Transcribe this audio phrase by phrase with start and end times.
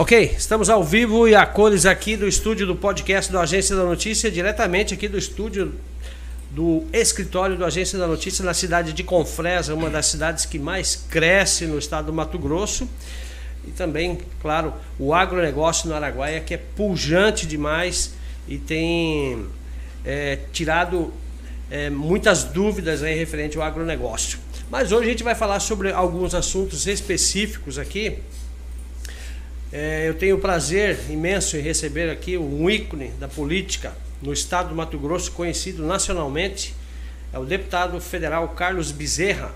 [0.00, 3.84] Ok, estamos ao vivo e a cores aqui do estúdio do podcast do Agência da
[3.84, 5.74] Notícia, diretamente aqui do estúdio
[6.50, 10.96] do escritório do Agência da Notícia na cidade de Confresa, uma das cidades que mais
[10.96, 12.88] cresce no estado do Mato Grosso.
[13.68, 18.14] E também, claro, o agronegócio no Araguaia, que é pujante demais
[18.48, 19.44] e tem
[20.02, 21.12] é, tirado
[21.70, 24.38] é, muitas dúvidas aí referente ao agronegócio.
[24.70, 28.16] Mas hoje a gente vai falar sobre alguns assuntos específicos aqui
[29.72, 34.70] é, eu tenho o prazer imenso em receber aqui um ícone da política no estado
[34.70, 36.74] do Mato Grosso, conhecido nacionalmente,
[37.32, 39.54] é o deputado federal Carlos Bezerra.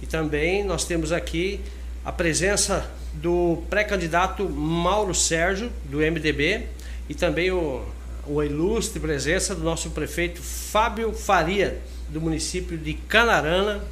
[0.00, 1.60] E também nós temos aqui
[2.02, 6.66] a presença do pré-candidato Mauro Sérgio, do MDB,
[7.08, 7.84] e também o,
[8.26, 13.84] o ilustre presença do nosso prefeito Fábio Faria, do município de Canarana,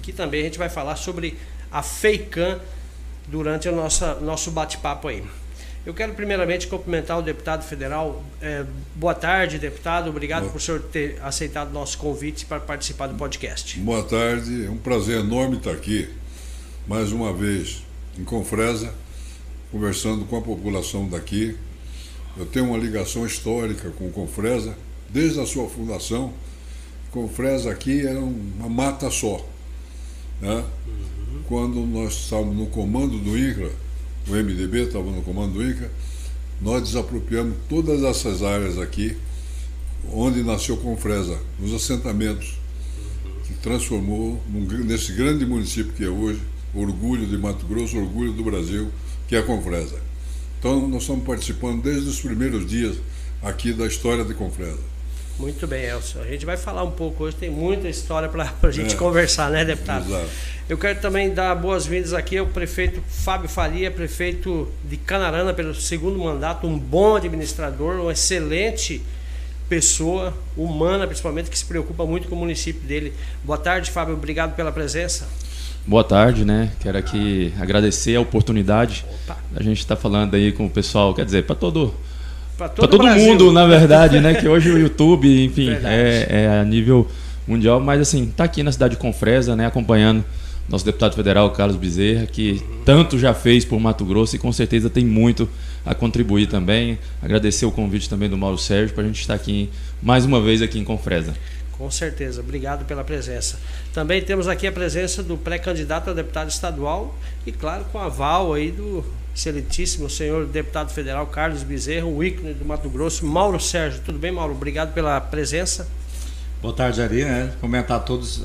[0.00, 1.36] que também a gente vai falar sobre
[1.70, 2.60] a FEICAN
[3.28, 5.22] durante o nosso, nosso bate-papo aí.
[5.86, 8.22] Eu quero primeiramente cumprimentar o deputado federal.
[8.42, 8.64] É,
[8.94, 10.10] boa tarde, deputado.
[10.10, 10.52] Obrigado boa.
[10.52, 13.78] por o senhor ter aceitado nosso convite para participar do podcast.
[13.80, 14.66] Boa tarde.
[14.66, 16.08] É um prazer enorme estar aqui,
[16.86, 17.82] mais uma vez,
[18.18, 18.92] em Confresa,
[19.70, 21.56] conversando com a população daqui.
[22.36, 24.76] Eu tenho uma ligação histórica com Confresa,
[25.08, 26.34] desde a sua fundação.
[27.10, 29.42] Confresa aqui era uma mata só.
[30.40, 30.64] Né?
[31.46, 33.70] Quando nós estávamos no comando do INCRA,
[34.26, 35.90] o MDB estava no comando do INCRA,
[36.60, 39.16] nós desapropriamos todas essas áreas aqui,
[40.12, 42.58] onde nasceu Confresa, nos assentamentos,
[43.46, 46.40] que transformou num, nesse grande município que é hoje,
[46.74, 48.90] orgulho de Mato Grosso, orgulho do Brasil,
[49.26, 50.00] que é a Confresa.
[50.58, 52.96] Então, nós estamos participando desde os primeiros dias
[53.42, 54.97] aqui da história de Confresa.
[55.38, 56.20] Muito bem, Elcio.
[56.20, 58.98] A gente vai falar um pouco hoje, tem muita história para a gente é.
[58.98, 60.08] conversar, né, deputado?
[60.08, 60.28] Exato.
[60.68, 66.18] Eu quero também dar boas-vindas aqui ao prefeito Fábio Faria, prefeito de Canarana, pelo segundo
[66.18, 69.00] mandato, um bom administrador, uma excelente
[69.68, 73.12] pessoa, humana principalmente, que se preocupa muito com o município dele.
[73.44, 75.28] Boa tarde, Fábio, obrigado pela presença.
[75.86, 76.72] Boa tarde, né?
[76.80, 79.06] Quero aqui agradecer a oportunidade.
[79.24, 79.38] Opa.
[79.54, 81.94] A gente está falando aí com o pessoal, quer dizer, para todo
[82.58, 84.34] para todo, todo mundo, na verdade, né?
[84.34, 87.06] Que hoje o YouTube, enfim, é, é, a nível
[87.46, 89.64] mundial, mas assim, tá aqui na cidade de Confresa, né?
[89.64, 90.24] Acompanhando
[90.68, 94.90] nosso deputado federal Carlos Bezerra, que tanto já fez por Mato Grosso e com certeza
[94.90, 95.48] tem muito
[95.86, 96.98] a contribuir também.
[97.22, 99.70] Agradecer o convite também do Mauro Sérgio para a gente estar aqui
[100.02, 101.34] mais uma vez aqui em Confresa.
[101.78, 103.56] Com certeza, obrigado pela presença.
[103.94, 108.72] Também temos aqui a presença do pré-candidato a deputado estadual e, claro, com aval aí
[108.72, 109.04] do
[109.38, 114.00] excelentíssimo senhor deputado federal Carlos Bezerra, o ícone do Mato Grosso, Mauro Sérgio.
[114.04, 114.52] Tudo bem, Mauro?
[114.52, 115.88] Obrigado pela presença.
[116.60, 117.54] Boa tarde, Ari, né?
[117.60, 118.42] Comentar a todas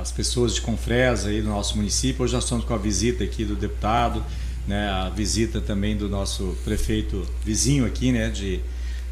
[0.00, 2.24] as pessoas de Confresa aí do nosso município.
[2.24, 4.20] Hoje nós estamos com a visita aqui do deputado,
[4.66, 4.90] né?
[4.90, 8.28] A visita também do nosso prefeito vizinho aqui, né?
[8.28, 8.58] De,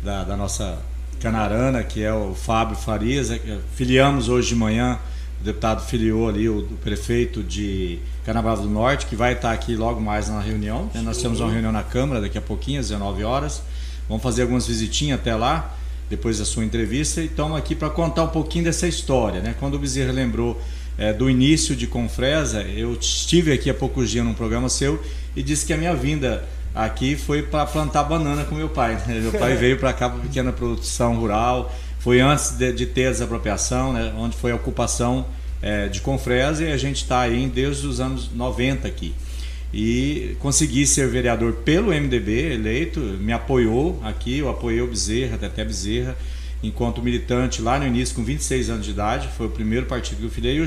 [0.03, 0.83] da, da nossa
[1.21, 3.31] Canarana, que é o Fábio Farias.
[3.31, 3.39] É,
[3.77, 4.99] filiamos hoje de manhã,
[5.41, 9.75] o deputado filiou ali o, o prefeito de Carnaval do Norte, que vai estar aqui
[9.75, 10.91] logo mais na reunião.
[10.95, 11.01] Né?
[11.01, 13.63] Nós temos uma reunião na Câmara daqui a pouquinho, às 19 horas.
[14.07, 15.75] Vamos fazer algumas visitinhas até lá,
[16.11, 17.23] depois da sua entrevista.
[17.23, 19.41] E estamos aqui para contar um pouquinho dessa história.
[19.41, 19.55] Né?
[19.59, 20.61] Quando o Bezerra lembrou
[20.99, 25.03] é, do início de Confresa, eu estive aqui há poucos dias num programa seu
[25.35, 29.03] e disse que a minha vinda aqui foi para plantar banana com meu pai.
[29.07, 29.21] Né?
[29.21, 31.75] Meu pai veio para cá para pequena produção rural.
[32.01, 34.13] Foi antes de, de ter a desapropriação, né?
[34.17, 35.27] onde foi a ocupação
[35.63, 39.15] é, de Confresa e a gente está aí desde os anos 90 aqui.
[39.73, 45.65] E consegui ser vereador pelo MDB, eleito, me apoiou aqui, eu apoiei o Bezerra, até
[45.65, 46.17] Bezerra,
[46.63, 50.25] enquanto militante lá no início, com 26 anos de idade, foi o primeiro partido que
[50.25, 50.59] eu filhei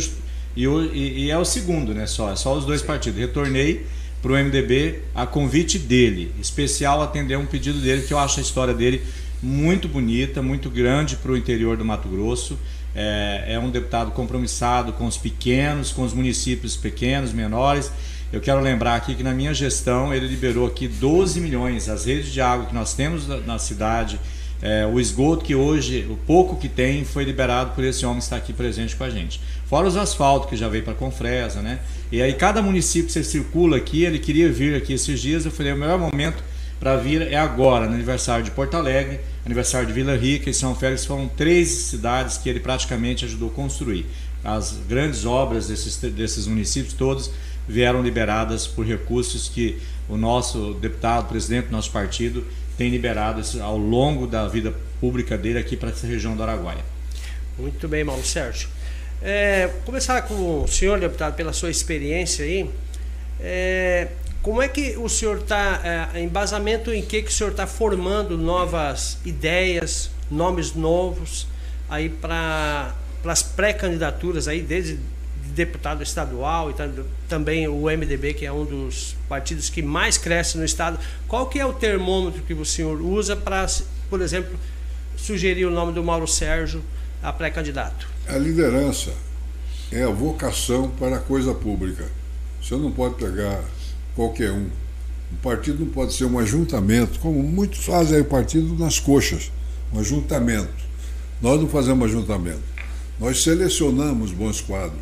[0.55, 2.05] e, e, e, é o segundo, né?
[2.05, 3.19] Só, é só os dois partidos.
[3.19, 3.85] Retornei
[4.21, 8.43] para o MDB a convite dele, especial atender um pedido dele, que eu acho a
[8.43, 9.01] história dele
[9.43, 12.57] muito bonita, muito grande para o interior do Mato Grosso
[12.95, 17.91] é, é um deputado compromissado com os pequenos, com os municípios pequenos, menores.
[18.31, 21.89] Eu quero lembrar aqui que na minha gestão ele liberou aqui 12 milhões.
[21.89, 24.19] As redes de água que nós temos na cidade,
[24.61, 28.23] é, o esgoto que hoje, o pouco que tem, foi liberado por esse homem que
[28.23, 29.39] está aqui presente com a gente.
[29.67, 31.79] Fora os asfaltos que já veio para Confresa, né?
[32.11, 35.51] E aí cada município que você circula aqui, ele queria vir aqui esses dias, eu
[35.51, 36.43] falei, o melhor momento
[36.83, 40.75] para vir é agora, no aniversário de Porto Alegre, aniversário de Vila Rica e São
[40.75, 44.05] Félix foram três cidades que ele praticamente ajudou a construir.
[44.43, 47.31] As grandes obras desses, desses municípios todos
[47.65, 52.45] vieram liberadas por recursos que o nosso deputado, presidente do nosso partido,
[52.77, 56.83] tem liberado ao longo da vida pública dele aqui para essa região do Araguaia.
[57.57, 58.67] Muito bem, Paulo Sérgio.
[59.21, 62.69] É, começar com o senhor, deputado, pela sua experiência aí.
[63.39, 64.09] É,
[64.43, 68.37] Como é que o senhor está, é, embasamento em que, que o senhor está formando
[68.37, 71.47] novas ideias, nomes novos
[71.89, 72.93] aí para
[73.23, 74.99] as pré-candidaturas aí, desde
[75.55, 76.75] deputado estadual e
[77.29, 80.99] também o MDB, que é um dos partidos que mais cresce no estado.
[81.25, 83.65] Qual que é o termômetro que o senhor usa para,
[84.09, 84.59] por exemplo,
[85.15, 86.83] sugerir o nome do Mauro Sérgio
[87.21, 88.09] a pré-candidato?
[88.27, 89.13] A liderança
[89.89, 92.11] é a vocação para a coisa pública.
[92.61, 93.63] Você não pode pegar
[94.15, 94.67] qualquer um.
[95.31, 99.51] O partido não pode ser um ajuntamento, como muitos fazem aí partido nas coxas,
[99.91, 100.83] um ajuntamento.
[101.41, 102.61] Nós não fazemos ajuntamento.
[103.19, 105.01] Nós selecionamos bons quadros.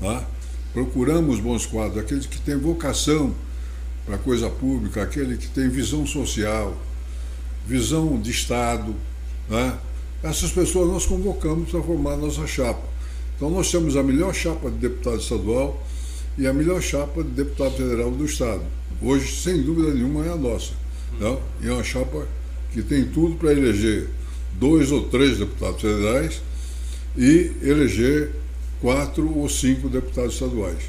[0.00, 0.24] Tá?
[0.72, 3.34] Procuramos bons quadros, aqueles que têm vocação
[4.04, 6.76] para a coisa pública, aquele que tem visão social,
[7.66, 8.94] visão de Estado.
[9.48, 9.78] Né?
[10.22, 12.82] Essas pessoas nós convocamos para formar a nossa chapa.
[13.36, 15.82] Então nós temos a melhor chapa de deputado estadual,
[16.36, 18.62] e a melhor chapa de deputado federal do Estado.
[19.00, 20.72] Hoje, sem dúvida nenhuma, é a nossa.
[21.18, 21.40] Não?
[21.62, 22.26] E é uma chapa
[22.72, 24.08] que tem tudo para eleger
[24.54, 26.42] dois ou três deputados federais
[27.16, 28.32] e eleger
[28.80, 30.82] quatro ou cinco deputados estaduais,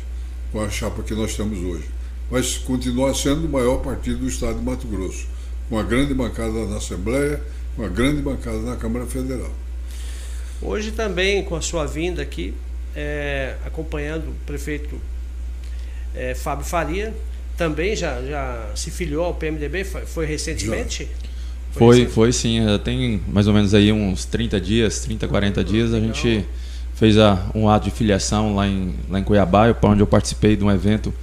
[0.51, 1.86] com a chapa que nós temos hoje.
[2.30, 5.27] Mas continuar sendo o maior partido do Estado de Mato Grosso,
[5.69, 7.42] com a grande bancada na Assembleia,
[7.75, 9.51] com a grande bancada na Câmara Federal.
[10.62, 12.53] Hoje também, com a sua vinda aqui,
[12.95, 15.00] é, acompanhando o prefeito
[16.15, 17.13] é, Fábio Faria,
[17.57, 21.07] também já, já se filiou ao PMDB, foi, foi recentemente?
[21.71, 25.94] Foi, foi, foi, sim, tem mais ou menos aí uns 30 dias, 30, 40 dias,
[25.94, 26.45] a gente
[26.95, 30.63] fez a, um ato de filiação lá em, lá em Cuiabá, onde eu participei de
[30.63, 31.13] um evento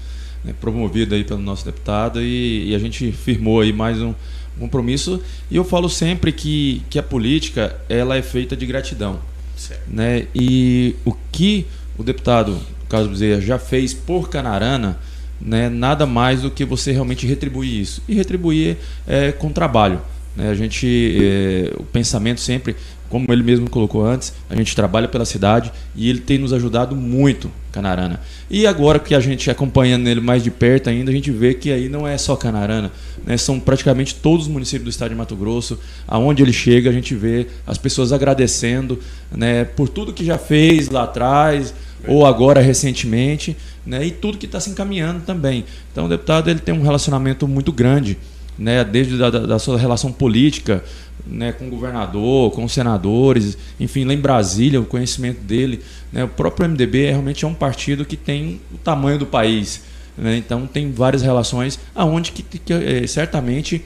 [0.45, 4.15] né, promovido aí pelo nosso deputado e, e, a gente firmou aí mais um
[4.59, 9.19] compromisso e eu falo sempre que, que a política ela é feita de gratidão,
[9.57, 9.83] certo.
[9.89, 10.27] né?
[10.35, 11.67] E o que
[11.97, 12.61] o deputado
[12.93, 14.99] Carlos Bezerra já fez por Canarana,
[15.41, 18.03] né, nada mais do que você realmente retribuir isso.
[18.07, 18.77] E retribuir
[19.09, 19.99] é, com trabalho.
[20.37, 20.51] Né?
[20.51, 22.77] A gente, é, o pensamento sempre,
[23.09, 26.95] como ele mesmo colocou antes, a gente trabalha pela cidade e ele tem nos ajudado
[26.95, 28.21] muito, Canarana.
[28.51, 31.73] E agora que a gente acompanhando ele mais de perto ainda, a gente vê que
[31.73, 32.93] aí não é só Canarana,
[33.25, 33.39] né?
[33.39, 35.79] são praticamente todos os municípios do estado de Mato Grosso.
[36.07, 38.99] Aonde ele chega, a gente vê as pessoas agradecendo
[39.35, 41.73] né, por tudo que já fez lá atrás
[42.07, 45.65] ou agora recentemente, né, e tudo que está se encaminhando também.
[45.91, 48.19] Então o deputado ele tem um relacionamento muito grande,
[48.59, 50.85] né, desde da, da sua relação política,
[51.27, 55.81] né, com o governador, com os senadores, enfim, lá em Brasília, o conhecimento dele.
[56.13, 59.83] Né, o próprio MDB realmente é um partido que tem o tamanho do país.
[60.17, 63.83] Né, então tem várias relações, aonde que, que é, certamente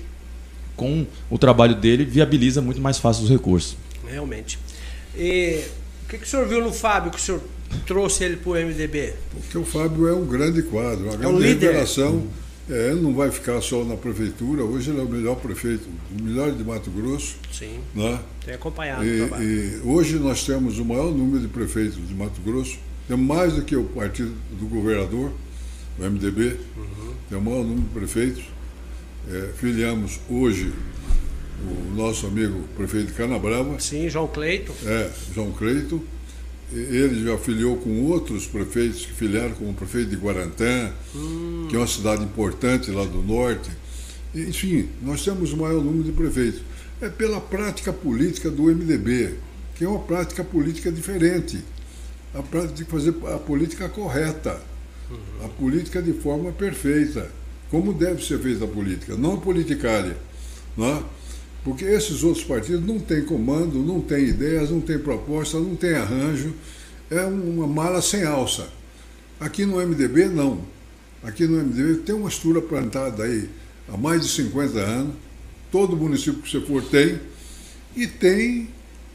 [0.76, 3.76] com o trabalho dele viabiliza muito mais fácil os recursos.
[4.06, 4.58] Realmente.
[5.16, 5.62] E
[6.04, 7.40] o que, que o senhor viu no Fábio que o senhor
[7.76, 9.14] trouxe ele para o MDB?
[9.30, 12.26] Porque o Fábio é um grande quadro, uma é grande um revelação.
[12.68, 15.88] É, ele não vai ficar só na prefeitura, hoje ele é o melhor prefeito,
[16.18, 17.36] o melhor de Mato Grosso.
[17.52, 17.78] Sim.
[17.94, 18.20] Né?
[18.44, 22.40] Tem acompanhado e, o E hoje nós temos o maior número de prefeitos de Mato
[22.44, 22.76] Grosso,
[23.06, 25.30] temos mais do que o partido do governador,
[25.96, 27.14] o MDB, uhum.
[27.28, 28.44] tem o maior número de prefeitos.
[29.30, 30.72] É, filiamos hoje
[31.64, 33.78] o nosso amigo prefeito de Canabrava.
[33.78, 34.72] Sim, João Cleito.
[34.84, 36.02] É, João Cleito
[36.72, 41.66] ele já filiou com outros prefeitos que filiaram com o prefeito de Guarantã, hum.
[41.68, 43.70] que é uma cidade importante lá do norte.
[44.34, 46.60] Enfim, nós temos o maior número de prefeitos.
[47.00, 49.34] É pela prática política do MDB,
[49.76, 51.62] que é uma prática política diferente.
[52.34, 54.60] A prática de fazer a política correta,
[55.10, 55.46] uhum.
[55.46, 57.30] a política de forma perfeita,
[57.70, 60.16] como deve ser feita a política, não a politicária.
[60.76, 61.02] Não é?
[61.66, 65.94] Porque esses outros partidos não têm comando, não têm ideias, não têm proposta, não têm
[65.94, 66.54] arranjo.
[67.10, 68.68] É uma mala sem alça.
[69.40, 70.60] Aqui no MDB, não.
[71.24, 73.50] Aqui no MDB tem uma estrutura plantada aí
[73.92, 75.14] há mais de 50 anos.
[75.72, 77.18] Todo município que você for tem.
[77.96, 78.68] E tem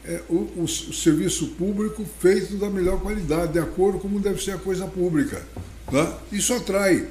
[0.04, 4.50] é, o, o, serviço público feito da melhor qualidade, de acordo com como deve ser
[4.50, 5.42] a coisa pública.
[5.90, 6.18] Tá?
[6.30, 7.08] Isso atrai.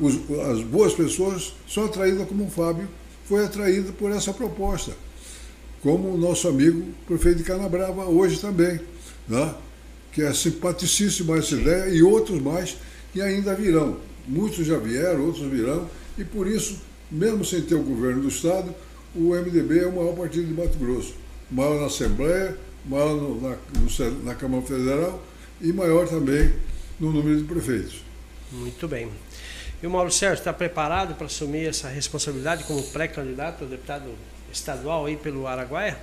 [0.00, 0.14] Os,
[0.50, 2.88] as boas pessoas são atraídas como o Fábio
[3.28, 4.92] foi atraída por essa proposta,
[5.82, 8.80] como o nosso amigo prefeito de Canabrava hoje também,
[9.28, 9.54] né?
[10.12, 12.76] que é simpaticíssima essa ideia e outros mais
[13.12, 13.98] que ainda virão.
[14.26, 16.80] Muitos já vieram, outros virão, e por isso,
[17.10, 18.74] mesmo sem ter o governo do Estado,
[19.14, 21.14] o MDB é o maior partido de Mato Grosso.
[21.50, 22.56] Maior na Assembleia,
[22.86, 25.22] maior no, na, no, na Câmara Federal
[25.60, 26.52] e maior também
[26.98, 28.02] no número de prefeitos.
[28.50, 29.08] Muito bem.
[29.80, 34.10] E o Mauro Sérgio está preparado para assumir essa responsabilidade como pré-candidato a deputado
[34.52, 35.96] estadual aí pelo Araguaia?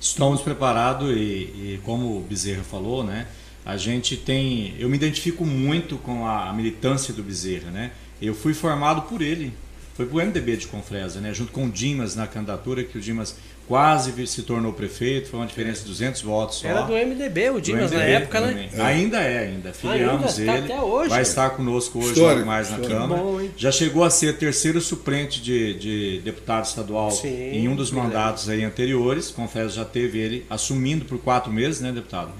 [0.00, 3.26] Estamos preparados e, e, como o Bezerra falou, né,
[3.66, 7.92] a gente tem, eu me identifico muito com a militância do Bezerra, né?
[8.22, 9.52] Eu fui formado por ele.
[9.94, 11.34] Foi para o MDB de Confresa, né?
[11.34, 13.36] junto com o Dimas na candidatura, que o Dimas
[13.68, 16.68] quase se tornou prefeito, foi uma diferença de 200 votos só.
[16.68, 18.70] Era do MDB, o Dimas MDB, na época, né?
[18.72, 18.80] É.
[18.80, 19.72] Ainda é, ainda.
[19.74, 20.72] Filiamos ainda, tá ele.
[20.72, 21.10] Até hoje.
[21.10, 23.22] Vai estar conosco hoje histórico, mais na Câmara.
[23.22, 27.90] Bom, Já chegou a ser terceiro suplente de, de deputado estadual Sim, em um dos
[27.90, 29.30] mandatos aí anteriores.
[29.30, 32.32] Confesso, já teve ele assumindo por quatro meses, né, deputado?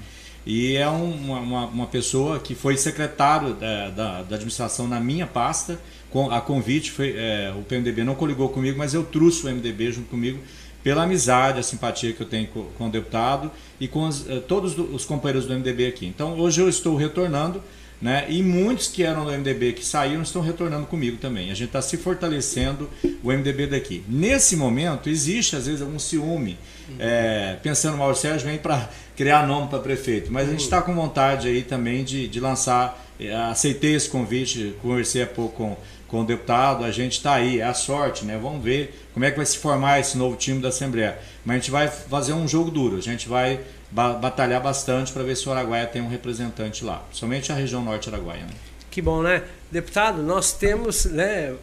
[0.45, 5.27] E é uma, uma, uma pessoa que foi secretário da, da, da, administração na minha
[5.27, 5.79] pasta.
[6.09, 9.91] Com, a convite, foi, é, o PMDB não coligou comigo, mas eu trouxe o MDB
[9.91, 10.39] junto comigo
[10.83, 14.39] pela amizade, a simpatia que eu tenho com, com o deputado e com os, eh,
[14.47, 16.05] todos os companheiros do MDB aqui.
[16.05, 17.61] Então hoje eu estou retornando,
[18.01, 18.25] né?
[18.29, 21.51] E muitos que eram do MDB que saíram estão retornando comigo também.
[21.51, 22.89] A gente está se fortalecendo
[23.21, 24.03] o MDB daqui.
[24.07, 26.57] Nesse momento existe às vezes algum ciúme,
[26.97, 30.81] é, pensando mal o Sérgio vem para criar nome para prefeito, mas a gente está
[30.81, 33.05] com vontade aí também de, de lançar.
[33.19, 35.77] Eh, aceitei esse convite, conversei há pouco com
[36.09, 38.37] com o deputado, a gente está aí, é a sorte, né?
[38.41, 41.19] Vamos ver como é que vai se formar esse novo time da Assembleia.
[41.45, 43.59] Mas a gente vai fazer um jogo duro, a gente vai
[43.91, 47.83] ba batalhar bastante para ver se o Araguaia tem um representante lá, somente a região
[47.83, 48.41] norte araguaia.
[48.41, 48.51] Né?
[48.89, 49.43] Que bom, né?
[49.71, 51.55] Deputado, nós temos, né?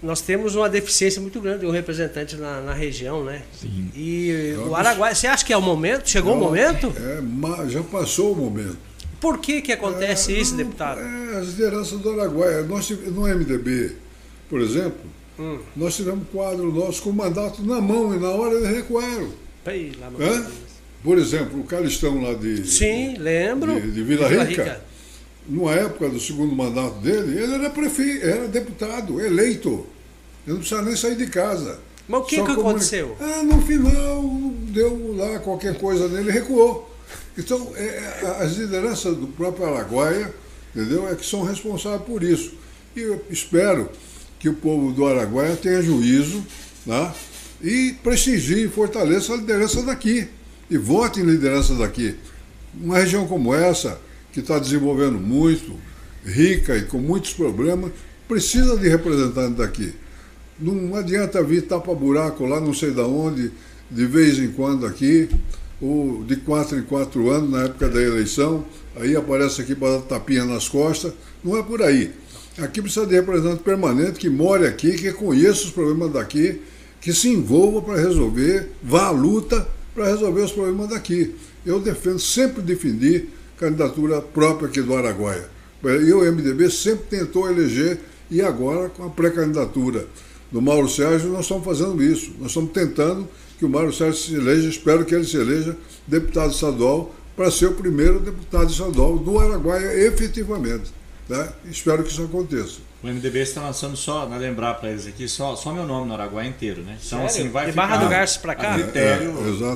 [0.00, 3.42] nós temos uma deficiência muito grande de um representante na, na região, né?
[3.52, 3.90] Sim.
[3.94, 6.08] E o Araguaia, você acha que é o momento?
[6.08, 6.92] Chegou o momento?
[6.96, 8.78] É, já passou o momento.
[9.20, 11.00] Por que, que acontece é, isso, não, deputado?
[11.00, 12.62] É, as lideranças do Araguaia.
[12.62, 13.92] Nós, no MDB,
[14.48, 15.00] por exemplo,
[15.38, 15.58] hum.
[15.74, 19.28] nós tivemos quadro nosso com mandato na mão e na hora eles recuaram.
[20.24, 20.46] é?
[21.02, 22.66] Por exemplo, o Calistão lá de.
[22.66, 23.80] Sim, lembro.
[23.80, 24.44] De, de Vila, Rica.
[24.44, 24.84] Rica.
[25.48, 29.86] Numa época do segundo mandato dele, ele era prefeito, era deputado, eleito.
[30.44, 31.78] Ele não precisava nem sair de casa.
[32.08, 33.16] Mas o que, que aconteceu?
[33.20, 34.22] Ah, no final
[34.70, 36.95] deu lá qualquer coisa nele, recuou.
[37.38, 40.34] Então, é, é, as lideranças do próprio Araguaia,
[40.74, 41.08] entendeu?
[41.08, 42.54] É que são responsáveis por isso.
[42.94, 43.90] E eu espero
[44.38, 46.44] que o povo do Araguaia tenha juízo
[46.86, 47.12] né?
[47.62, 50.28] e prestigie e fortaleça a liderança daqui.
[50.70, 52.16] E vote em liderança daqui.
[52.74, 54.00] Uma região como essa,
[54.32, 55.74] que está desenvolvendo muito,
[56.24, 57.92] rica e com muitos problemas,
[58.26, 59.94] precisa de representantes daqui.
[60.58, 63.52] Não adianta vir tapa-buraco lá, não sei de onde,
[63.90, 65.28] de vez em quando aqui
[65.80, 68.64] ou de quatro em quatro anos, na época da eleição,
[68.96, 71.12] aí aparece aqui para dar tapinha nas costas.
[71.44, 72.12] Não é por aí.
[72.58, 76.60] Aqui precisa de representante permanente que more aqui, que conheça os problemas daqui,
[77.00, 81.34] que se envolva para resolver, vá à luta para resolver os problemas daqui.
[81.64, 83.26] Eu defendo, sempre defendi
[83.58, 85.48] candidatura própria aqui do Araguaia.
[85.84, 90.06] E o MDB sempre tentou eleger, e agora com a pré-candidatura
[90.50, 92.32] do Mauro Sérgio, nós estamos fazendo isso.
[92.38, 96.52] Nós estamos tentando que o Mário Sérgio se eleja, espero que ele se eleja deputado
[96.52, 100.90] estadual para ser o primeiro deputado estadual do Araguaia efetivamente.
[101.28, 101.48] Né?
[101.70, 102.78] Espero que isso aconteça.
[103.02, 106.14] O MDB está lançando só, né, lembrar para eles aqui, só, só meu nome no
[106.14, 106.96] Araguaia inteiro, né?
[107.04, 107.26] Então, Sério?
[107.26, 108.74] assim, vai De Barra do Garças para cá?
[108.74, 109.34] Critério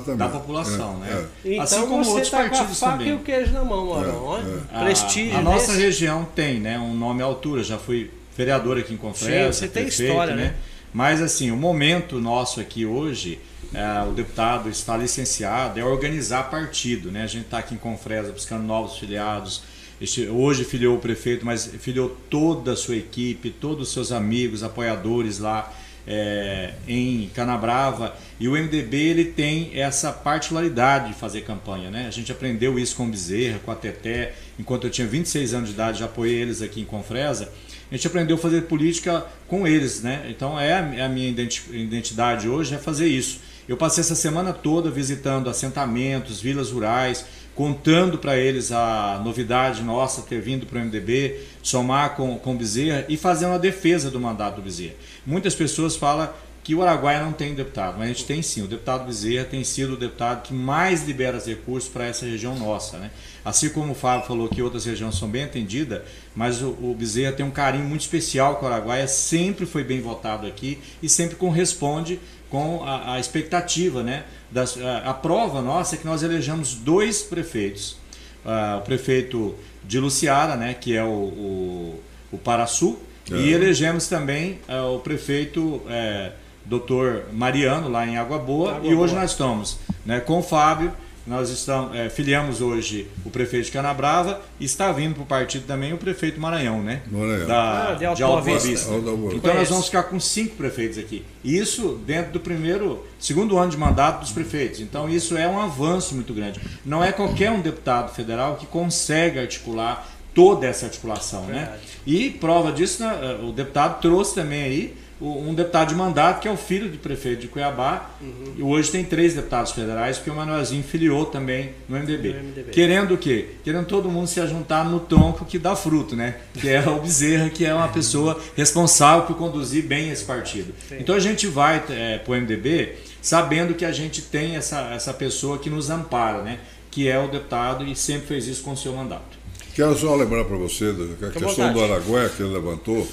[0.09, 1.27] é, é, da população, é, né?
[1.45, 1.53] É.
[1.53, 3.09] Então assim como outros tá partidos com a faca também.
[3.09, 4.37] e o queijo na mão, Marão.
[4.39, 4.85] É, é.
[4.85, 5.37] Prestígio.
[5.37, 7.63] A, a nossa região tem, né, um nome à altura.
[7.63, 9.53] Já fui vereador aqui em Confresa.
[9.53, 10.45] Sim, você tem história, né?
[10.45, 10.55] né?
[10.93, 13.39] Mas assim, o momento nosso aqui hoje
[13.73, 17.11] é, o deputado está licenciado, é organizar partido.
[17.11, 17.23] Né?
[17.23, 19.63] A gente está aqui em Confresa buscando novos filiados.
[20.01, 24.63] Este, hoje filiou o prefeito, mas filiou toda a sua equipe, todos os seus amigos,
[24.63, 25.73] apoiadores lá
[26.07, 28.17] é, em Canabrava.
[28.41, 31.91] E o MDB ele tem essa particularidade de fazer campanha.
[31.91, 32.07] Né?
[32.09, 34.35] A gente aprendeu isso com o Bezerra, com a Teté.
[34.59, 37.53] Enquanto eu tinha 26 anos de idade, já apoiei eles aqui em Confresa.
[37.89, 40.03] A gente aprendeu a fazer política com eles.
[40.03, 40.27] Né?
[40.29, 44.53] Então é a, é a minha identidade hoje, é fazer isso eu passei essa semana
[44.53, 47.25] toda visitando assentamentos, vilas rurais,
[47.55, 52.57] contando para eles a novidade nossa ter vindo para o MDB, somar com, com o
[52.57, 54.97] Bezerra e fazendo a defesa do mandato do Bezerra.
[55.25, 56.29] Muitas pessoas falam
[56.65, 58.63] que o Araguaia não tem deputado, mas a gente tem sim.
[58.63, 62.99] O deputado Bezerra tem sido o deputado que mais libera recursos para essa região nossa.
[62.99, 63.13] Né?
[63.45, 66.03] Assim como o Fábio falou que outras regiões são bem atendidas,
[66.35, 70.01] mas o, o Bezerra tem um carinho muito especial com o Araguaia, sempre foi bem
[70.01, 72.19] votado aqui e sempre corresponde
[72.51, 74.25] com a, a expectativa, né?
[74.51, 77.97] Das, a, a, prova nossa é que nós elegemos dois prefeitos.
[78.45, 79.55] Uh, o prefeito
[79.85, 82.01] de Luciara, né, que é o, o,
[82.33, 82.99] o Paraçu,
[83.31, 83.37] é.
[83.37, 86.33] e elegemos também uh, o prefeito é,
[86.65, 89.23] doutor Mariano, lá em Água Boa, Água e hoje Boa.
[89.23, 90.93] nós estamos né, com o Fábio,
[91.31, 95.65] nós estamos, é, filiamos hoje o prefeito de Canabrava e está vindo para o partido
[95.65, 97.03] também o prefeito Maranhão, né?
[97.09, 97.47] Maranhão.
[97.47, 98.69] Da, ah, de Alto Boa Vista.
[98.69, 98.91] Vista.
[99.33, 101.25] Então nós vamos ficar com cinco prefeitos aqui.
[101.45, 104.81] Isso dentro do primeiro, segundo ano de mandato dos prefeitos.
[104.81, 106.61] Então isso é um avanço muito grande.
[106.85, 111.59] Não é qualquer um deputado federal que consegue articular toda essa articulação, né?
[111.59, 111.77] Verdade.
[111.77, 111.81] né?
[112.07, 116.51] E prova disso, né, o deputado trouxe também aí um deputado de mandato que é
[116.51, 118.55] o filho do prefeito de Cuiabá uhum.
[118.57, 122.33] e hoje tem três deputados federais porque o Manuelzinho filiou também no MDB.
[122.33, 122.71] no MDB.
[122.71, 123.49] Querendo o quê?
[123.63, 126.37] Querendo todo mundo se juntar no tronco que dá fruto, né?
[126.55, 130.73] Que é o Bezerra, que é uma pessoa responsável por conduzir bem esse partido.
[130.89, 130.97] Sim.
[131.01, 135.13] Então a gente vai é, para o MDB sabendo que a gente tem essa, essa
[135.13, 136.61] pessoa que nos ampara, né?
[136.91, 139.39] Que é o deputado e sempre fez isso com o seu mandato.
[139.75, 143.07] Quero só lembrar para você que a questão do Araguaia que ele levantou,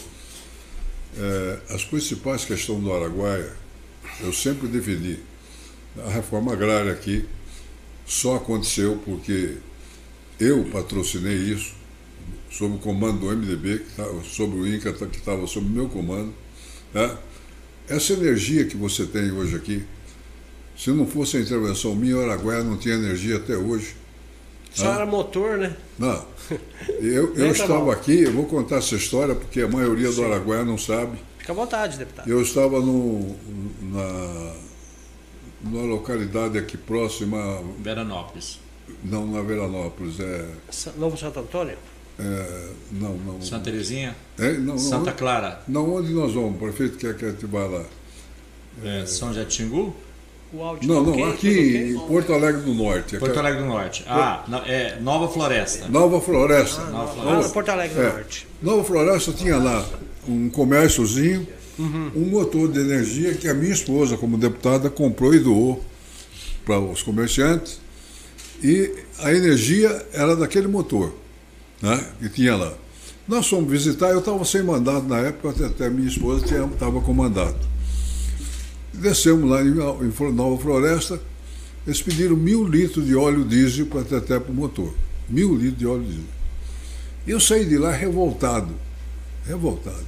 [1.17, 3.53] é, as principais questões do Araguaia,
[4.21, 5.19] eu sempre defendi.
[6.05, 7.25] A reforma agrária aqui
[8.05, 9.55] só aconteceu porque
[10.39, 11.73] eu patrocinei isso,
[12.51, 15.89] sob o comando do MDB, que tava, sobre o INCA, que estava sob o meu
[15.89, 16.33] comando.
[16.93, 17.19] Tá?
[17.89, 19.83] Essa energia que você tem hoje aqui,
[20.77, 23.95] se não fosse a intervenção minha, o Araguaia não tinha energia até hoje.
[24.73, 25.75] Só era motor, né?
[25.97, 26.25] Não.
[26.99, 30.77] Eu, eu estava aqui, eu vou contar essa história porque a maioria do Araguaia não
[30.77, 31.17] sabe.
[31.37, 32.29] Fica à vontade, deputado.
[32.29, 33.35] Eu estava no,
[33.81, 34.53] na,
[35.63, 37.61] numa localidade aqui próxima.
[37.79, 38.59] Veranópolis.
[39.03, 40.19] Não, na Veranópolis.
[40.19, 40.45] É,
[40.97, 41.77] Novo Santo Antônio?
[42.19, 43.41] É, não, não.
[43.41, 44.15] Santa Terezinha?
[44.39, 45.61] É, não, não, Santa Clara?
[45.67, 46.55] Não, onde nós vamos?
[46.55, 47.85] O prefeito quer que a gente vá lá.
[48.83, 49.95] É, São Jatingu?
[50.53, 53.17] O áudio não, não, aqui em Porto Alegre do Norte.
[53.17, 54.05] Porto Alegre do Norte.
[54.07, 55.87] Ah, é Nova Floresta.
[55.89, 56.81] Nova Floresta.
[56.81, 57.49] Ah, Nova Floresta.
[57.49, 58.13] Ah, Porto Alegre do é.
[58.13, 58.47] Norte.
[58.61, 59.85] Nova Floresta tinha lá
[60.25, 61.45] um comérciozinho,
[61.77, 62.11] uhum.
[62.15, 65.83] um motor de energia que a minha esposa, como deputada, comprou e doou
[66.65, 67.81] para os comerciantes.
[68.63, 71.13] E a energia era daquele motor
[71.81, 72.73] né, que tinha lá.
[73.27, 77.76] Nós fomos visitar, eu estava sem mandato na época, até minha esposa estava com mandato.
[78.97, 79.73] Descemos lá em
[80.33, 81.19] Nova Floresta,
[81.85, 84.93] eles pediram mil litros de óleo diesel para até para o motor.
[85.29, 86.23] Mil litros de óleo diesel.
[87.25, 88.73] E eu saí de lá revoltado.
[89.45, 90.05] Revoltado.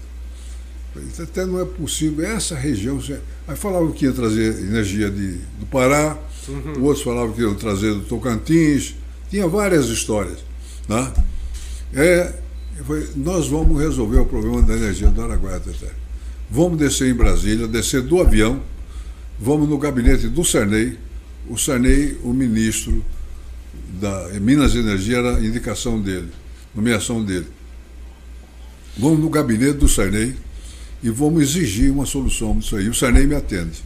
[1.22, 2.26] Até não é possível.
[2.26, 3.00] Essa região.
[3.48, 6.18] Aí falavam que ia trazer energia de, do Pará,
[6.48, 6.84] uhum.
[6.84, 8.96] outros falavam que iam trazer do Tocantins.
[9.30, 10.40] Tinha várias histórias.
[10.88, 11.14] Né?
[11.94, 12.34] É,
[12.86, 15.92] foi, nós vamos resolver o problema da energia do Araguaia até.
[16.50, 18.62] Vamos descer em Brasília, descer do avião
[19.42, 20.98] Vamos no gabinete do Sarney.
[21.48, 23.04] O Sarney, o ministro
[24.02, 26.28] da Minas e Energia, era a indicação dele,
[26.76, 27.48] nomeação dele.
[28.98, 30.36] Vamos no gabinete do Sarney
[31.02, 32.90] e vamos exigir uma solução disso aí.
[32.90, 33.82] O Sarney me atende.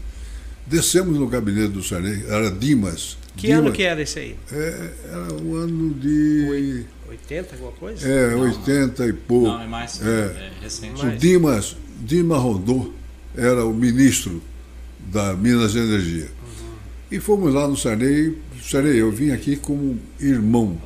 [0.65, 3.15] Descemos no gabinete do Sarney, era Dimas.
[3.35, 4.35] Que Dimas, ano que era esse aí?
[4.51, 6.83] É, era o ano de.
[7.09, 8.07] 80, alguma coisa?
[8.07, 9.47] É, não, 80 e pouco.
[9.49, 11.05] Não, é mais é, é recente.
[11.05, 12.91] O Dimas, Dimas Rondô
[13.35, 14.41] era o ministro
[15.11, 16.25] da Minas Energia.
[16.25, 16.73] Uhum.
[17.11, 18.37] E fomos lá no Sarney.
[18.61, 20.81] Sarney, eu vim aqui como irmão,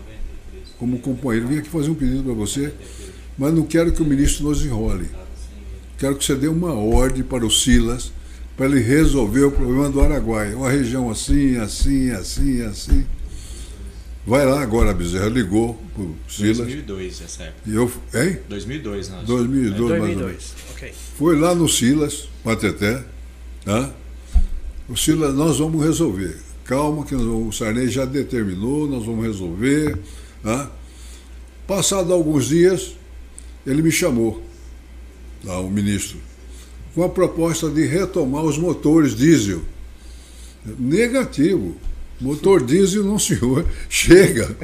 [0.78, 1.48] como companheiro.
[1.48, 2.74] Vim aqui fazer um pedido para você,
[3.38, 5.10] mas não quero que o ministro nos enrole.
[5.98, 8.12] Quero que você dê uma ordem para o Silas,
[8.56, 10.56] para ele resolver o problema do Araguaia.
[10.56, 13.06] Uma região assim, assim, assim, assim.
[14.26, 16.58] Vai lá agora, Bezerra ligou para o Silas.
[16.58, 17.62] 2002, essa época.
[17.66, 18.40] E eu, hein?
[18.50, 19.26] 2002, nós.
[19.26, 20.56] 2002, é, 2002.
[20.72, 20.94] ok.
[21.18, 23.06] Foi lá no Silas, Pateté,
[23.64, 23.90] tá?
[24.90, 26.38] O Silas, nós vamos resolver.
[26.64, 29.98] Calma, que o Sarney já determinou, nós vamos resolver.
[30.44, 30.70] Né?
[31.66, 32.96] Passado alguns dias,
[33.66, 34.42] ele me chamou,
[35.44, 36.18] lá, o ministro,
[36.96, 39.62] com a proposta de retomar os motores diesel.
[40.80, 41.76] Negativo.
[42.20, 43.66] Motor diesel, não senhor.
[43.88, 44.56] Chega.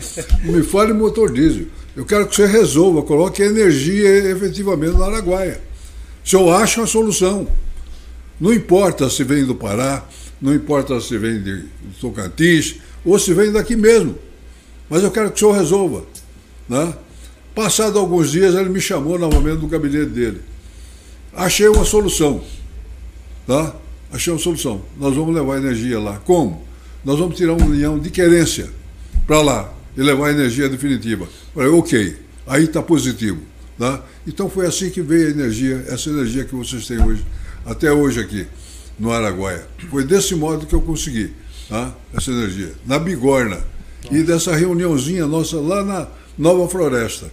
[0.44, 1.68] Me fale motor diesel.
[1.96, 5.62] Eu quero que você resolva, coloque energia efetivamente no Araguaia.
[6.26, 7.48] Se eu acho a solução.
[8.44, 10.06] Não importa se vem do Pará,
[10.42, 11.64] não importa se vem de
[12.02, 12.76] Tocantins
[13.06, 14.18] ou se vem daqui mesmo.
[14.90, 16.04] Mas eu quero que o senhor resolva.
[16.68, 16.94] Né?
[17.56, 20.42] Passado alguns dias, ele me chamou novamente no gabinete dele.
[21.34, 22.44] Achei uma solução.
[23.48, 23.74] Tá?
[24.12, 24.82] Achei uma solução.
[25.00, 26.18] Nós vamos levar energia lá.
[26.18, 26.68] Como?
[27.06, 28.70] Nós vamos tirar um milhão de querência
[29.26, 31.30] para lá e levar energia definitiva.
[31.54, 33.40] Falei, ok, aí está positivo.
[33.80, 34.04] Tá?
[34.28, 37.24] Então foi assim que veio a energia, essa energia que vocês têm hoje
[37.66, 38.48] até hoje aqui
[39.00, 39.66] no Araguaia.
[39.90, 41.34] Foi desse modo que eu consegui
[41.70, 41.94] tá?
[42.14, 42.74] essa energia.
[42.86, 43.62] Na Bigorna.
[44.04, 44.18] Nossa.
[44.18, 47.32] E dessa reuniãozinha nossa lá na Nova Floresta,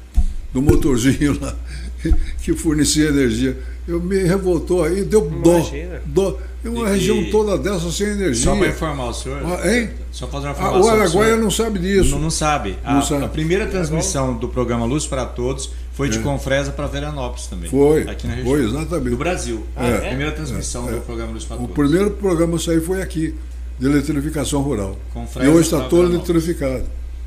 [0.53, 1.57] do motorzinho lá,
[2.43, 3.59] que fornecia energia.
[3.88, 6.01] Eu me revoltou aí, deu Imagina.
[6.07, 6.31] dó.
[6.31, 6.38] dó.
[6.62, 8.45] É uma e, região toda dessa sem energia.
[8.45, 9.43] Só para informar o senhor.
[9.45, 9.90] Ah, hein?
[10.12, 10.83] Só fazer uma informação.
[10.83, 12.11] Ah, o Araguaia não sabe disso.
[12.11, 12.77] Não, não sabe.
[12.85, 13.25] Não a, sabe.
[13.25, 16.22] a primeira transmissão do programa Luz para Todos foi de é.
[16.22, 17.68] Confresa para Veranópolis também.
[17.68, 18.08] Foi.
[18.08, 18.54] Aqui na região.
[18.54, 19.10] Foi, exatamente.
[19.10, 19.66] Do Brasil.
[19.76, 19.96] Ah, é.
[19.96, 20.92] A primeira transmissão é.
[20.92, 23.34] do programa Luz para O primeiro programa isso aí foi aqui,
[23.78, 24.96] de eletrificação rural.
[25.12, 26.84] Confresa e hoje está todo eletrificado.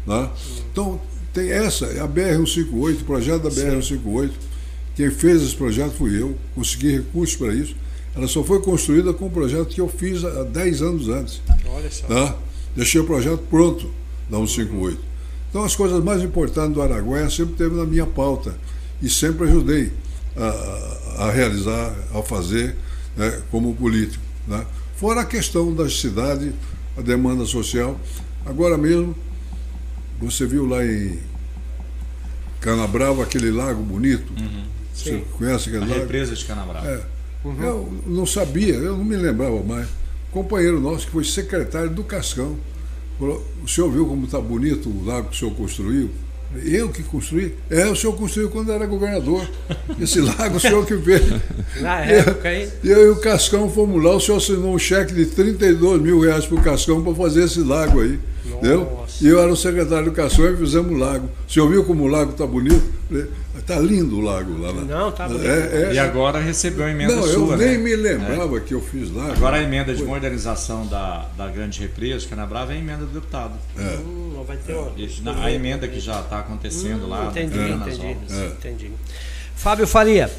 [0.07, 0.29] Né?
[0.71, 0.99] Então,
[1.31, 4.31] Tem essa, a BR-158, o projeto da BR-158.
[4.95, 7.75] Quem fez esse projeto fui eu, consegui recursos para isso.
[8.15, 11.41] Ela só foi construída com um projeto que eu fiz há 10 anos antes.
[11.67, 12.07] Olha só.
[12.07, 12.35] Tá?
[12.75, 13.87] Deixei o projeto pronto
[14.29, 15.12] da 158.
[15.53, 18.55] Então, as coisas mais importantes do Araguaia sempre teve na minha pauta
[18.99, 19.93] e sempre ajudei
[20.35, 22.75] a, a realizar, a fazer
[23.15, 24.23] né, como político.
[24.47, 24.65] Né?
[24.95, 26.51] Fora a questão da cidade,
[26.97, 27.99] a demanda social.
[28.43, 29.15] Agora mesmo,
[30.19, 31.19] você viu lá em
[32.59, 34.33] Canabrava aquele lago bonito?
[34.33, 34.63] Uhum.
[34.91, 35.23] Você Sim.
[35.37, 35.99] conhece aquele A lago?
[35.99, 36.87] represa de Canabrava.
[36.89, 36.99] É.
[37.45, 39.87] Eu não sabia, eu não me lembrava mais.
[40.31, 42.57] companheiro nosso que foi secretário do Cascão
[43.23, 46.09] falou: O senhor viu como está bonito o lago que o senhor construiu?
[46.63, 47.55] Eu que construí?
[47.67, 49.49] É, o senhor construiu quando era governador.
[49.99, 51.23] Esse lago o senhor que fez.
[51.81, 52.67] Na época, hein?
[52.83, 56.19] E eu e o Cascão fomos lá, o senhor assinou um cheque de 32 mil
[56.19, 58.19] reais para o Cascão para fazer esse lago aí.
[58.45, 59.02] Entendeu?
[59.21, 61.29] E eu era o secretário do Cascão e fizemos o lago.
[61.47, 62.83] O senhor viu como o lago está bonito?
[63.57, 64.73] Está lindo o lago lá.
[64.73, 64.85] Né?
[64.89, 65.45] Não, tá bonito.
[65.47, 67.77] É, é, E agora recebeu a emenda não, sua, eu nem né?
[67.77, 69.31] me lembrava que eu fiz lá.
[69.31, 73.13] Agora a emenda de modernização da, da grande represa de Canabrava é a emenda do
[73.13, 73.53] deputado.
[73.77, 73.81] É.
[73.99, 74.95] Hum, não vai ter outro.
[75.23, 77.27] Na- A emenda que já está acontecendo lá.
[77.27, 78.17] Entendi, nas entendi.
[78.31, 78.45] É.
[78.47, 78.91] entendi.
[79.55, 80.29] Fábio Faria,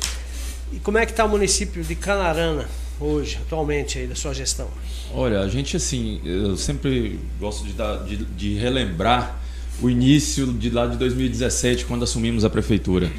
[0.73, 2.67] e como é que está o município de Canarana
[3.01, 4.69] hoje, atualmente, aí, da sua gestão?
[5.13, 9.41] Olha, a gente assim, eu sempre gosto de, dar, de, de relembrar
[9.83, 13.11] o início de lá de 2017, quando assumimos a prefeitura.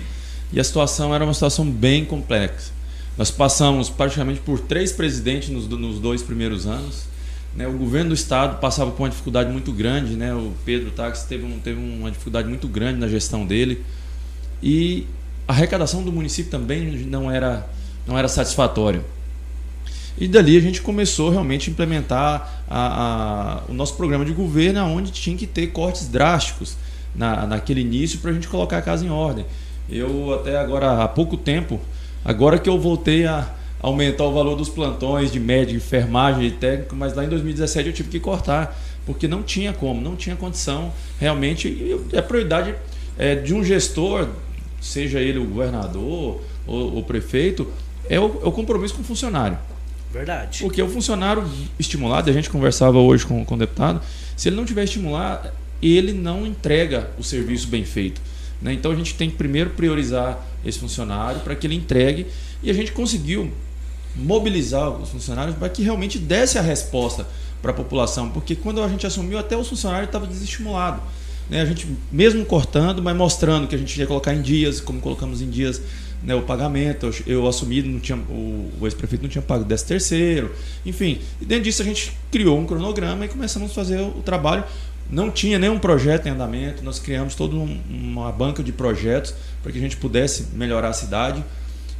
[0.52, 2.72] E a situação era uma situação bem complexa.
[3.18, 7.04] Nós passamos praticamente por três presidentes nos, nos dois primeiros anos.
[7.56, 7.68] né?
[7.68, 10.16] O governo do estado passava por uma dificuldade muito grande.
[10.16, 10.34] Né?
[10.34, 13.84] O Pedro Táxi teve, um, teve uma dificuldade muito grande na gestão dele.
[14.62, 15.08] E
[15.48, 17.70] a arrecadação do município também não era,
[18.06, 19.04] não era satisfatória.
[20.18, 24.82] E dali a gente começou realmente a implementar a- a- o nosso programa de governo,
[24.86, 26.78] onde tinha que ter cortes drásticos
[27.14, 29.46] na, naquele início para a gente colocar a casa em ordem.
[29.90, 31.80] Eu até agora, há pouco tempo,
[32.24, 33.50] agora que eu voltei a
[33.82, 37.94] aumentar o valor dos plantões de médico, enfermagem e técnico, mas lá em 2017 eu
[37.94, 38.76] tive que cortar,
[39.06, 41.68] porque não tinha como, não tinha condição realmente.
[41.68, 42.74] E eu- é prioridade
[43.18, 44.28] é, de um gestor,
[44.82, 47.68] seja ele o governador ou o prefeito,
[48.10, 49.58] é o, é o compromisso com o funcionário.
[50.16, 50.60] Verdade.
[50.62, 51.46] Porque o funcionário
[51.78, 54.02] estimulado, a gente conversava hoje com, com o deputado,
[54.38, 55.50] se ele não tiver estimulado,
[55.82, 58.22] ele não entrega o serviço bem feito.
[58.62, 58.72] né?
[58.72, 62.28] Então a gente tem que primeiro priorizar esse funcionário para que ele entregue
[62.64, 63.52] e a gente conseguiu
[64.16, 67.28] mobilizar os funcionários para que realmente desse a resposta
[67.62, 71.02] para a população, porque quando a gente assumiu até os funcionários estavam desestimulados.
[71.50, 71.62] Né?
[71.62, 75.42] A gente mesmo cortando, mas mostrando que a gente ia colocar em dias, como colocamos
[75.42, 75.82] em dias
[76.26, 77.10] né, o pagamento.
[77.26, 80.52] Eu, assumi, não tinha, o, o ex-prefeito não tinha pago 10 terceiro,
[80.86, 81.20] enfim.
[81.40, 84.64] E dentro disso a gente criou um cronograma e começamos a fazer o, o trabalho.
[85.10, 89.72] Não tinha nenhum projeto em andamento, nós criamos toda um, uma banca de projetos para
[89.72, 91.44] que a gente pudesse melhorar a cidade.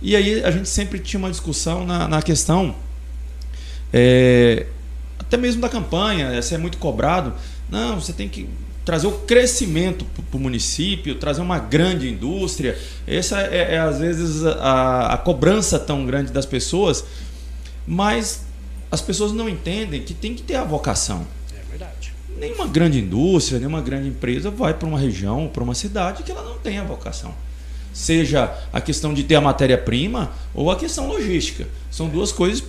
[0.02, 2.76] E aí a gente sempre tinha uma discussão na, na questão,
[3.94, 4.66] é,
[5.20, 7.34] até mesmo da campanha, você é muito cobrado.
[7.70, 8.50] Não, você tem que
[8.86, 12.78] trazer o crescimento para o município, trazer uma grande indústria.
[13.08, 17.04] Essa é, é, às vezes a, a cobrança tão grande das pessoas,
[17.88, 18.46] mas
[18.92, 21.26] as pessoas não entendem que tem que ter a vocação.
[21.52, 22.14] É verdade.
[22.38, 26.44] Nenhuma grande indústria, nenhuma grande empresa vai para uma região, para uma cidade que ela
[26.44, 27.34] não tem a vocação.
[27.92, 31.66] Seja a questão de ter a matéria-prima ou a questão logística.
[31.90, 32.62] São duas coisas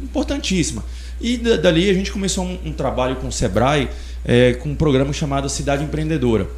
[0.00, 0.84] importantíssimas.
[1.20, 3.88] E da- dali a gente começou um, um trabalho com o Sebrae,
[4.24, 6.48] é, com um programa chamado Cidade Empreendedora.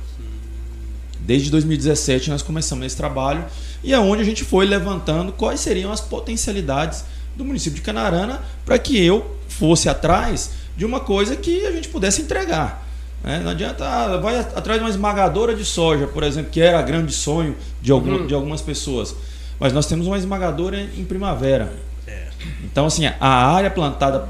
[1.21, 3.45] Desde 2017 nós começamos esse trabalho
[3.85, 7.05] e é onde a gente foi levantando quais seriam as potencialidades
[7.37, 11.89] do município de Canarana para que eu fosse atrás de uma coisa que a gente
[11.89, 12.87] pudesse entregar.
[13.23, 13.41] né?
[13.45, 17.13] Não adianta, ah, vai atrás de uma esmagadora de soja, por exemplo, que era grande
[17.13, 19.15] sonho de, algum, de algumas pessoas.
[19.59, 21.71] Mas nós temos uma esmagadora em primavera.
[22.07, 22.29] É.
[22.65, 24.27] Então, assim, a área plantada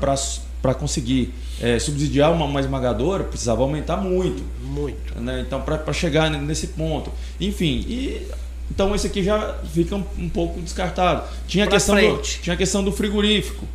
[0.61, 4.43] para conseguir eh, subsidiar uma, uma esmagadora precisava aumentar muito.
[4.63, 5.21] Muito.
[5.21, 5.45] né?
[5.47, 7.11] Então, para chegar nesse ponto.
[7.41, 8.27] Enfim, e,
[8.71, 11.25] então esse aqui já fica um, um pouco descartado.
[11.47, 12.37] Tinha a, questão do, frente.
[12.37, 12.43] Uhum.
[12.43, 13.67] tinha a questão do frigorífico,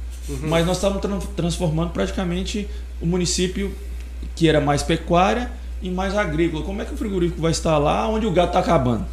[0.42, 2.68] mas nós estávamos tran- transformando praticamente
[3.02, 3.74] o município
[4.36, 5.52] que era mais pecuária
[5.84, 6.64] em mais agrícola.
[6.64, 9.06] Como é que o frigorífico vai estar lá onde o gato está acabando?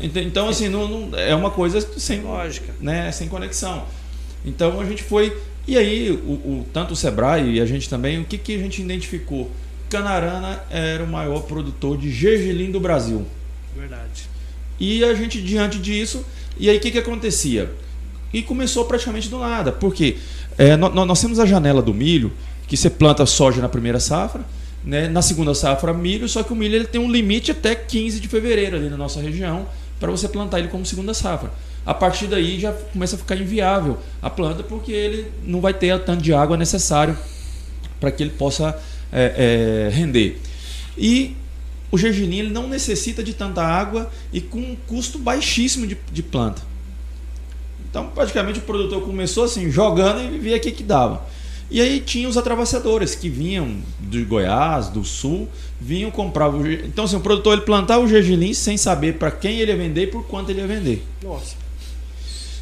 [0.00, 2.72] Ent- Então, assim, não, não- é uma coisa sem Lógica.
[2.80, 3.84] né, sem conexão.
[4.44, 5.36] Então a gente foi.
[5.66, 8.58] E aí, o, o- tanto o Sebrae e a gente também, o que, que a
[8.58, 9.50] gente identificou?
[9.88, 13.24] Canarana era o maior produtor de gergelim do Brasil.
[13.76, 14.28] Verdade.
[14.78, 16.24] E a gente, diante disso,
[16.58, 17.70] e aí o que, que acontecia?
[18.32, 20.16] E começou praticamente do nada, porque
[20.58, 22.32] é, nó- nó- nós, temos a janela do milho,
[22.66, 24.42] que você planta soja na primeira safra,
[24.84, 28.20] né, na segunda safra milho, só que o milho ele tem um limite até 15
[28.20, 29.66] de fevereiro ali na nossa região
[30.00, 31.50] para você plantar ele como segunda safra.
[31.86, 35.92] A partir daí já começa a ficar inviável a planta porque ele não vai ter
[35.94, 37.16] o tanto de água necessário
[38.00, 38.78] para que ele possa
[39.12, 40.40] é, é, render.
[40.96, 41.36] E
[41.90, 46.22] o gergelim ele não necessita de tanta água e com um custo baixíssimo de, de
[46.22, 46.62] planta.
[47.88, 51.24] Então, praticamente o produtor começou assim, jogando e via o que, que dava.
[51.70, 55.48] E aí tinha os atravessadores que vinham de Goiás, do Sul,
[55.80, 59.60] vinham comprar o Então, assim, o produtor ele plantava o gergelim sem saber para quem
[59.60, 61.04] ele ia vender e por quanto ele ia vender.
[61.22, 61.63] Nossa.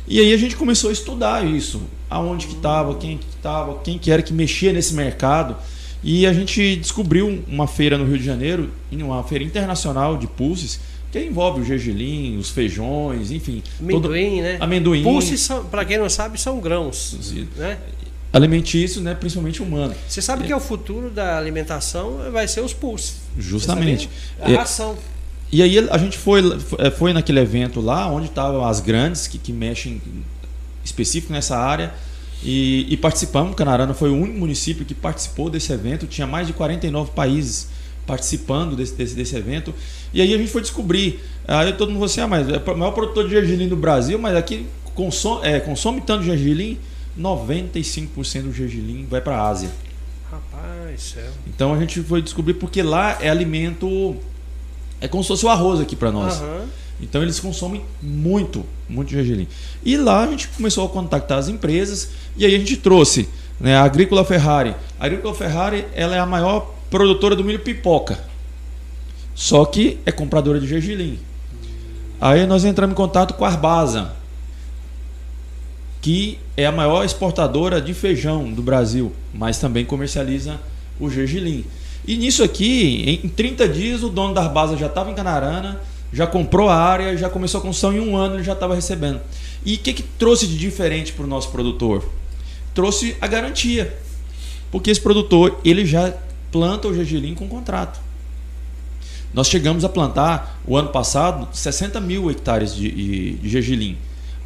[0.07, 3.99] E aí a gente começou a estudar isso, aonde que estava, quem que estava, quem
[3.99, 5.57] que era que mexia nesse mercado.
[6.03, 10.81] E a gente descobriu uma feira no Rio de Janeiro, uma feira internacional de pulses,
[11.13, 13.63] que envolve o gergelim, os feijões, enfim.
[13.79, 14.43] Amendoim, todo...
[14.43, 14.57] né?
[14.59, 15.03] Amendoim.
[15.03, 17.17] Pulses, para quem não sabe, são grãos.
[17.57, 17.79] Né?
[18.33, 19.15] Alimentícios, né?
[19.15, 19.95] principalmente humano.
[20.09, 20.47] Você sabe é.
[20.47, 23.17] que o futuro da alimentação vai ser os pulses.
[23.39, 24.09] Justamente.
[24.41, 24.55] A é.
[25.53, 26.43] E aí a gente foi,
[26.97, 30.01] foi naquele evento lá, onde estavam as grandes que, que mexem
[30.83, 31.93] específico nessa área
[32.43, 33.55] e, e, participamos.
[33.55, 36.07] Canarana foi o único município que participou desse evento.
[36.07, 37.69] Tinha mais de 49 países
[38.07, 39.75] participando desse, desse, desse evento.
[40.13, 41.21] E aí a gente foi descobrir.
[41.47, 44.19] Aí todo mundo falou assim: ah, mas é o maior produtor de gergelim do Brasil,
[44.19, 46.79] mas aqui consome, é, consome tanto gergelim,
[47.19, 49.71] 95% do gergelim vai para a Ásia.
[50.31, 51.31] Rapaz, céu.
[51.47, 54.17] Então a gente foi descobrir porque lá é alimento.
[55.03, 56.41] É como se fosse o arroz aqui para nós.
[56.41, 56.67] Uhum.
[57.01, 59.49] Então eles consomem muito, muito gergelim.
[59.85, 63.75] E lá a gente começou a contactar as empresas e aí a gente trouxe né,
[63.75, 64.77] a Agrícola Ferrari.
[65.01, 68.21] A Agrícola Ferrari ela é a maior produtora do milho pipoca.
[69.35, 71.19] Só que é compradora de gergelim.
[72.21, 74.13] Aí nós entramos em contato com a Arbasa,
[76.01, 80.61] que é a maior exportadora de feijão do Brasil, mas também comercializa
[81.01, 81.65] o gergelim.
[82.07, 85.81] E nisso aqui, em 30 dias, o dono da Arbasa já estava em Canarana,
[86.13, 89.21] já comprou a área, já começou a construção em um ano ele já estava recebendo.
[89.65, 92.05] E o que, que trouxe de diferente para o nosso produtor?
[92.75, 93.97] Trouxe a garantia.
[94.71, 96.13] Porque esse produtor ele já
[96.51, 98.01] planta o gergelim com contrato.
[99.33, 103.97] Nós chegamos a plantar o ano passado 60 mil hectares de, de, de gergelim.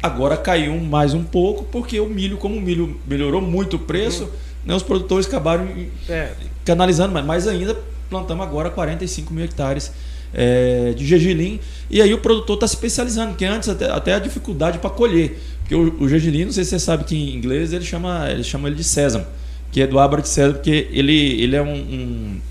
[0.01, 4.23] Agora caiu mais um pouco porque o milho, como o milho melhorou muito o preço,
[4.23, 4.29] uhum.
[4.65, 5.67] né, os produtores acabaram
[6.07, 6.33] é.
[6.67, 7.75] Canalizando, mas mais ainda
[8.09, 9.93] plantamos agora 45 mil hectares
[10.33, 11.59] é, de gergelim.
[11.89, 15.39] E aí o produtor está se especializando, porque antes até, até a dificuldade para colher.
[15.61, 18.43] Porque o, o, gergelim, não sei se você sabe que em inglês ele chama, ele
[18.43, 19.25] chama ele de sésamo,
[19.71, 22.41] que é do abra de sésamo, porque ele, ele é um, um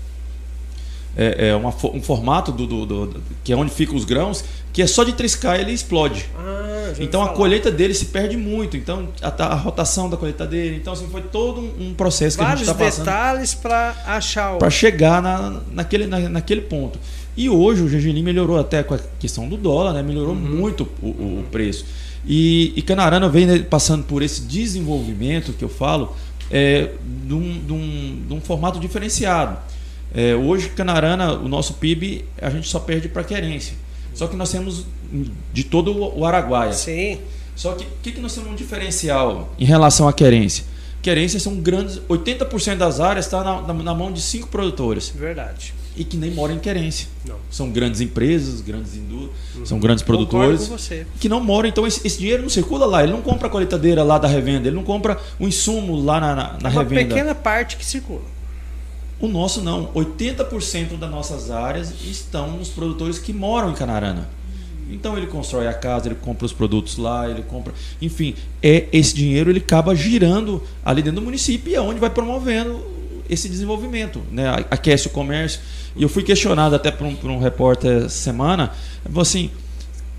[1.15, 4.43] é, é uma, um formato do, do, do, que é onde ficam os grãos,
[4.77, 6.29] que é só de triscar ele explode.
[6.37, 8.77] Ah, então a colheita dele se perde muito.
[8.77, 10.75] Então a, a rotação da colheita dele.
[10.75, 13.05] Então assim, foi todo um, um processo Vários que a gente está passando.
[13.05, 14.59] detalhes para achar o...
[14.59, 16.99] Para chegar na, naquele, na, naquele ponto.
[17.35, 20.03] E hoje o gergelim melhorou até com a questão do dólar, né?
[20.03, 20.41] melhorou uhum.
[20.41, 21.83] muito o, o, preço.
[22.23, 26.15] E, e Canarana vem né, passando por esse desenvolvimento que eu falo,
[26.51, 26.91] é,
[27.25, 29.57] de, um, de, um, de um formato diferenciado.
[30.13, 33.86] É, hoje, Canarana, o nosso PIB, a gente só perde para Querência.
[34.17, 34.83] Só que nós temos
[35.53, 36.73] de todo o Araguaia.
[36.73, 37.19] Sim.
[37.55, 40.65] Só que o que, que nós temos um diferencial em relação à Querência?
[41.03, 41.99] Querência são grandes.
[42.09, 45.09] 80% das áreas está na, na, na, mão de cinco produtores.
[45.15, 47.07] Verdade e que nem moram em querência.
[47.27, 47.35] Não.
[47.49, 49.65] São grandes empresas, grandes indústrias, uhum.
[49.65, 50.69] são grandes produtores
[51.19, 51.67] que não moram.
[51.67, 53.01] Então esse, esse, dinheiro não circula lá.
[53.01, 56.35] Ele não compra a colheitadeira lá da revenda, ele não compra o insumo lá na,
[56.35, 57.01] na, na Uma revenda.
[57.01, 58.21] Uma pequena parte que circula.
[59.19, 59.87] O nosso não.
[59.93, 64.29] 80% das nossas áreas estão nos produtores que moram em Canarana.
[64.89, 69.13] Então ele constrói a casa, ele compra os produtos lá, ele compra, enfim, é esse
[69.13, 72.81] dinheiro ele acaba girando ali dentro do município e é onde vai promovendo
[73.29, 74.65] esse desenvolvimento, né?
[74.71, 75.59] aquece o comércio.
[75.95, 78.71] E eu fui questionado até por um, por um repórter semana,
[79.19, 79.51] assim,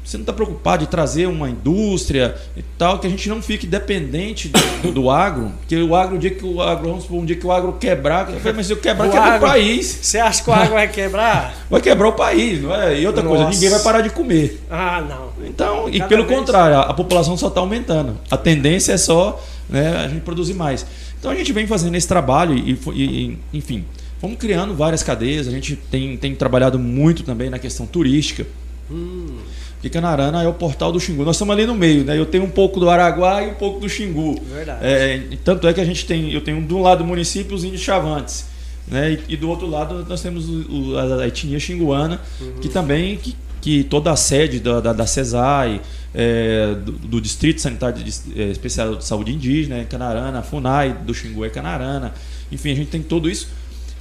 [0.09, 3.67] você não está preocupado de trazer uma indústria e tal, que a gente não fique
[3.67, 4.49] dependente
[4.83, 7.37] do, do agro, porque o agro, um dia que o agro, vamos supor, um dia
[7.37, 9.99] que o agro quebrar, falei, mas se eu quebrar, quebra o país.
[10.01, 11.55] Você acha que o agro vai quebrar?
[11.69, 12.99] Vai quebrar o país, não é?
[12.99, 13.37] E outra Nossa.
[13.37, 14.65] coisa, ninguém vai parar de comer.
[14.71, 15.47] Ah, não.
[15.47, 16.39] Então, Cada e pelo vez...
[16.39, 18.17] contrário, a, a população só está aumentando.
[18.31, 20.87] A tendência é só né, a gente produzir mais.
[21.21, 23.85] Então a gente vem fazendo esse trabalho e, e enfim,
[24.23, 25.47] vamos criando várias cadeias.
[25.47, 28.47] A gente tem, tem trabalhado muito também na questão turística.
[28.91, 29.37] Hum.
[29.79, 31.25] Porque Canarana é o portal do Xingu.
[31.25, 32.19] Nós estamos ali no meio, né?
[32.19, 34.41] Eu tenho um pouco do Araguá e um pouco do Xingu.
[34.43, 34.81] Verdade.
[34.83, 37.63] É, tanto é que a gente tem, eu tenho de um lado do município os
[37.63, 38.47] índios chavantes.
[38.89, 39.13] Né?
[39.13, 42.55] E, e, do outro lado nós temos o, a, a, etnia xinguana, uhum.
[42.61, 45.81] que também que, que toda a sede da, da, da CESAI,
[46.13, 51.15] é, do, do, Distrito Sanitário de, é, Especial de Saúde Indígena, é Canarana, FUNAI do
[51.15, 52.15] Xingu é Canarana,
[52.51, 53.49] enfim, a gente tem tudo isso.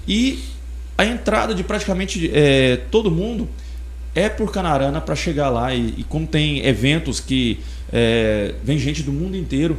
[0.08, 0.40] E
[0.98, 3.48] a entrada de praticamente é, todo mundo
[4.18, 7.60] é por Canarana para chegar lá e, e, como tem eventos que
[7.94, 9.78] é, vem gente do mundo inteiro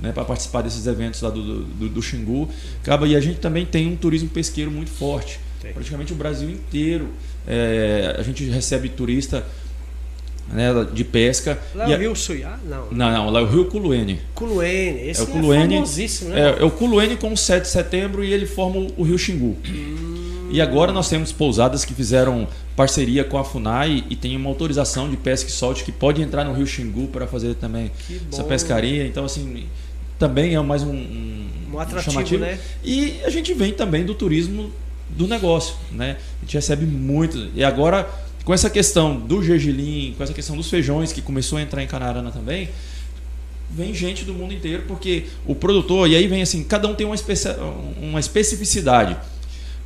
[0.00, 2.48] né, para participar desses eventos lá do, do, do Xingu,
[2.82, 5.72] acaba e a gente também tem um turismo pesqueiro muito forte, tem.
[5.72, 7.08] praticamente o Brasil inteiro
[7.46, 9.44] é, a gente recebe turista
[10.52, 11.58] né, de pesca.
[11.74, 12.58] Lá é o Rio Suiá?
[12.68, 12.88] Não.
[12.90, 14.20] Não, não, lá é o Rio Culuene.
[14.34, 16.40] Culuene, esse é, o Culuene, é famosíssimo, né?
[16.40, 19.56] É, é, o Culuene com o 7 de setembro e ele forma o Rio Xingu.
[19.68, 20.48] Hum.
[20.50, 22.48] E agora nós temos pousadas que fizeram
[22.80, 26.44] parceria com a FUNAI e tem uma autorização de pesca e solte que pode entrar
[26.44, 27.90] no Rio Xingu para fazer também
[28.32, 29.06] essa pescaria.
[29.06, 29.66] Então, assim,
[30.18, 32.42] também é mais um, um, um atrativo, chamativo.
[32.42, 32.58] né?
[32.82, 34.72] E a gente vem também do turismo
[35.10, 36.16] do negócio, né?
[36.38, 37.50] A gente recebe muito.
[37.54, 38.08] E agora,
[38.46, 41.86] com essa questão do gergelim, com essa questão dos feijões que começou a entrar em
[41.86, 42.70] Canarana também,
[43.70, 47.04] vem gente do mundo inteiro, porque o produtor, e aí vem assim, cada um tem
[47.04, 47.48] uma, especi
[48.00, 49.18] uma especificidade.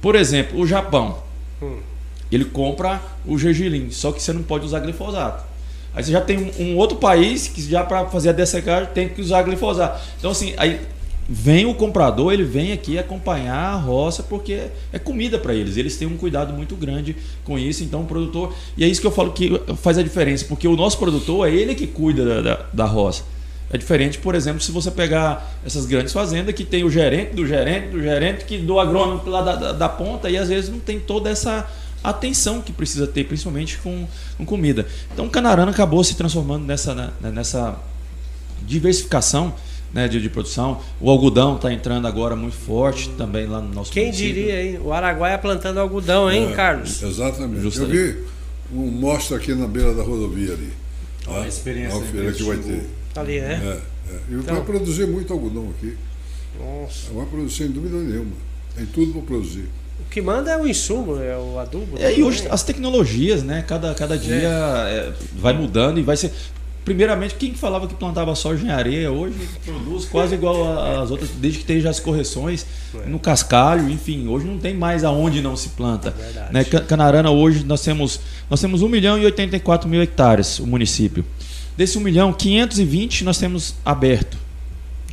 [0.01, 1.19] Por exemplo, o Japão.
[1.61, 1.94] Hum.
[2.35, 5.45] Ele compra o gergelim, só que você não pode usar glifosato.
[5.95, 9.09] Aí você já tem um, um outro país que já para fazer a dessecagem tem
[9.09, 10.01] que usar glifosato.
[10.19, 10.81] Então assim, aí
[11.29, 15.77] vem o comprador, ele vem aqui acompanhar a roça porque é comida para eles.
[15.77, 17.85] Eles têm um cuidado muito grande com isso.
[17.85, 20.75] Então o produtor e é isso que eu falo que faz a diferença, porque o
[20.75, 23.23] nosso produtor é ele que cuida da, da, da roça.
[23.71, 27.47] É diferente, por exemplo, se você pegar essas grandes fazendas que tem o gerente do
[27.47, 30.79] gerente do gerente que do agrônomo lá da, da, da ponta e às vezes não
[30.79, 31.69] tem toda essa
[32.05, 34.87] atenção que precisa ter, principalmente com, com comida.
[35.13, 37.81] Então, o Canarana acabou se transformando nessa, né, nessa
[38.63, 39.55] diversificação
[39.93, 40.81] né, de, de, produção.
[41.01, 44.35] O algodão está entrando agora muito forte também lá no nosso Quem município.
[44.35, 44.81] diria, hein?
[44.85, 47.03] O Araguaia plantando algodão, hein, é, Carlos?
[47.03, 47.63] Exatamente.
[47.63, 47.97] Justamente.
[47.97, 48.25] Eu vi
[48.73, 50.73] um mostra aqui na beira da rodovia ali.
[51.25, 51.43] Tá?
[51.43, 51.99] A experiência.
[51.99, 52.83] A feira que vai ter.
[53.17, 53.61] Ali, né?
[53.63, 54.21] É, é.
[54.31, 55.97] E então, vai produzir muito algodão aqui.
[56.59, 57.13] Nossa.
[57.13, 58.33] Vai produzir sem dúvida nenhuma.
[58.77, 59.69] Tem tudo para produzir.
[60.01, 61.99] O que manda é o insumo, é o adubo.
[61.99, 63.65] É, e hoje as tecnologias, né?
[63.67, 65.13] Cada, cada dia é.
[65.37, 66.33] vai mudando e vai ser.
[66.85, 71.61] Primeiramente, quem falava que plantava soja em areia hoje produz quase igual às outras, desde
[71.61, 73.09] que tenha as correções é.
[73.09, 76.15] no cascalho, enfim, hoje não tem mais aonde não se planta.
[76.19, 76.65] É né?
[76.65, 81.25] Canarana hoje nós temos nós temos 1 milhão e 84 mil hectares o município.
[81.77, 84.37] Desse 1 milhão, 520 nós temos aberto.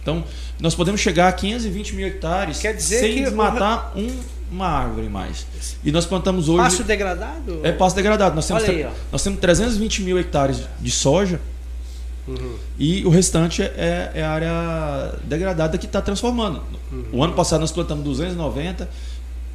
[0.01, 0.23] Então,
[0.59, 4.09] nós podemos chegar a 520 mil hectares Quer dizer sem que desmatar um,
[4.51, 5.47] uma árvore mais.
[5.83, 6.63] E nós plantamos hoje.
[6.63, 7.61] Passo degradado?
[7.63, 8.35] É passo degradado.
[8.35, 11.39] Nós temos, aí, nós temos 320 mil hectares de soja.
[12.27, 12.55] Uhum.
[12.77, 16.61] E o restante é, é área degradada que está transformando.
[16.91, 17.05] Uhum.
[17.13, 18.87] O ano passado nós plantamos 290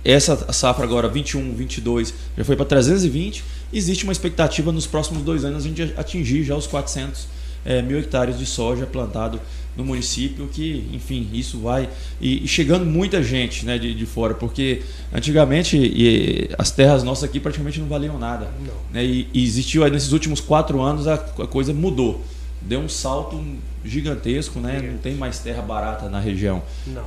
[0.04, 3.42] essa safra agora, 21, 22, já foi para 320.
[3.72, 7.26] Existe uma expectativa nos próximos dois anos a gente atingir já os 400
[7.64, 9.40] é, mil hectares de soja plantado
[9.76, 11.88] no município, que, enfim, isso vai.
[12.20, 17.24] E, e chegando muita gente né, de, de fora, porque antigamente e, as terras nossas
[17.24, 18.48] aqui praticamente não valiam nada.
[18.60, 18.74] Não.
[18.92, 22.24] Né, e, e existiu aí nesses últimos quatro anos a, a coisa mudou
[22.66, 23.40] deu um salto
[23.84, 24.80] gigantesco, né?
[24.82, 26.62] Não tem mais terra barata na região.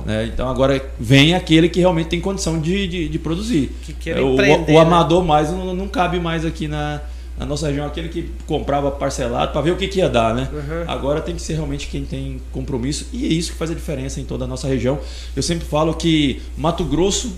[0.06, 0.26] Né?
[0.26, 3.70] Então agora vem aquele que realmente tem condição de, de, de produzir.
[4.00, 7.02] Que o, o, o, amador mais não, não cabe mais aqui na,
[7.40, 10.46] na nossa região, aquele que comprava parcelado para ver o que, que ia dar, né?
[10.52, 10.84] Uhum.
[10.86, 14.20] Agora tem que ser realmente quem tem compromisso e é isso que faz a diferença
[14.20, 14.98] em toda a nossa região.
[15.34, 17.32] Eu sempre falo que Mato Grosso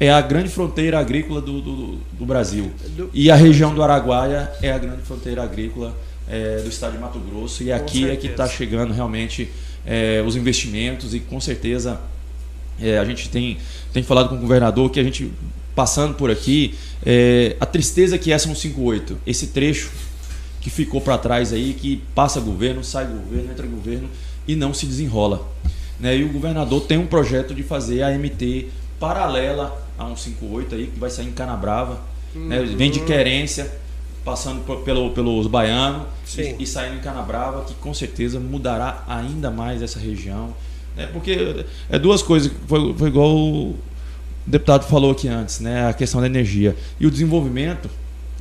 [0.00, 2.72] é a grande fronteira agrícola do, do, do Brasil.
[2.96, 3.10] Do...
[3.12, 5.94] E a região do Araguaia é a grande fronteira agrícola
[6.26, 7.62] é, do estado de Mato Grosso.
[7.62, 8.12] E com aqui certeza.
[8.14, 9.50] é que está chegando realmente
[9.84, 12.00] é, os investimentos e com certeza
[12.80, 13.58] é, a gente tem,
[13.92, 15.30] tem falado com o governador que a gente
[15.74, 19.90] passando por aqui, é, a tristeza que é 158, esse trecho
[20.60, 24.08] que ficou para trás aí, que passa governo, sai governo, entra governo
[24.46, 25.46] e não se desenrola.
[25.98, 26.18] Né?
[26.18, 28.68] E o governador tem um projeto de fazer a MT
[29.00, 32.00] paralela a 158 aí, que vai sair em Canabrava,
[32.34, 32.46] uhum.
[32.46, 32.62] né?
[32.62, 33.72] vem de querência,
[34.24, 36.06] passando por, pelo, pelos baianos
[36.38, 40.54] e, e, saindo em Canabrava, que com certeza mudará ainda mais essa região.
[40.96, 41.08] Né?
[41.12, 43.74] Porque é duas coisas, foi, foi igual
[44.46, 45.88] o deputado falou aqui antes, né?
[45.88, 46.76] a questão da energia.
[46.98, 47.88] E o desenvolvimento,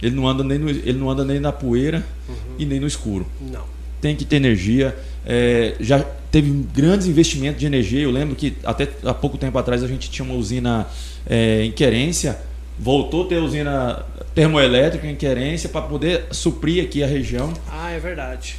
[0.02, 2.36] ele não anda nem, no, ele não anda nem na poeira uhum.
[2.58, 3.26] e nem no escuro.
[3.40, 3.64] Não.
[4.00, 4.96] Tem que ter energia.
[5.26, 6.00] É, já
[6.32, 8.02] teve grandes investimentos de energia.
[8.02, 10.88] Eu lembro que até há pouco tempo atrás a gente tinha uma usina
[11.28, 12.40] é, em Querência
[12.82, 17.54] voltou a ter usina termoelétrica em Querência para poder suprir aqui a região.
[17.70, 18.56] Ah, é verdade.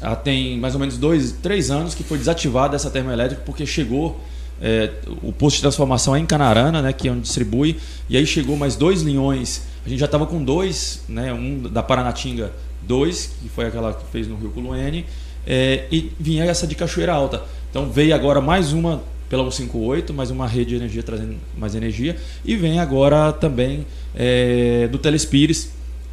[0.00, 4.20] Ela tem mais ou menos dois, três anos que foi desativada essa termoelétrica porque chegou
[4.60, 4.90] é,
[5.22, 8.56] o posto de transformação é em Canarana, né, que é onde distribui, e aí chegou
[8.56, 9.66] mais dois linhões.
[9.84, 12.52] A gente já estava com dois, né, um da Paranatinga
[12.82, 15.06] 2, que foi aquela que fez no Rio Culuene,
[15.46, 17.42] é, e vinha essa de Cachoeira Alta.
[17.70, 22.16] Então veio agora mais uma pela 158, mais uma rede de energia trazendo mais energia.
[22.44, 25.70] E vem agora também é, do Telespires,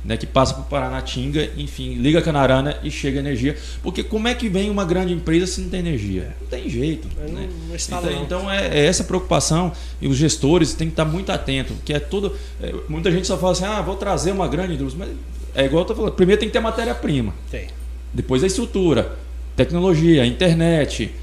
[0.07, 3.57] né, que passa por Paranatinga, enfim, liga a Canarana e chega energia.
[3.83, 6.33] Porque como é que vem uma grande empresa se não tem energia?
[6.39, 7.09] Não tem jeito.
[7.17, 7.27] Né?
[7.29, 11.75] Não, então, então é, é, essa preocupação e os gestores têm que estar muito atentos,
[11.83, 12.33] que é tudo.
[12.61, 15.05] É, muita gente só fala assim, ah, vou trazer uma grande indústria.
[15.05, 15.17] Mas
[15.53, 17.33] é igual eu estou falando, primeiro tem que ter matéria-prima.
[17.51, 17.67] Tem.
[18.13, 19.17] Depois a estrutura,
[19.57, 21.13] tecnologia, internet,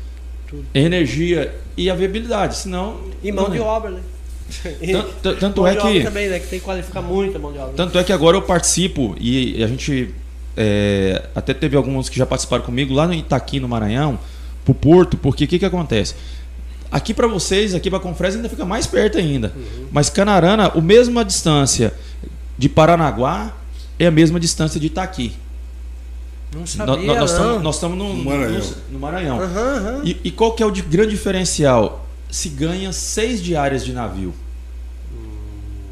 [0.46, 0.66] Tudo.
[0.74, 2.58] energia e a viabilidade.
[2.58, 3.00] Senão.
[3.22, 3.62] E mão de é.
[3.62, 4.00] obra, né?
[5.22, 6.02] Tanto, tanto é que.
[6.02, 6.38] Também, né?
[6.38, 7.72] Que tem que qualificar muito a mão de obra.
[7.74, 10.14] Tanto é que agora eu participo e a gente.
[10.56, 14.18] É, até teve alguns que já participaram comigo lá no Itaqui, no Maranhão,
[14.64, 16.14] pro Porto, porque o que, que acontece?
[16.92, 19.52] Aqui para vocês, aqui para Confresa ainda fica mais perto ainda.
[19.56, 19.86] Uhum.
[19.90, 21.92] Mas Canarana, a mesma distância
[22.56, 23.52] de Paranaguá
[23.98, 25.32] é a mesma distância de Itaqui.
[26.54, 28.60] Não sabia, nós, estamos, nós estamos no, no Maranhão.
[28.60, 29.38] No, no Maranhão.
[29.38, 30.00] Uhum, uhum.
[30.04, 32.03] E, e, qual que é o de, grande diferencial?
[32.34, 34.34] Se ganha seis diárias de navio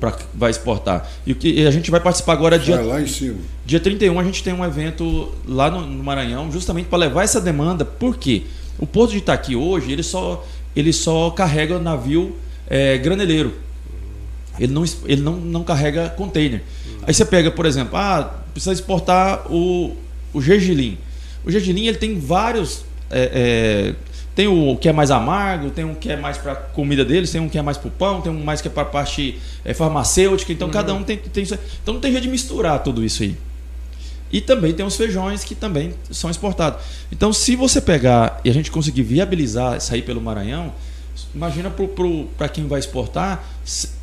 [0.01, 1.09] para vai exportar.
[1.25, 3.37] E o que a gente vai participar agora vai dia lá em cima.
[3.65, 7.41] Dia 31 a gente tem um evento lá no, no Maranhão, justamente para levar essa
[7.41, 7.85] demanda.
[7.85, 8.43] Por quê?
[8.77, 12.35] O porto de Itaqui hoje, ele só ele só carrega navio
[12.69, 13.55] é, graneleiro.
[14.59, 16.61] Ele não, ele não, não carrega container.
[17.07, 19.97] Aí você pega, por exemplo, ah, precisa exportar o,
[20.35, 20.99] o gergelim.
[21.45, 22.85] O gergelim ele tem vários.
[23.09, 23.95] É, é,
[24.35, 27.41] tem o que é mais amargo, tem um que é mais para comida deles, tem
[27.41, 29.39] um que é mais para o pão, tem um mais que é para a parte
[29.65, 30.53] é, farmacêutica.
[30.53, 30.73] Então uhum.
[30.73, 31.45] cada um tem, tem.
[31.45, 33.37] Então não tem jeito de misturar tudo isso aí.
[34.33, 36.83] E também tem os feijões que também são exportados.
[37.13, 40.73] Então, se você pegar e a gente conseguir viabilizar sair pelo Maranhão,
[41.35, 41.71] imagina
[42.39, 43.45] para quem vai exportar,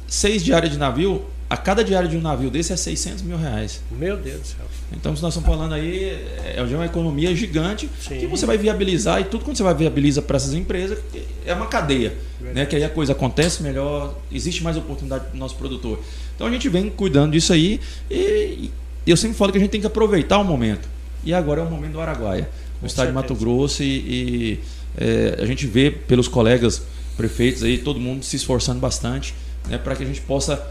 [0.08, 3.82] seis diárias de navio, a cada diário de um navio desse é 600 mil reais.
[3.92, 4.66] Meu Deus do céu.
[4.92, 8.20] Então, se nós estamos falando aí, é, é uma economia gigante Sim.
[8.20, 11.00] que você vai viabilizar e tudo quando você vai viabiliza para essas empresas
[11.46, 12.14] é uma cadeia.
[12.40, 12.66] Né?
[12.68, 16.00] Que aí a coisa acontece melhor, existe mais oportunidade para o nosso produtor.
[16.36, 17.80] Então a gente vem cuidando disso aí
[18.10, 18.72] e,
[19.08, 20.88] eu sempre falo que a gente tem que aproveitar o momento.
[21.24, 22.48] E agora é o momento do Araguaia,
[22.80, 24.60] no estado de Mato Grosso, e, e
[24.98, 26.84] é, a gente vê pelos colegas
[27.18, 29.34] prefeitos aí, todo mundo se esforçando bastante
[29.68, 30.62] né, para que a gente possa.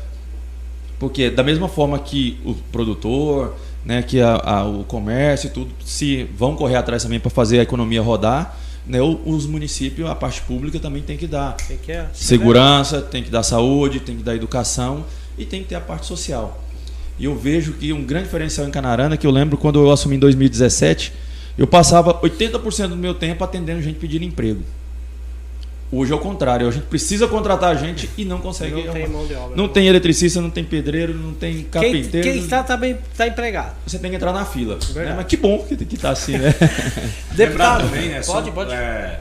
[0.99, 5.70] Porque da mesma forma que o produtor, né, que a, a, o comércio e tudo
[5.84, 10.40] se vão correr atrás também para fazer a economia rodar, né, os municípios, a parte
[10.42, 14.22] pública também tem que dar tem que é, segurança, tem que dar saúde, tem que
[14.22, 15.05] dar educação
[15.36, 16.64] e tem que ter a parte social.
[17.18, 20.16] E eu vejo que um grande diferencial em Canarana, que eu lembro quando eu assumi
[20.16, 21.12] em 2017,
[21.57, 24.62] eu passava 80% do meu tempo atendendo gente pedindo emprego.
[25.91, 28.84] Hoje é o contrário, a gente precisa contratar gente e não consegue.
[28.84, 29.57] Não tem mão de obra.
[29.57, 32.28] Não, não tem eletricista, não tem pedreiro, não tem carpinteiro.
[32.30, 33.74] Quem está também está empregado.
[33.86, 34.78] Você tem que entrar na fila.
[34.95, 35.14] Né?
[35.16, 36.55] Mas que bom que está assim, né?
[37.32, 38.20] Deputado, também, né?
[38.20, 38.74] Pode, pode.
[38.74, 39.20] É,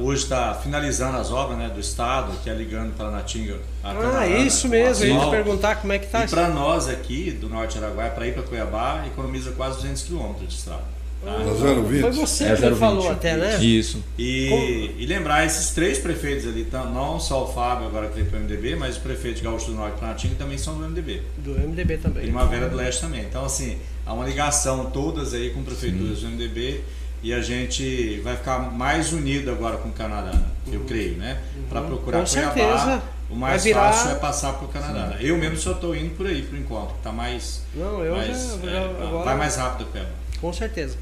[0.00, 3.58] hoje está finalizando as obras né, do Estado, que é ligando para Natinga.
[3.82, 6.24] Ah, isso mesmo, a gente perguntar como é que está.
[6.24, 10.48] E para nós aqui, do Norte Araguaia, para ir para Cuiabá, economiza quase 200 quilômetros
[10.48, 10.93] de estrada.
[11.26, 12.00] Ah, 020.
[12.00, 12.78] Foi você é, que 020.
[12.78, 13.56] falou até, né?
[13.62, 14.02] Isso.
[14.18, 18.38] E, e, lembrar esses três prefeitos ali, não só o Fábio agora que veio para
[18.38, 21.22] o MDB, mas os prefeitos Gaúcho do Norte e Planatinga também são do MDB.
[21.38, 22.22] Do MDB também.
[22.24, 23.22] Primavera do Leste também.
[23.22, 26.26] Então, assim, há uma ligação todas aí com prefeituras Sim.
[26.26, 26.82] do MDB
[27.22, 30.38] e a gente vai ficar mais unido agora com o Canadá,
[30.70, 30.86] eu uhum.
[30.86, 31.40] creio, né?
[31.56, 31.62] Uhum.
[31.70, 32.52] Para procurar com Cuiabá.
[32.54, 33.02] Certeza.
[33.30, 33.90] O mais virar...
[33.90, 35.16] fácil é passar por Canadá.
[35.16, 35.24] Sim.
[35.24, 36.92] Eu mesmo só estou indo por aí por enquanto.
[37.02, 37.62] Tá mais.
[37.74, 39.24] Não, eu mais, já, é, agora...
[39.24, 40.10] Vai mais rápido, Cuiabá.
[40.44, 40.94] Com certeza.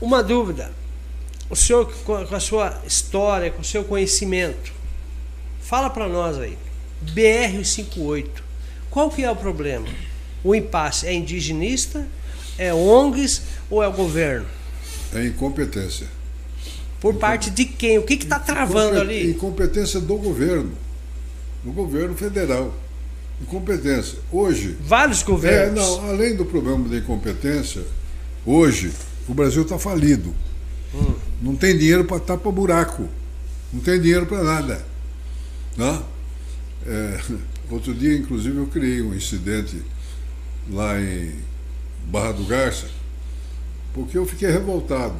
[0.00, 0.70] Uma dúvida.
[1.50, 4.72] O senhor, com a sua história, com o seu conhecimento,
[5.60, 6.56] fala para nós aí.
[7.04, 8.28] BR-58.
[8.92, 9.88] Qual que é o problema?
[10.44, 12.06] O impasse é indigenista,
[12.56, 14.46] é ONGs ou é o governo?
[15.12, 16.06] É incompetência.
[17.00, 17.98] Por parte de quem?
[17.98, 19.32] O que está travando ali?
[19.32, 20.78] Incompetência do governo.
[21.64, 22.72] Do governo federal.
[23.42, 24.20] Incompetência.
[24.30, 24.76] Hoje.
[24.80, 25.82] Vários governos.
[25.82, 27.82] É, não, além do problema da incompetência,
[28.44, 28.92] hoje
[29.28, 30.34] o Brasil está falido.
[30.94, 31.14] Hum.
[31.42, 33.08] Não tem dinheiro para tapar buraco.
[33.72, 34.84] Não tem dinheiro para nada.
[35.76, 36.02] Né?
[36.86, 37.20] É,
[37.70, 39.82] outro dia, inclusive, eu criei um incidente
[40.70, 41.32] lá em
[42.06, 42.86] Barra do Garça,
[43.92, 45.16] porque eu fiquei revoltado.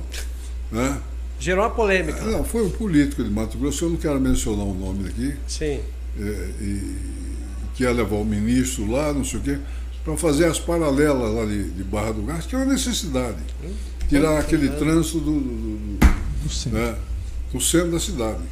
[0.70, 1.00] Né?
[1.40, 2.18] Gerou uma polêmica.
[2.20, 5.34] É, não, foi um político de Mato Grosso, eu não quero mencionar o nome daqui.
[5.48, 5.80] Sim.
[6.18, 6.96] É, e,
[7.74, 9.58] que ia levar o ministro lá, não sei o quê,
[10.04, 13.38] para fazer as paralelas lá de, de Barra do Garça, que é uma necessidade.
[13.62, 13.72] Hum
[14.08, 15.98] tirar aquele trânsito do, do, do,
[16.44, 16.78] do centro.
[16.78, 16.96] Né,
[17.52, 18.42] do centro da cidade.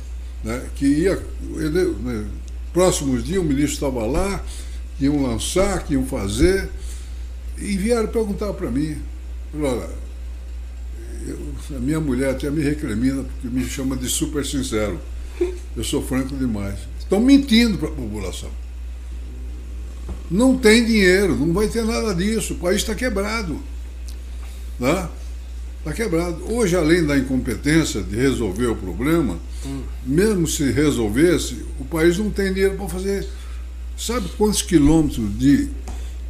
[0.42, 1.22] Né, que ia.
[1.56, 2.26] Ele, né,
[2.72, 4.42] próximos dias o ministro estava lá,
[4.98, 6.68] que iam lançar, que iam fazer,
[7.58, 8.96] e vieram perguntar para mim,
[9.54, 9.88] olha,
[11.26, 11.38] eu,
[11.76, 14.98] a minha mulher até me recrimina porque me chama de super sincero.
[15.76, 16.78] eu sou franco demais.
[16.98, 18.50] Estão mentindo para a população.
[20.32, 22.54] Não tem dinheiro, não vai ter nada disso.
[22.54, 23.60] O país está quebrado.
[24.80, 25.10] Está
[25.84, 25.92] né?
[25.94, 26.42] quebrado.
[26.50, 29.82] Hoje, além da incompetência de resolver o problema, hum.
[30.06, 33.28] mesmo se resolvesse, o país não tem dinheiro para fazer.
[33.94, 35.68] Sabe quantos quilômetros de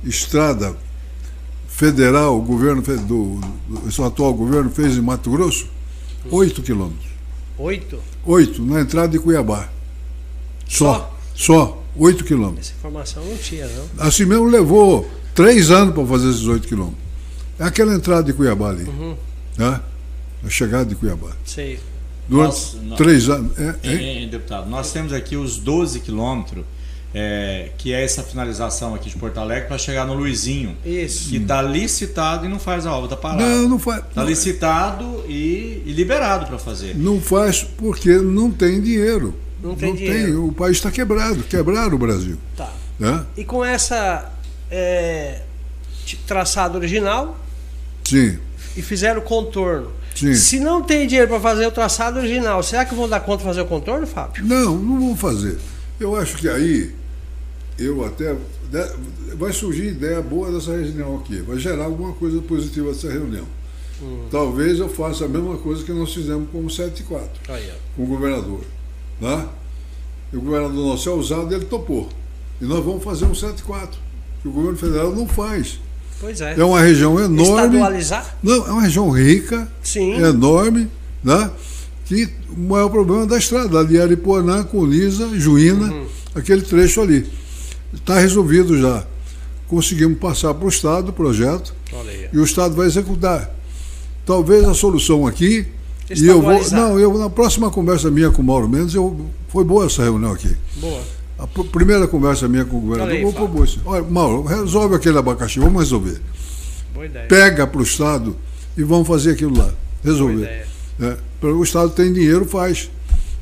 [0.02, 0.76] estrada
[1.68, 5.68] federal o governo do, do, atual governo fez em Mato Grosso?
[6.28, 7.08] Oito quilômetros.
[7.56, 8.00] Oito?
[8.24, 9.68] Oito, na entrada de Cuiabá.
[10.68, 11.16] Só.
[11.36, 11.81] Só.
[11.96, 12.68] Oito quilômetros.
[12.68, 14.06] Essa informação não tinha, não.
[14.06, 17.02] Assim mesmo levou três anos para fazer esses oito quilômetros.
[17.58, 18.84] É aquela entrada de Cuiabá ali.
[18.84, 19.16] Uhum.
[19.56, 19.80] Né?
[20.44, 21.32] A chegada de Cuiabá.
[21.44, 21.78] Sei.
[22.28, 23.52] Durante nós, três anos.
[23.58, 24.26] É, é?
[24.26, 26.64] deputado, nós temos aqui os 12 quilômetros
[27.14, 30.76] é, que é essa finalização aqui de Porto Alegre para chegar no Luizinho.
[30.84, 31.28] Isso.
[31.28, 33.42] Que está licitado e não faz a obra, está parado.
[33.42, 34.04] Não, não faz.
[34.08, 36.96] Está licitado e, e liberado para fazer.
[36.96, 39.34] Não faz porque não tem dinheiro.
[39.62, 40.24] Não tem não dinheiro.
[40.24, 42.36] Tem, o país está quebrado, quebraram o Brasil.
[42.56, 42.72] Tá.
[42.98, 43.24] Né?
[43.36, 44.32] E com essa
[44.70, 45.42] é,
[46.26, 47.38] traçado original.
[48.04, 48.38] Sim.
[48.76, 49.92] E fizeram o contorno.
[50.14, 50.34] Sim.
[50.34, 53.44] Se não tem dinheiro para fazer o traçado original, será que vão dar conta de
[53.44, 54.44] fazer o contorno, Fábio?
[54.44, 55.58] Não, não vão fazer.
[55.98, 56.92] Eu acho que aí
[57.78, 58.36] eu até.
[59.36, 63.46] Vai surgir ideia boa dessa reunião aqui, vai gerar alguma coisa positiva dessa reunião.
[64.02, 64.26] Hum.
[64.30, 67.28] Talvez eu faça a mesma coisa que nós fizemos com o 74,
[67.94, 68.62] com o governador.
[69.20, 69.46] Né?
[70.32, 72.08] E o governador nosso é usado, ele topou.
[72.60, 73.98] E nós vamos fazer um 74,
[74.40, 75.78] que o governo federal não faz.
[76.20, 76.54] Pois é.
[76.58, 77.42] É uma região enorme.
[77.42, 78.36] Estadualizar?
[78.42, 80.14] Não, é uma região rica, Sim.
[80.14, 80.88] enorme,
[81.22, 81.50] né?
[82.04, 86.06] que o maior problema é da estrada, ali Aripuanã, Colisa, Juína, uhum.
[86.34, 87.26] aquele trecho ali.
[87.94, 89.04] Está resolvido já.
[89.66, 91.74] Conseguimos passar para o Estado o projeto
[92.32, 93.50] e o Estado vai executar.
[94.26, 95.66] Talvez a solução aqui.
[96.14, 96.70] E eu vou.
[96.70, 100.32] Não, eu, na próxima conversa minha com o Mauro Mendes, eu, foi boa essa reunião
[100.32, 100.56] aqui.
[100.76, 101.00] Boa.
[101.38, 103.66] A primeira conversa minha com o governador foi boa.
[103.84, 106.20] Olha, Mauro, resolve aquele abacaxi, vamos resolver.
[106.94, 107.26] Boa ideia.
[107.26, 108.36] Pega para o Estado
[108.76, 109.70] e vamos fazer aquilo lá.
[110.04, 110.66] Resolver.
[111.00, 112.90] É, o Estado tem dinheiro, faz.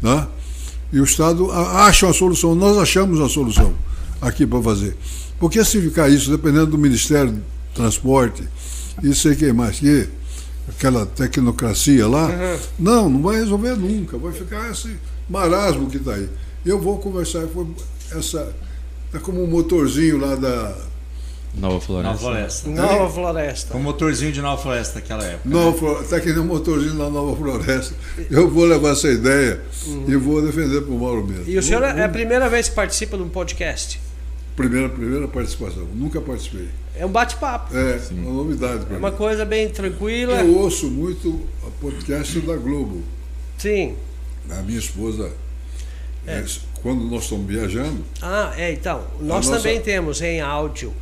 [0.01, 0.27] Né?
[0.93, 2.55] E o Estado acha uma solução.
[2.55, 3.75] Nós achamos a solução
[4.21, 4.97] aqui para fazer.
[5.39, 7.43] Porque se ficar isso, dependendo do Ministério do
[7.75, 8.43] Transporte,
[9.03, 10.09] e sei quem mais, que
[10.71, 12.59] aquela tecnocracia lá, uhum.
[12.79, 14.17] não, não vai resolver nunca.
[14.17, 14.97] Vai ficar esse
[15.29, 16.29] marasmo que está aí.
[16.65, 17.43] Eu vou conversar,
[18.17, 18.55] essa.
[19.13, 20.77] É como um motorzinho lá da
[21.55, 22.09] Nova Floresta.
[22.09, 22.71] Nova Floresta.
[22.71, 23.73] Nova Floresta.
[23.73, 25.49] Com motorzinho de Nova Floresta naquela época.
[25.49, 26.05] Nova Floresta.
[26.05, 27.95] Está querendo um motorzinho da Nova Floresta.
[28.31, 30.05] Eu vou levar essa ideia uhum.
[30.07, 31.45] e vou defender para o Mauro mesmo.
[31.49, 34.01] E o senhor é a primeira vez que participa de um podcast?
[34.55, 35.87] Primeira, primeira participação.
[35.95, 36.69] Nunca participei.
[37.01, 37.75] É um bate-papo.
[37.75, 38.21] É, Sim.
[38.21, 40.35] uma novidade É uma coisa bem tranquila.
[40.35, 43.03] Eu ouço muito o podcast da Globo.
[43.57, 43.97] Sim.
[44.51, 45.33] A minha esposa
[46.27, 46.33] é.
[46.33, 46.45] é
[46.83, 48.05] quando nós estamos viajando.
[48.21, 49.07] Ah, é, então.
[49.19, 49.57] Nós nossa...
[49.57, 50.93] também temos em áudio.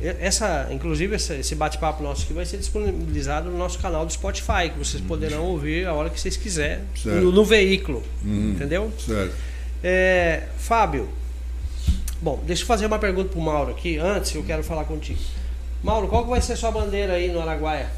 [0.00, 0.16] É.
[0.18, 4.78] Essa, inclusive, esse bate-papo nosso aqui vai ser disponibilizado no nosso canal do Spotify, que
[4.78, 6.84] vocês poderão ouvir a hora que vocês quiserem.
[7.04, 8.02] No, no, veículo.
[8.24, 8.52] Uhum.
[8.52, 8.90] Entendeu?
[8.98, 9.34] Certo.
[9.82, 11.06] É, Fábio,
[12.20, 13.98] bom, deixa eu fazer uma pergunta para o Mauro aqui.
[13.98, 15.18] Antes, eu quero falar contigo.
[15.82, 17.90] Mauro, qual que vai ser a sua bandeira aí no Araguaia?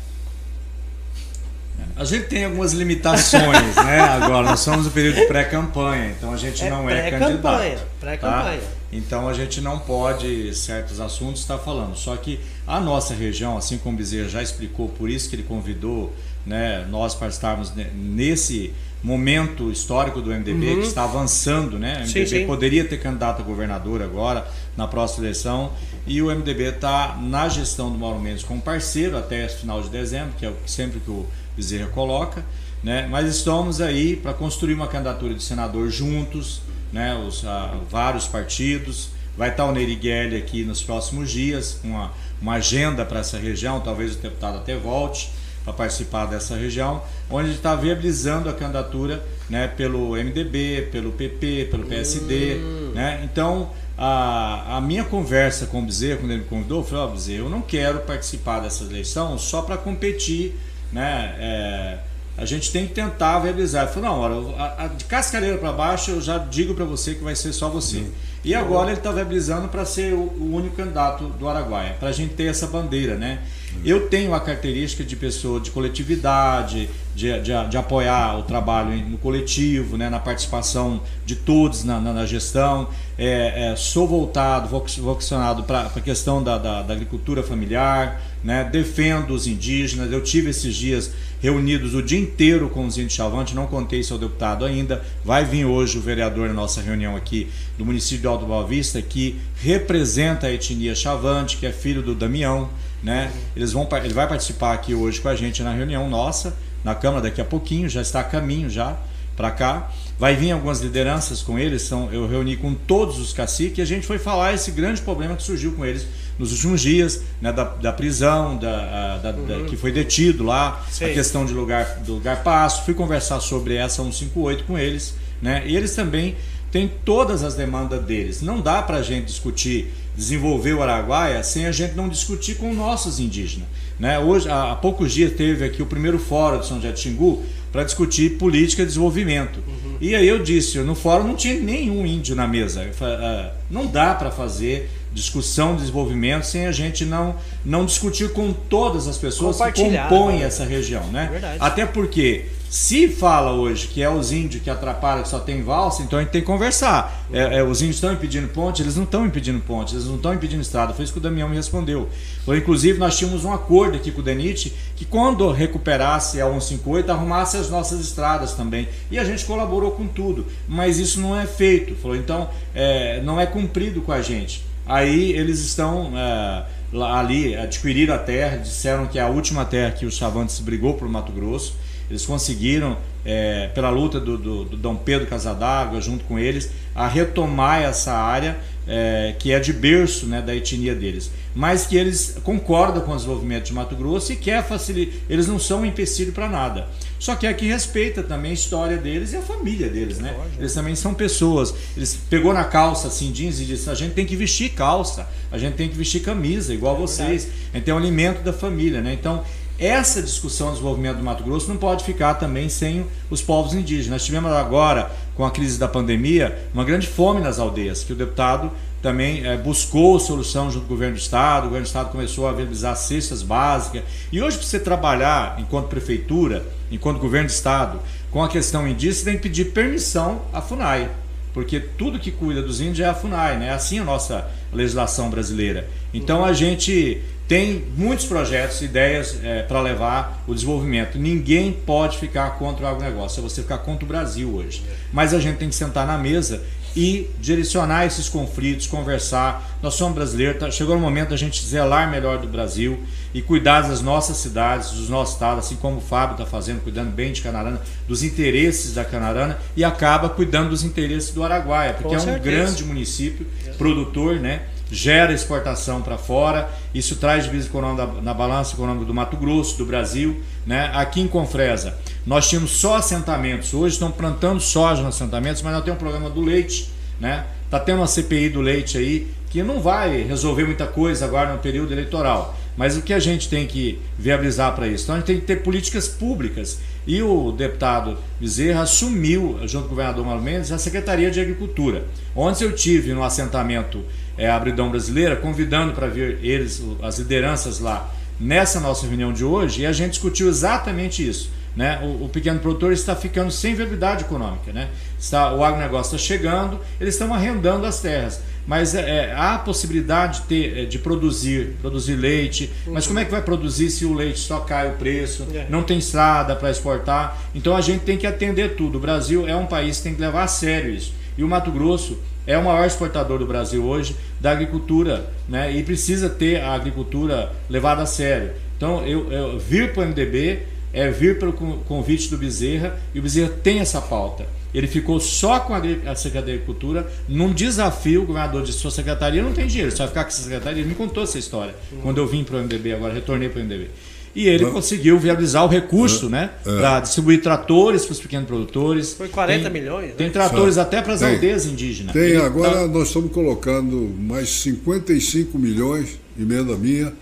[1.94, 4.00] A gente tem algumas limitações, né?
[4.00, 7.82] Agora, nós somos no período de pré-campanha, então a gente é não é candidato.
[8.00, 8.60] Pré-campanha.
[8.60, 8.66] Tá?
[8.92, 11.96] Então a gente não pode, certos assuntos, estar falando.
[11.96, 15.42] Só que a nossa região, assim como o Bezerra já explicou, por isso que ele
[15.42, 16.14] convidou
[16.44, 18.72] né, nós para estarmos nesse
[19.02, 20.80] momento histórico do MDB uhum.
[20.80, 21.98] que está avançando, né?
[21.98, 22.46] O MDB sim, sim.
[22.46, 25.72] poderia ter candidato a governador agora, na próxima eleição,
[26.06, 30.34] e o MDB está na gestão do Mauro Mendes como parceiro até final de dezembro,
[30.38, 31.26] que é sempre que o
[31.56, 32.44] Bezerra coloca,
[32.82, 33.06] né?
[33.10, 36.60] mas estamos aí para construir uma candidatura de senador juntos,
[36.92, 37.14] né?
[37.14, 39.10] Os, ah, vários partidos.
[39.36, 43.80] Vai estar o Nery aqui nos próximos dias, com uma, uma agenda para essa região,
[43.80, 45.30] talvez o deputado até volte
[45.66, 51.84] para participar dessa região, onde está viabilizando a candidatura né, pelo MDB, pelo PP, pelo
[51.84, 52.54] PSD.
[52.54, 52.92] Hum.
[52.94, 53.20] Né?
[53.24, 57.06] Então, a, a minha conversa com o Bezerra, quando ele me convidou, eu falei, ó,
[57.08, 60.54] oh, Bezerra, eu não quero participar dessa eleição só para competir
[60.92, 61.34] né?
[61.38, 61.98] É,
[62.38, 63.84] a gente tem que tentar viabilizar.
[63.84, 67.14] Ele falou, não, olha, a, a, de cascareira para baixo eu já digo para você
[67.14, 67.98] que vai ser só você.
[67.98, 68.10] Uhum.
[68.44, 72.12] E agora ele está viabilizando para ser o, o, único candidato do Araguaia, para a
[72.12, 73.42] gente ter essa bandeira, né?
[73.84, 79.16] Eu tenho a característica de pessoa de coletividade, de, de, de, apoiar o trabalho no
[79.16, 82.88] coletivo, né, na participação de todos na, na, na gestão.
[83.16, 88.68] É, é, sou voltado, vocacionado para a questão da, da, da agricultura familiar, né?
[88.70, 90.12] defendo os indígenas.
[90.12, 94.12] Eu tive esses dias reunidos o dia inteiro com os índios Chavante, não contei isso
[94.12, 95.02] ao deputado ainda.
[95.24, 97.48] Vai vir hoje o vereador na nossa reunião aqui
[97.78, 102.14] do município de Alto Boa Vista, que representa a etnia Chavante, que é filho do
[102.14, 102.68] Damião.
[103.02, 103.30] Né?
[103.54, 107.22] Eles vão, ele vai participar aqui hoje com a gente na reunião nossa, na Câmara
[107.22, 108.96] daqui a pouquinho, já está a caminho já
[109.36, 109.90] para cá.
[110.18, 113.84] Vai vir algumas lideranças com eles, são, eu reuni com todos os caciques e a
[113.84, 116.06] gente foi falar esse grande problema que surgiu com eles
[116.38, 119.46] nos últimos dias, né, da, da prisão, da, da, uhum.
[119.46, 121.10] da, que foi detido lá, Sei.
[121.10, 122.84] a questão de lugar, do lugar passo.
[122.84, 126.34] Fui conversar sobre essa 158 com eles, né, e eles também
[126.76, 128.42] têm todas as demandas deles.
[128.42, 132.74] Não dá para a gente discutir, desenvolver o Araguaia sem a gente não discutir com
[132.74, 133.66] nossos indígenas.
[133.98, 134.18] Né?
[134.18, 137.82] Hoje, há, poucos dias teve aqui o primeiro fórum de São José de Xingu, para
[137.82, 139.58] discutir política de desenvolvimento.
[139.66, 139.96] Uhum.
[140.00, 142.86] E aí eu disse, no fórum não tinha nenhum índio na mesa.
[142.92, 148.32] Falei, ah, não dá para fazer discussão de desenvolvimento sem a gente não, não discutir
[148.32, 150.44] com todas as pessoas que compõem né?
[150.44, 151.04] essa região.
[151.08, 151.56] Né?
[151.58, 156.02] Até porque se fala hoje que é os índios que atrapalham, que só tem valsa,
[156.02, 157.26] então a gente tem que conversar.
[157.32, 158.82] É, é, os índios estão impedindo ponte?
[158.82, 160.92] Eles não estão impedindo ponte, eles não estão impedindo estrada.
[160.92, 162.08] Foi isso que o Damião me respondeu.
[162.44, 167.10] Foi, inclusive, nós tínhamos um acordo aqui com o DENIT que quando recuperasse a 158,
[167.10, 168.88] arrumasse as nossas estradas também.
[169.10, 170.46] E a gente colaborou com tudo.
[170.68, 171.94] Mas isso não é feito.
[171.94, 174.64] Falou, então, é, não é cumprido com a gente.
[174.84, 176.12] Aí eles estão.
[176.16, 176.64] É,
[177.02, 181.06] ali adquiriram a terra, disseram que é a última terra que os Chavantes brigou para
[181.06, 181.74] o Mato Grosso
[182.08, 187.08] eles conseguiram, é, pela luta do, do, do, Dom Pedro Casadágua, junto com eles, a
[187.08, 191.30] retomar essa área é, que é de berço né, da etnia deles.
[191.54, 195.14] Mas que eles concordam com o desenvolvimento de Mato Grosso e quer facilitar.
[195.28, 196.86] Eles não são um empecilho para nada.
[197.18, 200.36] Só que aqui respeita também a história deles e a família deles, né?
[200.58, 201.74] Eles também são pessoas.
[201.96, 205.56] Eles pegou na calça assim jeans e disse: a gente tem que vestir calça, a
[205.56, 207.48] gente tem que vestir camisa, igual é vocês.
[207.72, 209.14] A gente tem o alimento da família, né?
[209.14, 209.42] Então
[209.78, 214.24] essa discussão do desenvolvimento do Mato Grosso não pode ficar também sem os povos indígenas.
[214.24, 218.70] Tivemos agora, com a crise da pandemia, uma grande fome nas aldeias, que o deputado
[219.02, 222.48] também é, buscou solução junto com o governo do estado, o governo do estado começou
[222.48, 224.02] a viabilizar cestas básicas.
[224.32, 228.00] E hoje, para você trabalhar enquanto prefeitura, enquanto governo do estado,
[228.30, 231.10] com a questão indígena, você tem que pedir permissão à FUNAI,
[231.52, 233.68] porque tudo que cuida dos índios é a FUNAI, né?
[233.68, 235.88] É assim a nossa legislação brasileira.
[236.12, 241.16] Então a gente tem muitos projetos, ideias é, para levar o desenvolvimento.
[241.18, 244.82] Ninguém pode ficar contra o agronegócio, é você ficar contra o Brasil hoje.
[245.12, 246.62] Mas a gente tem que sentar na mesa
[246.96, 249.78] e direcionar esses conflitos, conversar.
[249.82, 252.98] Nós somos brasileiros, tá, chegou o momento da gente zelar melhor do Brasil
[253.34, 257.10] e cuidar das nossas cidades, dos nossos estados, assim como o Fábio está fazendo, cuidando
[257.10, 262.14] bem de Canarana, dos interesses da Canarana e acaba cuidando dos interesses do Araguaia, porque
[262.14, 264.62] é um grande município, produtor, né?
[264.90, 269.84] Gera exportação para fora, isso traz divisa econômica na balança econômica do Mato Grosso, do
[269.84, 270.40] Brasil.
[270.64, 270.90] Né?
[270.94, 275.84] Aqui em Confresa, nós tínhamos só assentamentos, hoje estão plantando soja nos assentamentos, mas nós
[275.84, 277.46] temos um programa do leite, né?
[277.70, 281.58] Tá tendo uma CPI do leite aí que não vai resolver muita coisa agora no
[281.58, 282.56] período eleitoral.
[282.76, 285.04] Mas o que a gente tem que viabilizar para isso?
[285.04, 286.78] Então a gente tem que ter políticas públicas.
[287.06, 292.04] E o deputado Bezerra assumiu, junto com o governador Mauro Mendes, a Secretaria de Agricultura.
[292.34, 294.04] Ontem eu tive no assentamento
[294.36, 299.82] é, Abridão Brasileira, convidando para vir eles, as lideranças lá, nessa nossa reunião de hoje,
[299.82, 301.50] e a gente discutiu exatamente isso.
[301.74, 302.00] Né?
[302.02, 304.72] O, o, pequeno produtor está ficando sem viabilidade econômica.
[304.72, 304.88] Né?
[305.18, 308.40] Está, o agronegócio está chegando, eles estão arrendando as terras.
[308.66, 312.72] Mas é, é há a possibilidade de, ter, é, de produzir, produzir leite.
[312.86, 312.94] Uhum.
[312.94, 315.66] Mas como é que vai produzir se o leite só cai o preço, é.
[315.68, 317.38] não tem estrada para exportar?
[317.54, 318.96] Então a gente tem que atender tudo.
[318.96, 321.12] O Brasil é um país que tem que levar a sério isso.
[321.36, 325.72] E o Mato Grosso é o maior exportador do Brasil hoje da agricultura, né?
[325.72, 328.52] E precisa ter a agricultura levada a sério.
[328.76, 330.60] Então, eu, eu vir para o MDB
[330.92, 334.46] é vir pelo convite do Bezerra e o Bezerra tem essa pauta.
[334.72, 335.80] Ele ficou só com a
[336.14, 338.22] Secretaria de Agricultura num desafio.
[338.22, 340.80] O governador de sua secretaria não tem dinheiro, você vai ficar com essa secretaria.
[340.80, 342.00] Ele me contou essa história uhum.
[342.00, 343.90] quando eu vim para o MDB, agora retornei para o MDB.
[344.36, 346.50] E ele conseguiu viabilizar o recurso, né?
[346.66, 346.76] É.
[346.76, 349.14] Para distribuir tratores para os pequenos produtores.
[349.14, 350.08] Foi 40 tem, milhões?
[350.08, 350.14] Né?
[350.14, 352.12] Tem tratores até para as aldeias indígenas.
[352.12, 352.86] Tem, ele agora tá...
[352.86, 357.14] nós estamos colocando mais 55 milhões, emenda minha,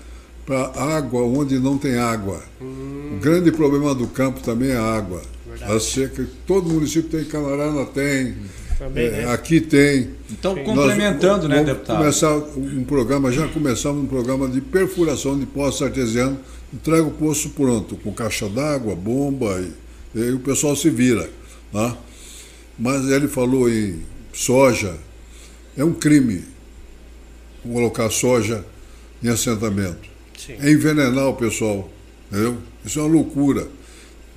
[0.45, 2.43] para água onde não tem água.
[2.61, 3.17] Hum.
[3.17, 5.23] O grande problema do campo também é a água.
[5.49, 5.73] Verdade.
[5.73, 8.35] A seca, todo município tem, Canarana tem.
[8.85, 9.32] Também, é, né?
[9.32, 10.11] Aqui tem.
[10.30, 10.62] Então, Sim.
[10.62, 11.97] complementando, Nós, né, deputado?
[11.97, 16.39] começar um programa, já começamos um programa de perfuração de poços artesianos
[16.74, 19.64] entrega o poço pronto, com caixa d'água, bomba,
[20.14, 21.30] e, e, o pessoal se vira.
[21.72, 21.97] Tá?
[22.78, 24.97] Mas ele falou em soja,
[25.76, 26.45] é um crime
[27.62, 28.64] colocar soja
[29.22, 30.09] em assentamento.
[30.37, 30.57] Sim.
[30.59, 31.89] É envenenar o pessoal,
[32.30, 32.59] entendeu?
[32.85, 33.68] Isso é uma loucura.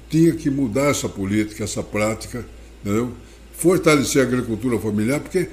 [0.09, 2.45] tinha que mudar essa política, essa prática,
[2.81, 3.11] entendeu?
[3.57, 5.49] Fortalecer a agricultura familiar, porque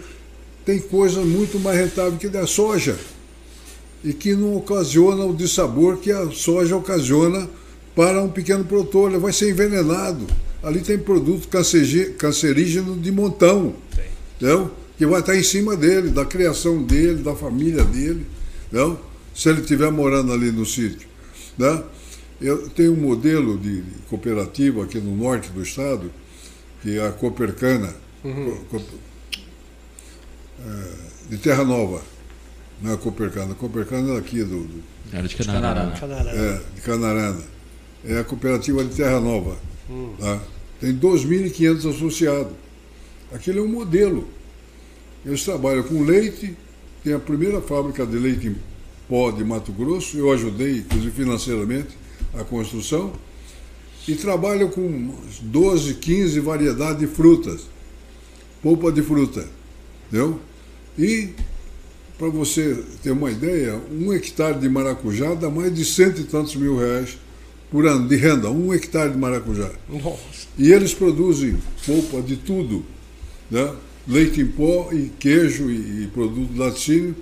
[0.65, 2.97] tem coisa muito mais rentável que da soja
[4.03, 7.49] e que não ocasiona o dissabor que a soja ocasiona
[7.95, 9.11] para um pequeno produtor.
[9.11, 10.27] Ele vai ser envenenado.
[10.63, 11.49] Ali tem produto
[12.19, 13.75] cancerígeno de montão,
[14.37, 14.71] entendeu?
[14.97, 18.27] que vai estar em cima dele, da criação dele, da família dele,
[18.71, 18.99] não?
[19.35, 21.09] se ele estiver morando ali no sítio.
[21.59, 21.83] Né?
[22.41, 26.11] Eu tenho um modelo de cooperativa aqui no norte do estado,
[26.85, 28.59] que é a Copercana, uhum.
[30.61, 32.03] É, de Terra Nova.
[32.83, 34.65] Não é a Copercana, a Copercana é aqui do.
[34.65, 35.95] do Era de Canarana.
[36.31, 37.43] É, de Canarana.
[38.07, 39.57] É a cooperativa de Terra Nova.
[39.89, 40.15] Uhum.
[40.21, 40.43] Tá?
[40.79, 42.53] Tem 2.500 associados.
[43.33, 44.29] Aquilo é um modelo.
[45.25, 46.55] Eles trabalham com leite,
[47.03, 48.57] tem a primeira fábrica de leite em
[49.09, 51.97] pó de Mato Grosso, eu ajudei, inclusive financeiramente,
[52.35, 53.15] a construção,
[54.07, 57.63] e trabalham com 12, 15 variedades de frutas,
[58.63, 59.47] polpa de fruta,
[60.09, 60.41] entendeu?
[60.99, 61.31] E,
[62.19, 66.55] para você ter uma ideia, um hectare de maracujá dá mais de cento e tantos
[66.55, 67.19] mil reais
[67.71, 69.71] por ano de renda, um hectare de maracujá.
[69.89, 70.47] Nossa.
[70.57, 72.85] E eles produzem polpa de tudo,
[73.51, 73.75] né?
[74.07, 77.17] leite em pó e queijo e, e produto laticínio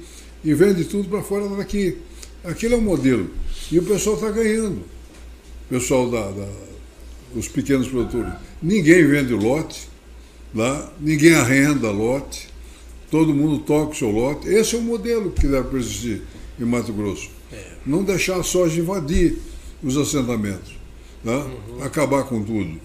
[0.44, 1.96] e vende tudo para fora daqui.
[2.44, 3.30] Aquilo é um modelo.
[3.70, 4.80] E o pessoal está ganhando.
[4.80, 6.48] O pessoal da, da,
[7.34, 8.32] os pequenos produtores.
[8.62, 9.88] Ninguém vende lote
[10.54, 12.48] lá, ninguém arrenda lote,
[13.10, 14.48] todo mundo toca o seu lote.
[14.48, 16.22] Esse é o modelo que deve persistir
[16.58, 17.30] em Mato Grosso.
[17.52, 17.72] É.
[17.84, 19.38] Não deixar a soja invadir
[19.82, 20.72] os assentamentos,
[21.24, 21.30] tá?
[21.30, 21.82] uhum.
[21.82, 22.80] acabar com tudo.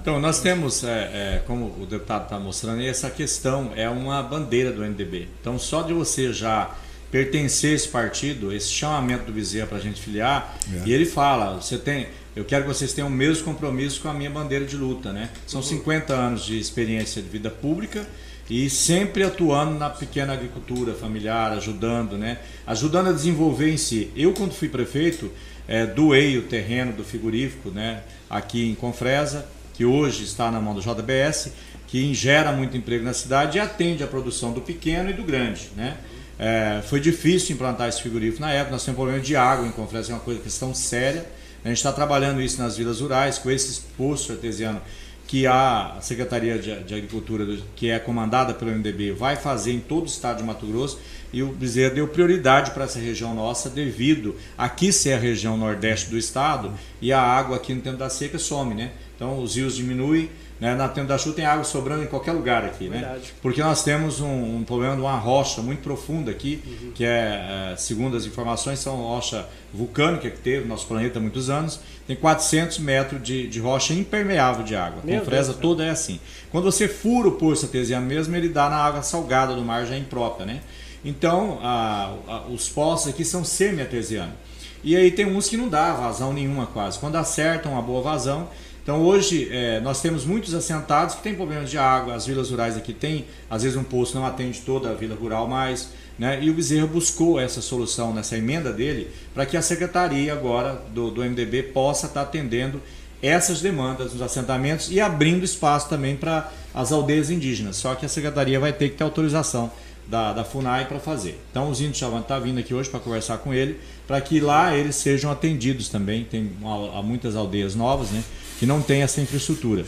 [0.00, 4.72] Então, nós temos, é, é, como o deputado está mostrando, essa questão é uma bandeira
[4.72, 5.28] do MDB.
[5.40, 6.74] Então, só de você já
[7.10, 10.88] pertencer a esse partido, esse chamamento do Bezerra para a gente filiar, é.
[10.88, 12.06] e ele fala, você tem,
[12.38, 15.28] eu quero que vocês tenham o mesmo compromisso com a minha bandeira de luta, né?
[15.44, 18.06] São 50 anos de experiência de vida pública
[18.48, 22.38] e sempre atuando na pequena agricultura familiar, ajudando, né?
[22.64, 24.12] Ajudando a desenvolver em si.
[24.14, 25.32] Eu, quando fui prefeito,
[25.66, 28.04] é, doei o terreno do frigorífico, né?
[28.30, 31.50] Aqui em Confresa, que hoje está na mão do JBS,
[31.88, 35.70] que gera muito emprego na cidade e atende a produção do pequeno e do grande.
[35.76, 35.96] Né?
[36.38, 40.12] É, foi difícil implantar esse frigorífico na época, nós temos problema de água em Confresa,
[40.12, 41.26] é uma coisa, questão séria.
[41.64, 44.82] A gente está trabalhando isso nas vilas rurais, com esses poços artesianos
[45.28, 47.46] que a Secretaria de, Agricultura,
[47.76, 50.98] que é comandada pelo MDB, vai fazer em todo o estado de Mato Grosso
[51.30, 56.08] e o Bezerra deu prioridade para essa região nossa devido aqui ser a região nordeste
[56.08, 58.92] do estado e a água aqui no tempo da seca some, né?
[59.14, 60.30] Então os rios diminuem,
[60.60, 60.74] né?
[60.74, 62.98] na tempo da chuva tem água sobrando em qualquer lugar aqui, né?
[62.98, 63.20] Verdade.
[63.20, 63.28] né?
[63.40, 66.92] Porque nós temos um, um, problema de uma rocha muito profunda aqui, uhum.
[66.92, 71.22] que é, é, segundo as informações, são rocha vulcânica que teve no nosso planeta há
[71.22, 75.02] muitos anos, tem 400 metros de, de rocha impermeável de água.
[75.04, 76.18] Meu a fresa Deus toda é assim.
[76.50, 79.96] Quando você fura o poço artesiano mesmo, ele dá na água salgada do mar já
[79.96, 80.60] imprópria, né?
[81.04, 84.34] Então, a, a, os poços aqui são semi-artesianos.
[84.82, 86.98] E aí tem uns que não dá vazão nenhuma quase.
[86.98, 88.48] Quando acertam uma boa vazão,
[88.88, 92.74] então hoje é, nós temos muitos assentados que têm problemas de água, as vilas rurais
[92.74, 96.38] aqui têm, às vezes um poço não atende toda a vila rural mais, né?
[96.42, 101.10] e o Bezerra buscou essa solução nessa emenda dele para que a secretaria agora do,
[101.10, 102.80] do MDB possa estar tá atendendo
[103.22, 107.76] essas demandas nos assentamentos e abrindo espaço também para as aldeias indígenas.
[107.76, 109.70] Só que a secretaria vai ter que ter autorização
[110.06, 111.38] da, da FUNAI para fazer.
[111.50, 114.74] Então os índios já estão vindo aqui hoje para conversar com ele, para que lá
[114.74, 116.24] eles sejam atendidos também.
[116.24, 116.50] Tem
[116.94, 118.24] há muitas aldeias novas, né?
[118.58, 119.84] Que não tem essa infraestrutura.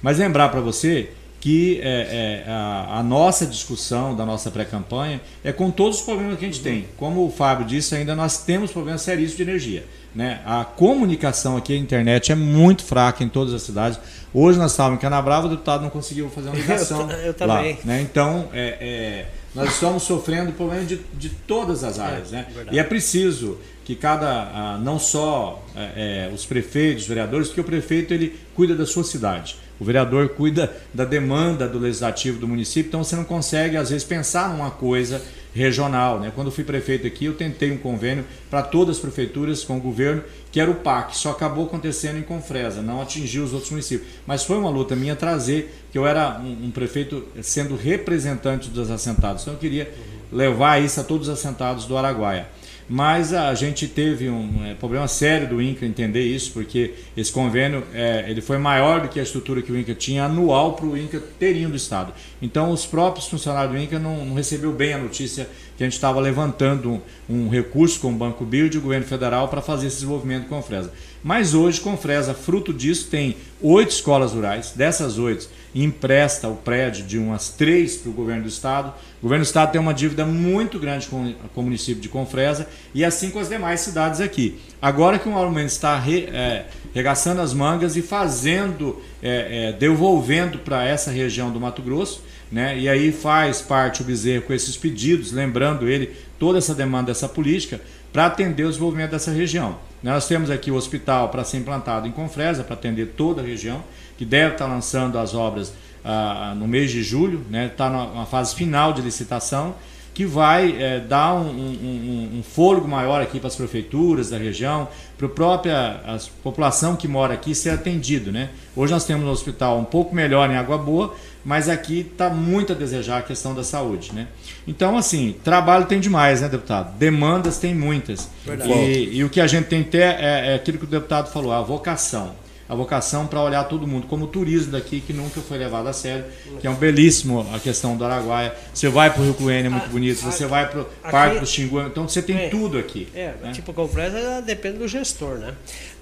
[0.00, 1.10] Mas lembrar para você
[1.40, 6.38] que é, é, a, a, nossa discussão da nossa pré-campanha é com todos os problemas
[6.38, 6.86] que a gente tem.
[6.96, 9.84] Como o Fábio disse, ainda nós temos problemas seríssimos de energia.
[10.14, 10.40] Né?
[10.44, 13.98] A comunicação aqui, a internet, é muito fraca em todas as cidades.
[14.32, 17.10] Hoje nós estávamos em Canabrava, o deputado não conseguiu fazer uma ligação.
[17.10, 17.72] eu, eu também.
[17.72, 18.02] Lá, né?
[18.02, 22.32] Então, é, é, nós estamos sofrendo problemas de, de todas as áreas.
[22.32, 22.46] É, né?
[22.70, 27.64] E é preciso que cada, não só é, é, os prefeitos, os vereadores, porque o
[27.64, 29.56] prefeito ele cuida da sua cidade.
[29.80, 34.04] O vereador cuida da demanda do legislativo do município, então você não consegue, às vezes,
[34.04, 35.20] pensar numa coisa
[35.54, 36.18] regional.
[36.20, 36.32] Né?
[36.34, 40.22] Quando fui prefeito aqui, eu tentei um convênio para todas as prefeituras com o governo,
[40.50, 44.08] que era o PAC, só acabou acontecendo em Confresa, não atingiu os outros municípios.
[44.26, 48.90] Mas foi uma luta minha trazer, que eu era um, um prefeito sendo representante dos
[48.90, 49.92] assentados, então eu queria
[50.30, 52.48] levar isso a todos os assentados do Araguaia.
[52.88, 57.84] Mas a gente teve um é, problema sério do INCRA entender isso, porque esse convênio
[57.94, 60.96] é, ele foi maior do que a estrutura que o INCRA tinha anual para o
[60.96, 62.12] INCRA ter do Estado.
[62.40, 65.94] Então os próprios funcionários do INCRA não, não recebeu bem a notícia que a gente
[65.94, 69.86] estava levantando um, um, recurso com o Banco Build e o governo federal para fazer
[69.86, 70.92] esse desenvolvimento com a Fresa.
[71.22, 74.72] Mas hoje, Confresa, fruto disso, tem oito escolas rurais.
[74.74, 78.92] Dessas oito, empresta o prédio de umas três para o governo do estado.
[79.20, 82.68] O governo do estado tem uma dívida muito grande com, com o município de Confresa
[82.92, 84.58] e assim com as demais cidades aqui.
[84.80, 90.58] Agora que o aumento está re, é, regaçando as mangas e fazendo, é, é, devolvendo
[90.58, 92.78] para essa região do Mato Grosso, né?
[92.78, 97.28] E aí faz parte o Bezerro com esses pedidos, lembrando ele toda essa demanda dessa
[97.28, 97.80] política
[98.12, 99.76] para atender o desenvolvimento dessa região.
[100.02, 103.82] Nós temos aqui o hospital para ser implantado em Confresa, para atender toda a região,
[104.18, 105.72] que deve estar tá lançando as obras
[106.04, 107.68] ah, no mês de julho, está né?
[107.68, 109.74] Tá na fase final de licitação
[110.14, 114.88] que vai é, dar um, um, um, fôlego maior aqui para as prefeituras da região,
[115.16, 116.00] para a própria
[116.42, 118.30] população que mora aqui ser atendido.
[118.30, 118.50] Né?
[118.76, 122.72] Hoje nós temos um hospital um pouco melhor em Água Boa, mas aqui está muito
[122.72, 124.12] a desejar a questão da saúde.
[124.14, 124.28] Né?
[124.66, 126.96] Então, assim, trabalho tem demais, né, deputado?
[126.96, 128.28] Demandas tem muitas.
[128.64, 131.30] E, e, o que a gente tem que ter é, é aquilo que o deputado
[131.30, 135.42] falou, a vocação a vocação para olhar todo mundo, como o turismo daqui, que nunca
[135.42, 136.24] foi levado a sério,
[136.58, 138.54] que é um belíssimo a questão do Araguaia.
[138.72, 141.46] Você vai para o Rio Coene, é muito bonito, você vai para o Parque do
[141.46, 143.08] Xingu, então você tem é, tudo aqui.
[143.14, 143.52] É, né?
[143.52, 145.52] tipo, a depende do gestor, né?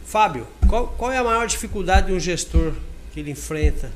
[0.04, 2.72] Fábio, qual, qual é a maior dificuldade de um gestor
[3.12, 3.90] que ele enfrenta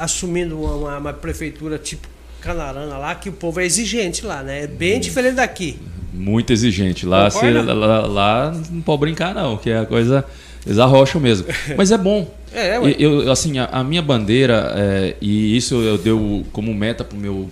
[0.00, 2.08] assumindo uma, uma, uma prefeitura tipo
[2.40, 4.64] Canarana lá, que o povo é exigente lá, né?
[4.64, 5.00] É bem uhum.
[5.00, 5.78] diferente daqui.
[6.12, 7.04] Muito exigente.
[7.04, 10.24] Lá, você, lá, lá, não pode brincar, não, que é a coisa
[10.64, 11.46] eles arrocham mesmo.
[11.76, 12.32] Mas é bom.
[12.52, 17.04] É, é eu, assim, a, a minha bandeira, é, e isso eu deu como meta
[17.04, 17.50] para o meu,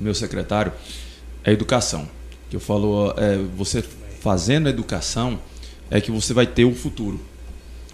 [0.00, 0.72] meu secretário,
[1.44, 2.08] é a educação.
[2.50, 3.82] Que eu falo, é, você
[4.20, 5.38] fazendo educação
[5.90, 7.20] é que você vai ter o futuro.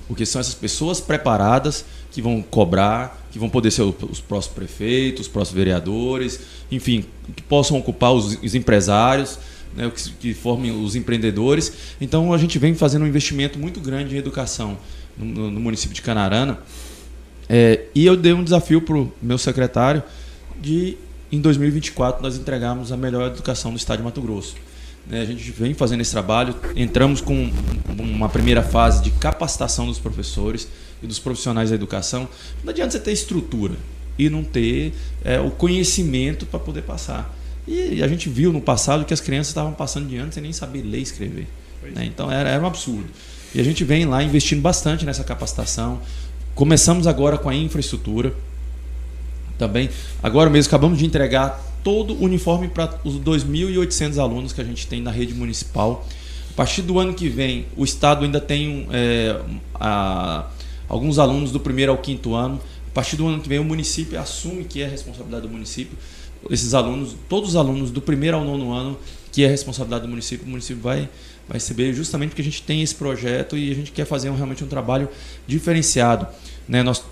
[0.07, 5.23] Porque são essas pessoas preparadas que vão cobrar, que vão poder ser os próximos prefeitos,
[5.23, 7.05] os próximos vereadores, enfim,
[7.37, 9.39] que possam ocupar os, os empresários
[9.77, 11.73] né, que, que formem os empreendedores.
[12.01, 14.79] Então a gente vem fazendo um investimento muito grande em educação
[15.17, 16.59] no, no município de Canarana.
[17.49, 20.03] É, e eu dei um desafio para o meu secretário
[20.61, 20.97] de,
[21.33, 24.55] em 2024, nós entregarmos a melhor educação do estado de Mato Grosso.
[25.09, 27.51] Né, a gente vem fazendo esse trabalho, entramos com
[27.89, 30.69] uma primeira fase de capacitação dos professores
[31.03, 32.29] e dos profissionais da educação.
[32.63, 33.75] Não adianta você ter estrutura
[34.19, 34.93] e não ter
[35.25, 37.35] é, o conhecimento para poder passar.
[37.67, 40.53] E a gente viu no passado que as crianças estavam passando de ano sem nem
[40.53, 41.47] saber ler e escrever.
[41.95, 42.05] Né?
[42.05, 43.09] Então era, era um absurdo.
[43.55, 46.01] E a gente vem lá investindo bastante nessa capacitação.
[46.55, 48.35] Começamos agora com a infraestrutura.
[49.59, 49.91] Também.
[50.23, 55.01] Agora mesmo acabamos de entregar todo uniforme para os 2.800 alunos que a gente tem
[55.01, 56.07] na rede municipal.
[56.51, 59.41] A partir do ano que vem, o Estado ainda tem é,
[59.75, 60.47] a,
[60.89, 62.61] alguns alunos do primeiro ao quinto ano.
[62.89, 65.97] A partir do ano que vem, o município assume que é responsabilidade do município
[66.51, 68.99] esses alunos, todos os alunos do primeiro ao nono ano,
[69.33, 71.09] que é responsabilidade do município, o município vai,
[71.47, 74.37] vai receber justamente porque a gente tem esse projeto e a gente quer fazer um,
[74.37, 75.09] realmente um trabalho
[75.47, 76.27] diferenciado.
[76.69, 76.83] Né?
[76.83, 77.03] Nós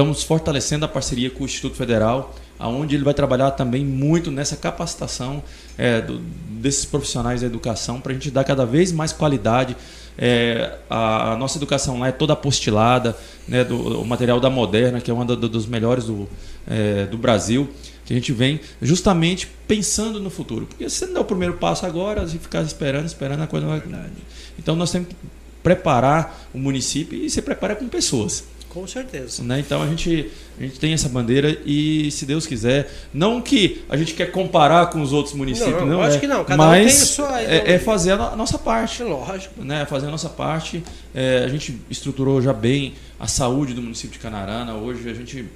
[0.00, 4.56] estamos fortalecendo a parceria com o Instituto Federal, aonde ele vai trabalhar também muito nessa
[4.56, 5.42] capacitação
[5.76, 9.76] é, do, desses profissionais da educação para a gente dar cada vez mais qualidade.
[10.16, 15.00] É, a, a, nossa educação lá é toda apostilada, né, do, o material da Moderna,
[15.02, 16.26] que é um dos melhores do,
[16.66, 17.68] é, do Brasil
[18.06, 20.66] que a gente vem justamente pensando no futuro.
[20.66, 23.78] Porque se não der o primeiro passo agora, se ficar esperando, esperando, a coisa não
[23.78, 24.10] vai.
[24.58, 25.16] Então nós temos que
[25.62, 28.44] preparar o município e se prepara com pessoas.
[28.70, 29.42] Com certeza.
[29.42, 29.58] Né?
[29.58, 33.96] Então a gente, a gente tem essa bandeira e, se Deus quiser, não que a
[33.96, 36.44] gente quer comparar com os outros municípios, não, não acho é, que não.
[36.44, 39.02] Cada mas um tem sua é, é, fazer a nossa parte.
[39.02, 39.62] Lógico.
[39.62, 39.84] Né?
[39.86, 40.84] Fazer a nossa parte.
[41.12, 44.74] É, a gente estruturou já bem a saúde do município de Canarana.
[44.74, 45.46] Hoje a gente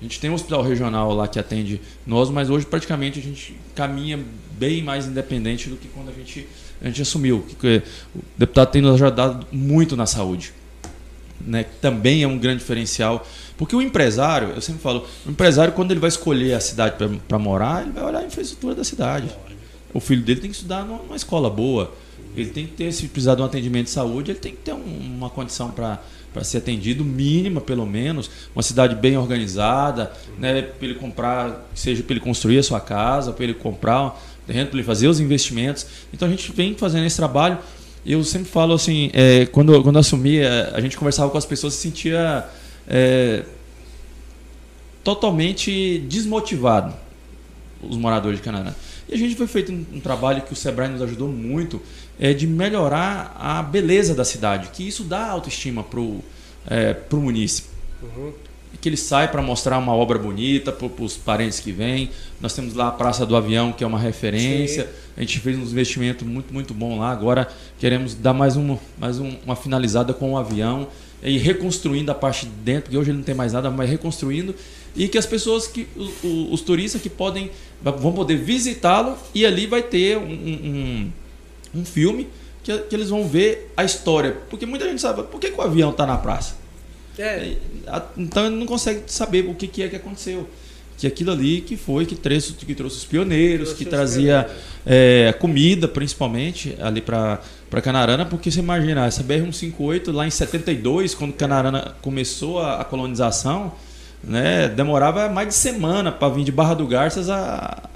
[0.00, 3.56] a gente tem um hospital regional lá que atende nós, mas hoje praticamente a gente
[3.74, 4.18] caminha
[4.52, 6.46] bem mais independente do que quando a gente,
[6.80, 7.44] a gente assumiu.
[8.14, 10.52] O deputado tem nos ajudado muito na saúde.
[11.40, 13.26] Né, também é um grande diferencial.
[13.56, 17.38] Porque o empresário, eu sempre falo, o empresário, quando ele vai escolher a cidade para
[17.38, 19.28] morar, ele vai olhar a infraestrutura da cidade.
[19.92, 21.92] O filho dele tem que estudar numa escola boa.
[22.36, 24.72] Ele tem que ter, se precisar de um atendimento de saúde, ele tem que ter
[24.72, 26.00] um, uma condição para
[26.32, 32.02] para ser atendido, mínima pelo menos, uma cidade bem organizada, né, para ele comprar, seja
[32.02, 35.86] para ele construir a sua casa, para ele comprar terreno, para ele fazer os investimentos.
[36.12, 37.58] Então a gente vem fazendo esse trabalho.
[38.08, 41.74] Eu sempre falo assim, é, quando, quando eu é, a gente conversava com as pessoas
[41.74, 42.48] se sentia
[42.88, 43.44] é,
[45.04, 46.94] totalmente desmotivado,
[47.82, 48.74] os moradores de Canadá.
[49.06, 51.82] E a gente foi feito um, um trabalho que o Sebrae nos ajudou muito,
[52.18, 56.24] é, de melhorar a beleza da cidade, que isso dá autoestima para o
[56.66, 56.94] é.
[58.02, 58.32] Uhum.
[58.80, 62.10] Que ele sai para mostrar uma obra bonita para os parentes que vêm.
[62.40, 64.84] Nós temos lá a Praça do Avião, que é uma referência.
[64.84, 64.90] Sim.
[65.16, 67.10] A gente fez um investimento muito, muito bom lá.
[67.10, 67.48] Agora
[67.78, 70.86] queremos dar mais, um, mais um, uma finalizada com o avião
[71.22, 74.54] e reconstruindo a parte de dentro, porque hoje ele não tem mais nada, mas reconstruindo.
[74.94, 76.10] E que as pessoas, que os,
[76.50, 77.50] os turistas que podem,
[77.82, 81.12] vão poder visitá-lo e ali vai ter um, um,
[81.74, 82.28] um filme
[82.62, 84.36] que, que, eles vão ver a história.
[84.48, 86.56] Porque muita gente sabe, por que, que o avião está na praça?
[87.18, 87.56] É.
[88.16, 90.48] Então ele não consegue saber o que, que é que aconteceu.
[90.96, 94.48] Que aquilo ali que foi que trouxe, que trouxe os pioneiros, trouxe que trazia
[94.84, 97.40] é, comida, principalmente, ali para
[97.82, 103.72] Canarana, porque você imagina, essa BR-158, lá em 72, quando Canarana começou a, a colonização,
[104.24, 107.88] né, demorava mais de semana para vir de Barra do Garças a,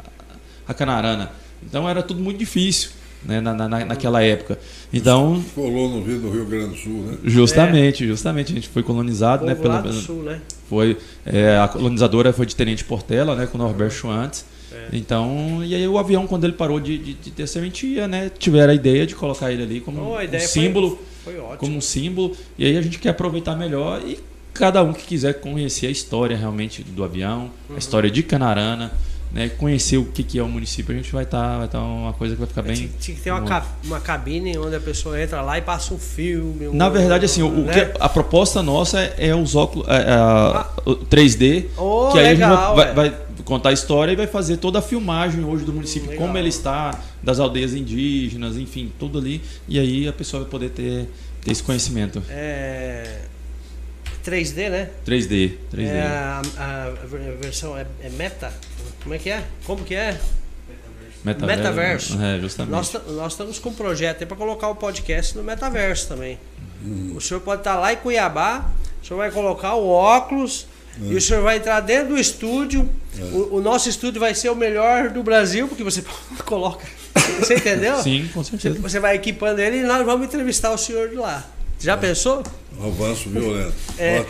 [0.67, 1.33] a Canarana.
[1.61, 4.59] Então era tudo muito difícil né, na, na, naquela época.
[4.93, 5.43] Então.
[5.55, 7.19] Colou no Rio do Rio Grande do Sul, né?
[7.25, 8.07] Justamente, é.
[8.07, 8.53] justamente.
[8.53, 9.55] A gente foi colonizado, né?
[9.55, 10.41] Pela, do Sul, né?
[10.69, 13.47] Foi, é, a colonizadora foi de Tenente Portela, né?
[13.47, 14.45] Com o Norberto Schwantz.
[14.73, 14.89] É.
[14.93, 18.31] Então, e aí o avião, quando ele parou de, de, de ter serventia, né?
[18.39, 20.99] Tiveram a ideia de colocar ele ali como oh, um símbolo.
[21.23, 22.37] Foi, foi como um símbolo.
[22.59, 24.19] E aí a gente quer aproveitar melhor e
[24.53, 27.77] cada um que quiser conhecer a história realmente do avião, uhum.
[27.77, 28.93] a história de Canarana
[29.33, 31.81] né, conhecer o que, que é o município, a gente vai estar tá, vai tá
[31.81, 32.75] uma coisa que vai ficar bem.
[32.75, 35.99] Tinha, tinha que ter uma, uma cabine onde a pessoa entra lá e passa um
[35.99, 36.69] filme.
[36.69, 37.73] Um, Na verdade, assim, o, né?
[37.73, 40.71] que a proposta nossa é, é os óculos é, é, ah.
[41.11, 44.59] 3D, oh, que aí legal, a gente vai, vai, contar a história e vai fazer
[44.59, 49.19] toda a filmagem hoje do município, hum, como ele está, das aldeias indígenas, enfim, tudo
[49.19, 49.41] ali.
[49.67, 51.09] E aí a pessoa vai poder ter,
[51.43, 52.23] ter esse conhecimento.
[52.29, 53.32] É
[54.25, 54.91] 3D, né?
[55.07, 55.53] 3D.
[55.73, 55.87] 3D.
[55.87, 56.91] É, a, a,
[57.41, 58.53] versão é, é, meta?
[59.03, 59.45] Como é que é?
[59.67, 60.19] Como que é?
[61.25, 61.57] Metaverso.
[61.57, 62.23] Metaverso.
[62.23, 62.73] É, justamente.
[62.73, 66.39] Nós, nós estamos com um projeto para colocar o podcast no metaverso também.
[66.85, 67.15] Hum.
[67.17, 68.71] O senhor pode estar lá em Cuiabá,
[69.03, 70.67] o senhor vai colocar o óculos
[71.01, 71.13] é.
[71.13, 72.89] e o senhor vai entrar dentro do estúdio.
[73.17, 73.23] É.
[73.23, 76.05] O, o, nosso estúdio vai ser o melhor do Brasil, porque você
[76.45, 76.87] coloca.
[77.39, 78.03] Você entendeu?
[78.03, 78.79] Sim, com certeza.
[78.81, 81.47] Você vai equipando ele e nós vamos entrevistar o senhor de lá.
[81.83, 81.97] Já é.
[81.97, 82.43] pensou?
[82.79, 83.75] Um avanço violento.
[83.99, 84.25] É.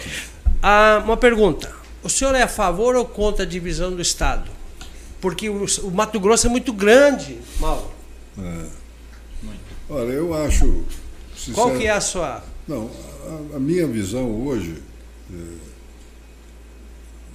[0.62, 1.70] Ah, uma pergunta.
[2.03, 4.50] O senhor é a favor ou contra a divisão do Estado?
[5.20, 7.90] Porque o, o Mato Grosso é muito grande, Mauro.
[8.38, 8.64] É.
[9.88, 10.84] Olha, eu acho.
[11.36, 12.42] Sincero, Qual que é a sua.
[12.66, 12.90] Não,
[13.53, 14.82] a, a minha visão hoje
[15.32, 15.72] é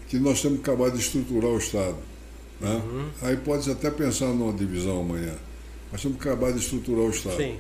[0.10, 1.98] que nós temos que acabar de estruturar o Estado.
[2.60, 2.70] Né?
[2.70, 3.10] Uhum.
[3.22, 5.34] Aí pode até pensar numa divisão amanhã.
[5.92, 7.38] Mas temos que acabar de estruturar o Estado.
[7.38, 7.58] Sim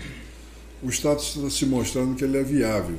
[0.82, 2.97] o Estado está se mostrando que ele é viável.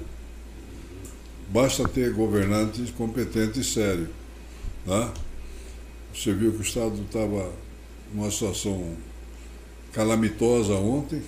[1.50, 4.08] Basta ter governantes competentes e sérios.
[4.84, 5.12] Né?
[6.14, 7.52] Você viu que o Estado estava
[8.12, 8.96] numa situação
[9.92, 11.22] calamitosa ontem.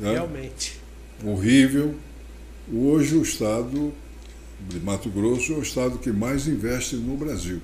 [0.00, 0.12] Né?
[0.12, 0.80] Realmente.
[1.24, 1.94] Horrível.
[2.72, 3.92] Hoje o Estado
[4.68, 7.60] de Mato Grosso é o Estado que mais investe no Brasil.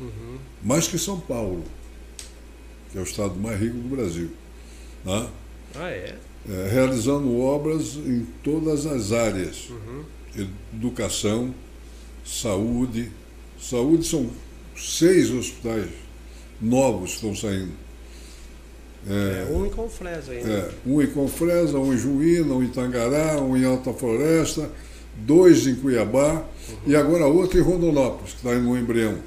[0.00, 0.38] Uhum.
[0.62, 1.62] Mais que São Paulo,
[2.90, 4.30] que é o Estado mais rico do Brasil.
[5.04, 5.28] Né?
[5.76, 6.18] Ah, é?
[6.48, 10.46] É, realizando obras em todas as áreas: uhum.
[10.74, 11.54] educação,
[12.24, 13.10] saúde.
[13.60, 14.30] Saúde são
[14.74, 15.90] seis hospitais
[16.60, 17.72] novos que estão saindo.
[19.08, 20.50] É, é, um em Confresa ainda.
[20.50, 24.70] É, um em Confresa, um em Juína, um em Tangará, um em Alta Floresta,
[25.16, 26.76] dois em Cuiabá uhum.
[26.86, 29.18] e agora outro em Rondonópolis, que está no embrião,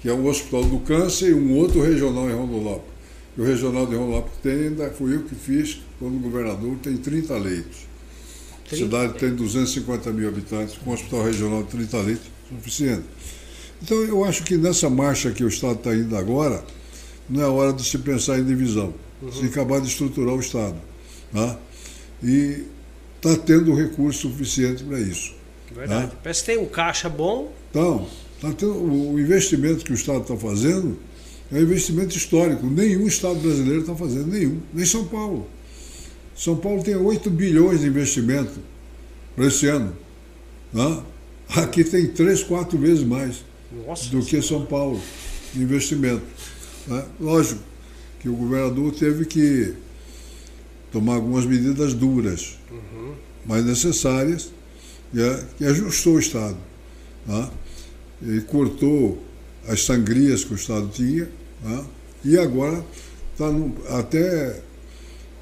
[0.00, 2.93] que é o Hospital do Câncer e um outro regional em Rondonópolis.
[3.36, 7.36] E o regional de Rondonópolis tem, ainda fui eu que fiz, quando governador, tem 30
[7.36, 7.78] leitos.
[8.70, 13.04] A cidade tem 250 mil habitantes, com um hospital regional de 30 leitos, suficiente.
[13.82, 16.64] Então eu acho que nessa marcha que o Estado está indo agora,
[17.28, 19.32] não é hora de se pensar em divisão, uhum.
[19.32, 20.76] se acabar de estruturar o Estado.
[21.32, 21.56] Né?
[22.22, 22.64] E
[23.16, 25.34] está tendo recurso suficiente para isso.
[25.74, 26.06] Verdade.
[26.06, 26.12] Né?
[26.22, 27.52] Parece que tem um caixa bom.
[27.70, 28.06] Então,
[28.40, 30.96] tá tendo, o investimento que o Estado está fazendo
[31.52, 32.66] é um investimento histórico.
[32.66, 34.60] Nenhum Estado brasileiro está fazendo, nenhum.
[34.72, 35.48] Nem São Paulo.
[36.36, 38.58] São Paulo tem 8 bilhões de investimento
[39.36, 39.96] para esse ano.
[40.72, 41.02] Né?
[41.50, 43.44] Aqui tem 3, 4 vezes mais
[43.86, 45.00] Nossa do que São Paulo
[45.52, 46.24] de investimento.
[46.86, 47.04] Né?
[47.20, 47.60] Lógico
[48.20, 49.74] que o governador teve que
[50.90, 53.14] tomar algumas medidas duras, uhum.
[53.44, 54.50] mas necessárias,
[55.14, 56.56] é, que ajustou o Estado.
[57.26, 57.50] Né?
[58.22, 59.22] E cortou
[59.68, 61.28] as sangrias que o Estado tinha,
[61.62, 61.84] né?
[62.24, 62.84] e agora
[63.36, 64.60] tá no, até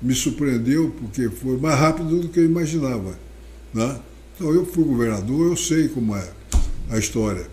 [0.01, 3.16] me surpreendeu, porque foi mais rápido do que eu imaginava.
[3.73, 4.01] Né?
[4.35, 6.29] Então eu fui governador, eu sei como é
[6.91, 7.47] a história.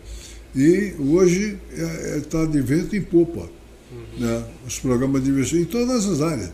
[0.56, 3.48] E hoje está é, é, tá de vento em popa.
[3.92, 4.20] Uhum.
[4.20, 4.46] Né?
[4.68, 6.52] Os programas de investimento em todas as áreas,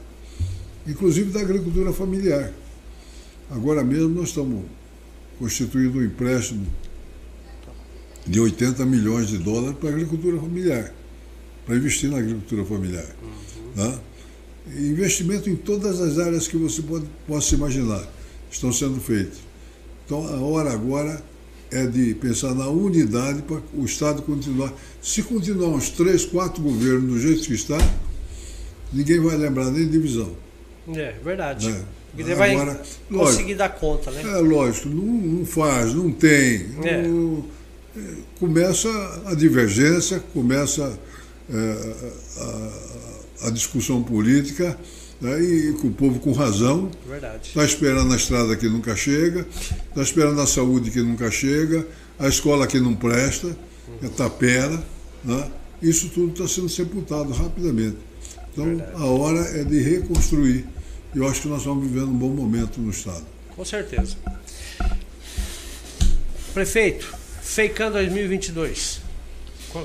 [0.86, 2.52] inclusive da agricultura familiar.
[3.50, 4.64] Agora mesmo nós estamos
[5.40, 6.66] constituindo um empréstimo
[8.26, 10.94] de 80 milhões de dólares para a agricultura familiar,
[11.66, 13.08] para investir na agricultura familiar.
[13.22, 13.84] Uhum.
[13.84, 14.00] Né?
[14.78, 18.08] Investimento em todas as áreas que você pode, possa imaginar
[18.52, 19.40] estão sendo feitos.
[20.06, 21.22] Então, a hora agora
[21.72, 24.74] é de pensar na unidade para o Estado continuar.
[25.02, 27.78] Se continuar uns três, quatro governos do jeito que está,
[28.94, 30.32] ninguém vai lembrar nem de divisão.
[30.94, 31.70] É, verdade.
[31.70, 31.84] Né?
[32.16, 34.22] Porque Agora, vai conseguir lógico, dar conta, né?
[34.22, 36.68] É lógico, não, não faz, não tem.
[36.84, 37.02] É.
[37.02, 37.44] Não,
[38.40, 38.90] começa
[39.26, 40.98] a divergência, começa
[41.50, 41.94] é,
[43.42, 44.78] a, a, discussão política,
[45.22, 46.90] né, e com o povo com razão.
[47.44, 49.46] Está esperando a estrada que nunca chega,
[49.90, 51.88] está esperando a saúde que nunca chega,
[52.20, 53.56] a escola que não presta,
[54.02, 54.84] é tapera.
[55.24, 55.52] Né?
[55.82, 57.98] Isso tudo está sendo sepultado rapidamente.
[58.52, 58.92] Então, Verdade.
[58.96, 60.66] a hora é de reconstruir
[61.16, 63.26] eu acho que nós estamos vivendo um bom momento no Estado.
[63.56, 64.18] Com certeza.
[66.54, 67.16] Prefeito,
[67.46, 69.02] FEICAN 2022.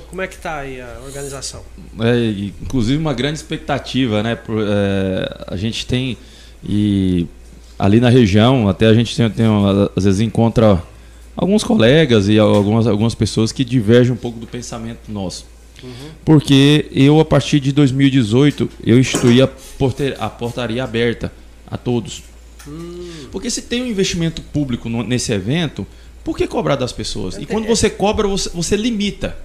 [0.09, 1.63] Como é que está aí a organização?
[1.99, 2.29] É,
[2.61, 4.35] inclusive uma grande expectativa, né?
[4.35, 6.17] Por, é, a gente tem
[6.63, 7.27] e
[7.77, 9.45] ali na região, até a gente tem, tem
[9.95, 10.81] às vezes encontra
[11.35, 15.45] alguns colegas e algumas, algumas pessoas que divergem um pouco do pensamento nosso.
[15.83, 15.89] Uhum.
[16.23, 21.31] Porque eu, a partir de 2018, eu instituí a, porter, a portaria aberta
[21.67, 22.23] a todos.
[22.67, 23.27] Uhum.
[23.31, 25.85] Porque se tem um investimento público no, nesse evento,
[26.23, 27.37] por que cobrar das pessoas?
[27.37, 29.37] E quando você cobra, você, você limita.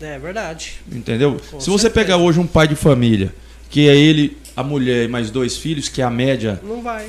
[0.00, 0.80] É verdade.
[0.90, 1.32] Entendeu?
[1.32, 1.70] Com se certeza.
[1.70, 3.34] você pegar hoje um pai de família,
[3.68, 6.60] que é ele, a mulher e mais dois filhos, que é a média.
[6.62, 7.08] Não vai.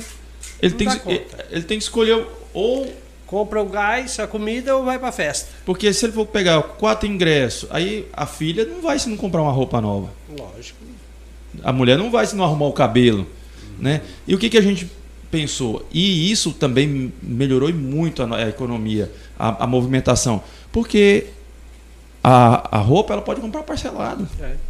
[0.60, 2.92] Ele, Não tem, ele, ele tem que escolher ou
[3.26, 5.48] compra o gás, a comida ou vai para festa.
[5.64, 9.40] Porque se ele for pegar quatro ingressos, aí a filha não vai se não comprar
[9.40, 10.10] uma roupa nova.
[10.36, 10.78] Lógico.
[11.62, 13.26] A mulher não vai se não arrumar o cabelo,
[13.78, 14.02] né?
[14.26, 14.90] E o que, que a gente
[15.30, 15.86] pensou?
[15.92, 21.28] E isso também melhorou muito a, a economia, a, a, movimentação, porque
[22.22, 24.28] a, a roupa ela pode comprar parcelado.
[24.40, 24.69] É.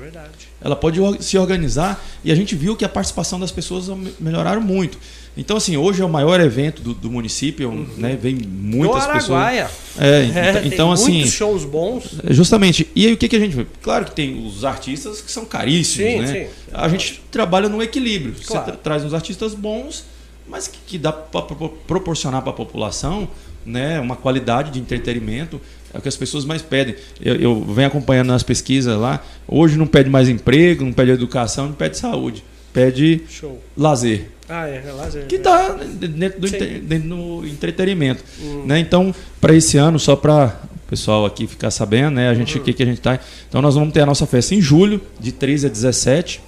[0.00, 0.48] Verdade.
[0.62, 3.86] Ela pode se organizar e a gente viu que a participação das pessoas
[4.18, 4.98] melhoraram muito.
[5.36, 7.86] Então, assim, hoje é o maior evento do, do município, uhum.
[7.96, 8.18] né?
[8.20, 9.64] Vem muitas do Araguaia.
[9.66, 10.04] pessoas.
[10.04, 11.12] É, é então, assim.
[11.12, 12.18] Muitos shows bons.
[12.26, 12.88] É, justamente.
[12.94, 13.66] E aí o que, que a gente vê?
[13.82, 16.46] Claro que tem os artistas que são caríssimos, sim, né?
[16.46, 16.50] Sim.
[16.72, 18.34] A gente trabalha no equilíbrio.
[18.44, 18.64] Claro.
[18.64, 20.04] Você tra traz uns artistas bons,
[20.48, 21.42] mas que, que dá para
[21.86, 23.28] proporcionar para a população
[23.64, 25.60] né, uma qualidade de entretenimento.
[25.92, 26.94] É o que as pessoas mais pedem.
[27.20, 29.22] Eu, eu venho acompanhando nas pesquisas lá.
[29.46, 32.44] Hoje não pede mais emprego, não pede educação, não pede saúde.
[32.72, 33.60] Pede Show.
[33.76, 34.30] lazer.
[34.48, 35.26] Ah, é, é lazer.
[35.26, 38.24] Que está dentro do entre, dentro do entretenimento.
[38.64, 38.78] Né?
[38.78, 42.28] Então, para esse ano, só para o pessoal aqui ficar sabendo, né?
[42.28, 42.64] A gente, uhum.
[42.64, 43.18] que, que a gente está.
[43.48, 46.40] Então, nós vamos ter a nossa festa em julho, de 13 a 17.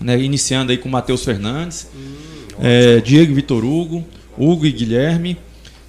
[0.00, 0.20] Né?
[0.20, 2.14] Iniciando aí com Matheus Fernandes, hum,
[2.60, 4.04] é, Diego Vitor Hugo,
[4.36, 5.38] Hugo e Guilherme.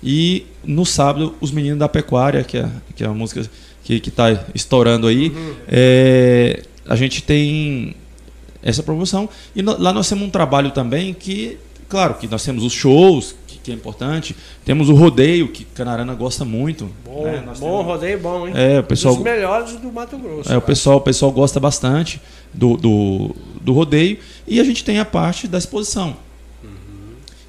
[0.03, 3.49] E no sábado, os meninos da pecuária, que é, que é a música
[3.83, 5.29] que está estourando aí.
[5.29, 5.55] Uhum.
[5.67, 7.95] É, a gente tem
[8.61, 9.29] essa promoção.
[9.55, 11.57] E no, lá nós temos um trabalho também que,
[11.89, 14.35] claro, que nós temos os shows, que, que é importante.
[14.65, 16.89] Temos o rodeio, que Canarana gosta muito.
[17.05, 17.43] Bom, né?
[17.59, 18.53] bom temos, rodeio bom, hein?
[18.55, 20.51] É, o pessoal, Dos melhores do Mato Grosso.
[20.51, 22.21] É, o pessoal, o pessoal gosta bastante
[22.53, 24.17] do, do, do rodeio.
[24.47, 26.15] E a gente tem a parte da exposição.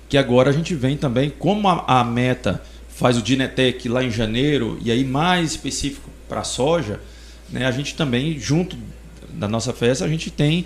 [0.09, 4.11] Que agora a gente vem também, como a, a meta faz o Dinetec lá em
[4.11, 7.01] janeiro, e aí mais específico para a soja,
[7.51, 8.77] né, a gente também, junto
[9.31, 10.65] da nossa festa, a gente tem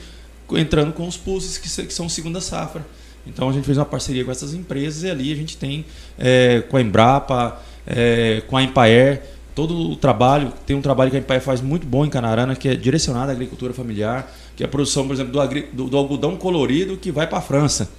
[0.53, 2.87] entrando com os pulses que, que são segunda safra.
[3.27, 5.85] Então a gente fez uma parceria com essas empresas e ali a gente tem
[6.19, 9.23] é, com a Embrapa, é, com a Empaer,
[9.55, 12.69] todo o trabalho, tem um trabalho que a Empaer faz muito bom em Canarana, que
[12.69, 16.37] é direcionado à agricultura familiar, que é a produção, por exemplo, do, do, do algodão
[16.37, 17.91] colorido que vai para a França.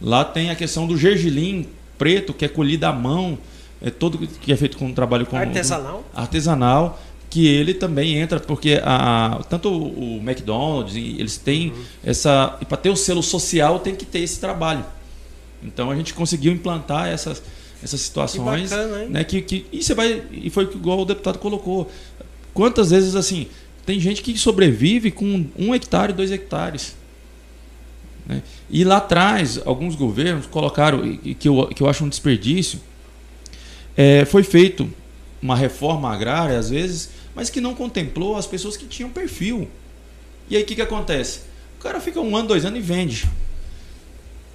[0.00, 1.66] Lá tem a questão do gergelim
[1.96, 3.38] preto, que é colhido à mão,
[3.82, 6.04] é todo que é feito com um trabalho com artesanal.
[6.14, 7.00] artesanal
[7.30, 11.84] que ele também entra, porque a, tanto o McDonald's, eles têm uhum.
[12.04, 12.56] essa.
[12.60, 14.84] E para ter o selo social tem que ter esse trabalho.
[15.62, 17.42] Então a gente conseguiu implantar essas,
[17.82, 18.70] essas situações.
[18.70, 19.04] Que bacana?
[19.06, 20.22] Né, que, que, e você vai.
[20.32, 21.90] E foi igual o deputado colocou.
[22.54, 23.46] Quantas vezes assim,
[23.84, 26.96] tem gente que sobrevive com um hectare, dois hectares.
[28.26, 28.42] Né?
[28.70, 31.00] E lá atrás, alguns governos colocaram,
[31.38, 32.80] que eu, que eu acho um desperdício,
[33.96, 34.88] é, foi feito
[35.40, 39.68] uma reforma agrária, às vezes, mas que não contemplou as pessoas que tinham perfil.
[40.50, 41.40] E aí o que, que acontece?
[41.78, 43.28] O cara fica um ano, dois anos e vende.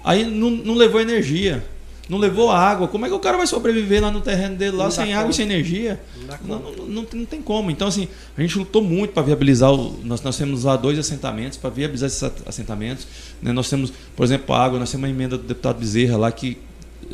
[0.04, 1.64] Aí não, não levou energia,
[2.08, 2.86] não levou água.
[2.88, 5.30] Como é que o cara vai sobreviver lá no terreno dele, lá sem água conta.
[5.30, 6.00] e sem energia?
[6.44, 7.70] Não, não, não, não, não tem como.
[7.70, 9.72] Então, assim, a gente lutou muito para viabilizar.
[9.72, 13.06] O, nós, nós temos lá dois assentamentos, para viabilizar esses assentamentos.
[13.40, 13.52] Né?
[13.52, 16.58] Nós temos, por exemplo, a água, nós temos uma emenda do deputado Bezerra lá que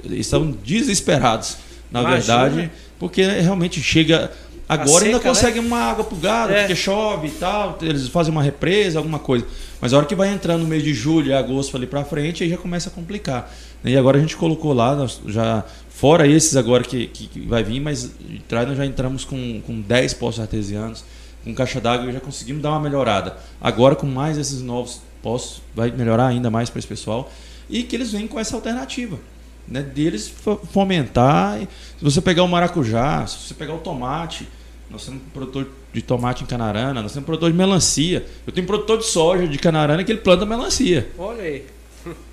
[0.05, 1.57] estão desesperados
[1.91, 2.19] na Imagina.
[2.19, 4.31] verdade, porque realmente chega.
[4.69, 5.67] Agora seca, ainda consegue né?
[5.67, 6.61] uma água pro gado, é.
[6.61, 9.45] porque chove e tal, eles fazem uma represa, alguma coisa.
[9.81, 12.51] Mas a hora que vai entrando no mês de julho, agosto ali para frente, aí
[12.51, 13.53] já começa a complicar.
[13.85, 18.11] E agora a gente colocou lá, já fora esses agora que, que, vai vir, mas
[18.19, 21.05] de trás nós já entramos com, com 10 poços artesianos,
[21.44, 23.36] com caixa d'água e já conseguimos dar uma melhorada.
[23.61, 27.31] Agora com mais esses novos poços, vai melhorar ainda mais para esse pessoal.
[27.69, 29.19] E que eles vêm com essa alternativa
[29.66, 30.32] né, deles
[30.73, 31.61] fomentar.
[31.61, 34.48] Se você pegar o maracujá, se você pegar o tomate,
[34.90, 38.27] nós temos um produtor de tomate em Canarana, nós temos um produtor de melancia.
[38.47, 41.09] Eu tenho um produtor de soja de Canarana que ele planta melancia.
[41.16, 41.65] Olha aí.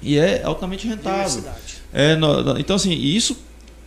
[0.02, 1.44] E é altamente rentável.
[1.94, 3.38] É, no, então, assim, isso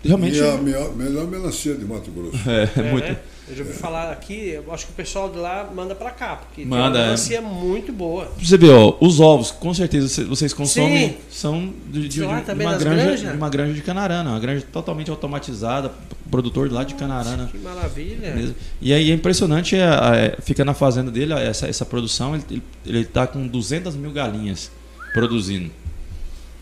[0.03, 0.39] realmente.
[0.39, 2.39] E a melhor, melhor melancia de Mato Grosso.
[2.49, 3.07] É, é muito.
[3.07, 3.19] Né?
[3.51, 6.37] Eu já ouvi falar aqui, eu acho que o pessoal de lá manda para cá,
[6.37, 7.41] porque manda, tem uma melancia é.
[7.41, 8.31] muito boa.
[8.41, 11.17] Você vê, ó, os ovos, com certeza vocês consomem, Sim.
[11.29, 14.65] são de, de, de, lá, de uma granja, de uma granja de Canarana, uma granja
[14.73, 15.91] totalmente automatizada,
[16.31, 17.49] produtor lá de Canarana.
[17.51, 18.37] Que maravilha.
[18.37, 18.55] Mesmo.
[18.81, 23.05] E aí é impressionante, é, é, fica na fazenda dele, essa, essa produção, ele, ele
[23.05, 24.71] tá com 200 mil galinhas
[25.13, 25.71] produzindo.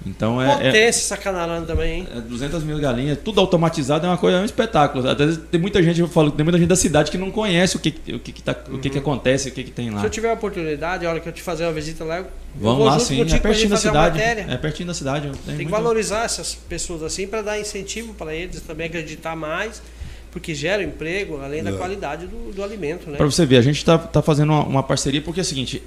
[0.07, 0.55] Então é.
[0.55, 2.09] Potência é, essa canarana também, hein?
[2.17, 5.09] É 200 mil galinhas, tudo automatizado, é uma coisa, é um espetáculo.
[5.09, 7.77] Às vezes tem muita gente, eu falo, tem muita gente da cidade que não conhece
[7.77, 8.77] o que, o que, que, tá, uhum.
[8.77, 9.03] o que, que uhum.
[9.03, 10.01] acontece, o que, que tem lá.
[10.01, 12.87] Se eu tiver a oportunidade, a hora que eu te fazer uma visita lá, Vamos
[12.87, 13.21] lá, sim.
[13.21, 14.21] É pertinho da cidade.
[14.21, 15.31] É pertinho da cidade.
[15.45, 19.83] Tem, tem que valorizar essas pessoas assim para dar incentivo para eles também acreditar mais
[20.31, 21.77] porque gera emprego, além da é.
[21.77, 23.11] qualidade do, do alimento.
[23.11, 23.17] Né?
[23.17, 25.83] Para você ver, a gente está tá fazendo uma, uma, parceria, porque é o seguinte,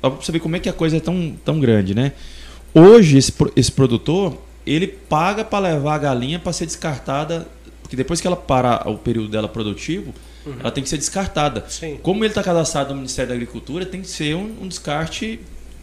[0.00, 2.12] para você ver como é que a coisa é tão, tão grande, né?
[2.74, 7.48] Hoje, esse, esse produtor, ele paga para levar a galinha para ser descartada,
[7.82, 10.14] porque depois que ela para o período dela produtivo,
[10.46, 10.54] uhum.
[10.60, 11.64] ela tem que ser descartada.
[11.68, 11.98] Sim.
[12.02, 15.40] Como ele está cadastrado no Ministério da Agricultura, tem que ser um, um descarte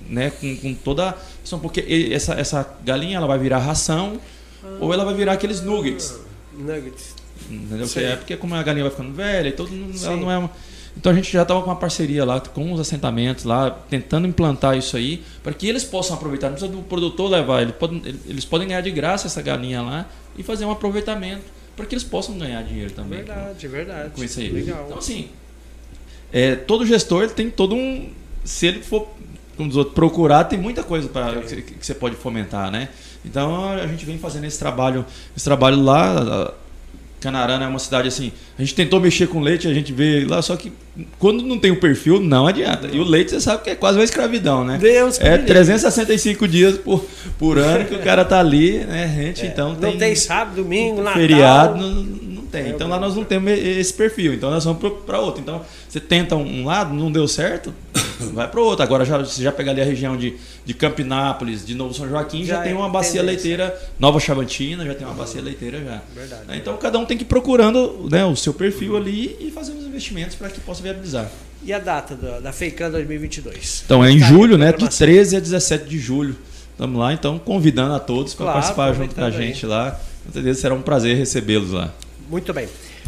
[0.10, 1.16] né, com, com toda.
[1.62, 4.20] Porque essa, essa galinha ela vai virar ração
[4.64, 4.78] ah.
[4.80, 6.20] ou ela vai virar aqueles nuggets.
[6.58, 7.16] Nuggets.
[7.50, 7.88] Entendeu?
[7.98, 9.72] É porque como a galinha vai ficando velha e tudo,
[10.04, 10.52] ela não é uma.
[10.98, 14.76] Então a gente já estava com uma parceria lá com os assentamentos lá, tentando implantar
[14.76, 16.48] isso aí, para que eles possam aproveitar.
[16.48, 20.08] Não precisa do produtor levar, eles podem, eles podem ganhar de graça essa galinha lá
[20.36, 21.44] e fazer um aproveitamento,
[21.76, 23.20] para que eles possam ganhar dinheiro também.
[23.20, 24.10] Verdade, com, verdade.
[24.10, 24.50] Com isso aí.
[24.50, 24.86] Legal.
[24.88, 25.30] Então, assim,
[26.34, 28.10] é, todo gestor ele tem todo um.
[28.44, 29.08] Se ele for
[29.56, 32.90] como os outros, procurar, tem muita coisa para que, que você pode fomentar, né?
[33.24, 35.06] Então a gente vem fazendo esse trabalho,
[35.36, 36.54] esse trabalho lá
[37.28, 38.32] Canarana é uma cidade assim.
[38.58, 40.72] A gente tentou mexer com leite, a gente vê lá, só que
[41.20, 42.88] quando não tem o perfil, não adianta.
[42.88, 44.78] E o leite, você sabe que é quase uma escravidão, né?
[44.78, 47.06] Deus é 365 dias por,
[47.38, 49.14] por ano que o cara tá ali, né?
[49.14, 49.48] Gente, é.
[49.48, 49.92] então tem.
[49.92, 51.20] Não tem sábado, domingo, Natal.
[51.20, 52.62] Feriado, não, não tem.
[52.62, 54.34] É, então lá nós não temos esse perfil.
[54.34, 55.42] Então nós vamos para outro.
[55.42, 57.74] Então você tenta um lado, não deu certo,
[58.26, 58.84] vai para outro.
[58.84, 60.36] Agora já, você já pega ali a região de,
[60.66, 64.96] de Campinápolis, de Novo São Joaquim, já, já tem uma bacia leiteira, Nova Chavantina, já
[64.96, 66.02] tem uma bacia leiteira já.
[66.14, 66.78] Verdade, então verdade.
[66.80, 70.36] cada um tem que ir procurando né, o seu perfil ali e fazendo os investimentos
[70.36, 71.30] para que possa viabilizar.
[71.64, 73.84] E a data da, da FEICAN 2022?
[73.86, 74.72] Então é em tá julho, né?
[74.72, 76.36] De 13 a 17 de julho.
[76.72, 79.72] Estamos lá, então convidando a todos para claro, participar junto com a gente aí.
[79.72, 80.00] lá.
[80.26, 81.92] Com certeza será um prazer recebê-los lá.
[82.30, 82.68] Muito bem.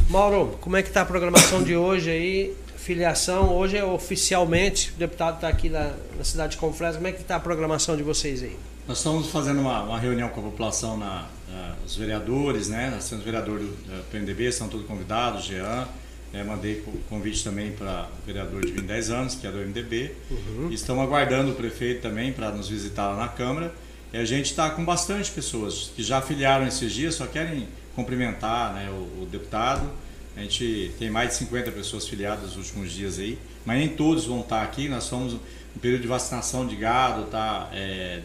[0.09, 2.53] Mauro, como é que está a programação de hoje aí?
[2.89, 7.11] Filiação, hoje é oficialmente, o deputado está aqui na, na, cidade de Confresa, como é
[7.11, 8.57] que está a programação de vocês aí?
[8.87, 12.89] Nós estamos fazendo uma, uma reunião com a população, na, na, os vereadores, né?
[12.89, 15.87] Nós temos vereador do PNDB, estão todos convidados, Jean,
[16.33, 20.15] é, mandei convite também para o vereador de 2010 anos, que é do MDB.
[20.31, 20.71] Uhum.
[20.71, 23.71] Estamos aguardando o prefeito também para nos visitar lá na Câmara.
[24.11, 28.73] E a gente está com bastante pessoas que já afiliaram esses dias, só querem cumprimentar
[28.73, 29.87] né, o, o, deputado.
[30.39, 34.25] A gente tem mais de 50 pessoas filiadas nos últimos dias aí, mas nem todos
[34.25, 34.87] vão estar aqui.
[34.87, 35.39] Nós somos no
[35.81, 38.21] período de vacinação de gado, tá, é,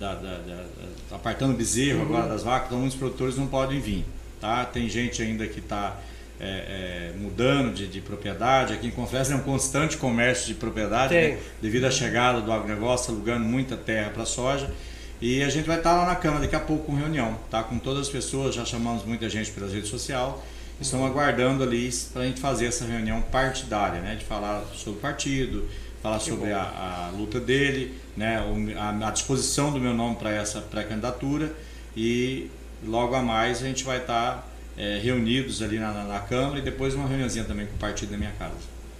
[0.00, 0.64] da, da, da,
[1.10, 2.06] apartando bezerro uhum.
[2.06, 4.02] agora das vacas, então muitos produtores não podem vir.
[4.40, 4.64] Tá?
[4.64, 6.00] Tem gente ainda que está
[6.40, 8.72] é, é, mudando de, de, propriedade.
[8.72, 11.38] Aqui em Confresa é um constante comércio de propriedade, né?
[11.60, 14.72] devido à chegada do agronegócio, alugando muita terra para soja.
[15.20, 17.62] E a gente vai estar lá na Câmara daqui a pouco com reunião, tá?
[17.62, 20.32] Com todas as pessoas, já chamamos muita gente pelas redes sociais.
[20.80, 24.14] Estamos aguardando ali para a gente fazer essa reunião partidária, né?
[24.14, 25.68] De falar sobre o partido,
[26.00, 28.38] falar que sobre a, a, luta dele, né?
[28.76, 31.52] A, a disposição do meu nome para essa pré-candidatura
[31.96, 32.48] e
[32.86, 36.62] logo a mais a gente vai estar é, reunidos ali na, na, na, Câmara e
[36.62, 38.54] depois uma reuniãozinha também com o partido da minha casa.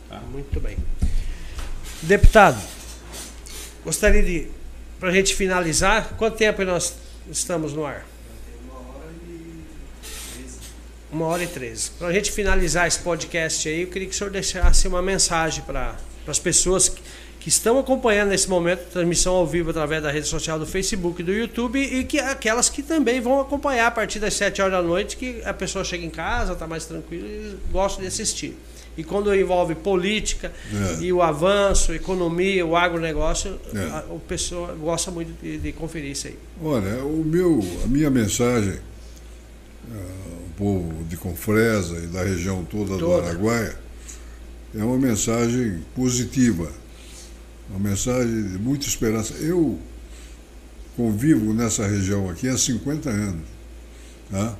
[0.08, 0.20] Tá?
[0.32, 0.76] Muito bem.
[2.02, 2.60] Deputado,
[3.84, 4.48] gostaria de
[4.98, 6.94] para a gente finalizar, quanto tempo nós
[7.30, 8.04] estamos no ar?
[11.10, 11.90] Uma hora e treze.
[11.98, 15.64] Para a gente finalizar esse podcast aí, eu queria que o senhor deixasse uma mensagem
[15.64, 17.00] para as pessoas que,
[17.40, 21.22] que estão acompanhando nesse momento a transmissão ao vivo através da rede social do Facebook
[21.22, 24.74] e do YouTube e que aquelas que também vão acompanhar a partir das 7 horas
[24.74, 28.54] da noite, que a pessoa chega em casa, está mais tranquila e gosta de assistir.
[28.98, 30.52] E quando envolve política
[30.98, 31.02] é.
[31.04, 33.78] e o avanço, economia, o agronegócio, é.
[33.78, 36.36] a, a pessoa gosta muito de, de, conferir isso aí.
[36.60, 42.98] Olha, o meu, a minha mensagem, uh, povo de Confresa e da região toda, toda.
[42.98, 43.78] do Araguaia,
[44.74, 46.70] é uma mensagem positiva,
[47.70, 49.34] uma mensagem de muita esperança.
[49.34, 49.78] Eu
[50.96, 53.46] convivo nessa região aqui há 50 anos.
[54.30, 54.56] Tá?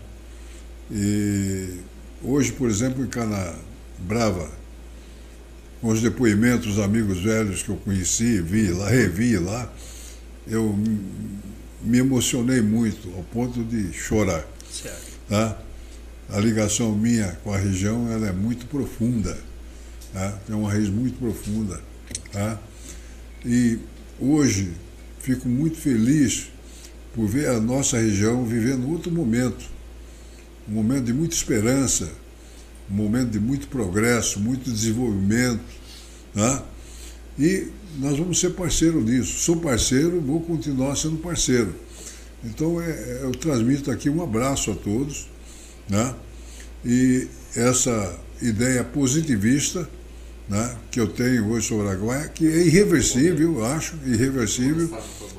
[0.91, 1.81] E
[2.23, 3.55] hoje, por exemplo, em Cana
[3.99, 4.49] brava
[5.81, 9.71] com os depoimentos dos amigos velhos que eu conheci, vi lá, revi lá,
[10.47, 10.77] eu
[11.83, 14.47] me emocionei muito, ao ponto de chorar.
[14.71, 15.19] Certo.
[15.29, 15.59] Tá?
[16.31, 19.39] A ligação minha com a região ela é muito profunda.
[20.13, 20.33] Tá?
[20.47, 21.81] Tem uma raiz muito profunda.
[22.33, 22.59] Tá?
[23.45, 23.79] E
[24.21, 24.73] hoje
[25.21, 26.51] fico muito feliz
[27.15, 29.65] por ver a nossa região vivendo outro momento,
[30.69, 32.11] um momento de muita esperança,
[32.91, 35.65] um momento de muito progresso, muito desenvolvimento.
[36.35, 36.63] Né?
[37.39, 37.69] E
[37.99, 39.39] nós vamos ser parceiro nisso.
[39.41, 41.75] Sou parceiro, vou continuar sendo parceiro.
[42.45, 45.29] Então é, é, eu transmito aqui um abraço a todos.
[45.89, 46.15] Né?
[46.85, 49.89] E essa ideia positivista
[50.49, 54.91] né, que eu tenho hoje sobre a Guaia, que é irreversível, eu acho, irreversível.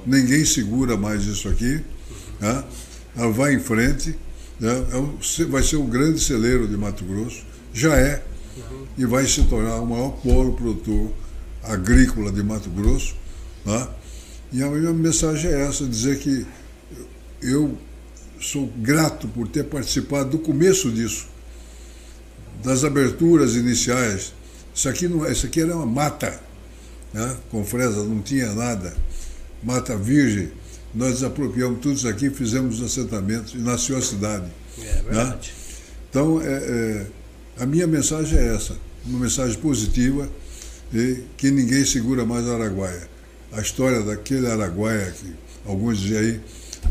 [0.05, 1.81] Ninguém segura mais isso aqui.
[2.39, 2.63] Né?
[3.15, 4.15] Ela vai em frente
[4.61, 7.43] é, é vai ser o grande celeiro de Mato Grosso,
[7.73, 8.21] já é,
[8.97, 11.11] e vai se tornar o maior polo produtor
[11.63, 13.15] agrícola de Mato Grosso.
[13.63, 13.89] Tá?
[14.51, 16.45] E a minha mensagem é essa, dizer que
[17.41, 17.77] eu
[18.40, 21.28] sou grato por ter participado do começo disso,
[22.64, 24.34] das aberturas iniciais.
[24.74, 26.40] Isso aqui, não, é, isso aqui era uma mata,
[27.14, 27.38] né?
[27.49, 28.95] com fresa, não tinha nada,
[29.64, 30.52] mata virgem
[30.94, 34.49] nós desapropriamos tudo isso aqui, fizemos os assentamentos e nasceu a cidade.
[34.78, 35.02] É né?
[35.06, 35.49] verdade.
[35.49, 35.76] Né?
[36.10, 37.06] Então, é, é,
[37.60, 38.76] a minha mensagem é essa,
[39.06, 40.28] uma mensagem positiva
[40.94, 43.07] e que ninguém segura mais a Araguaia.
[43.52, 45.34] A história daquele Araguaia que
[45.66, 46.41] alguns dizem aí,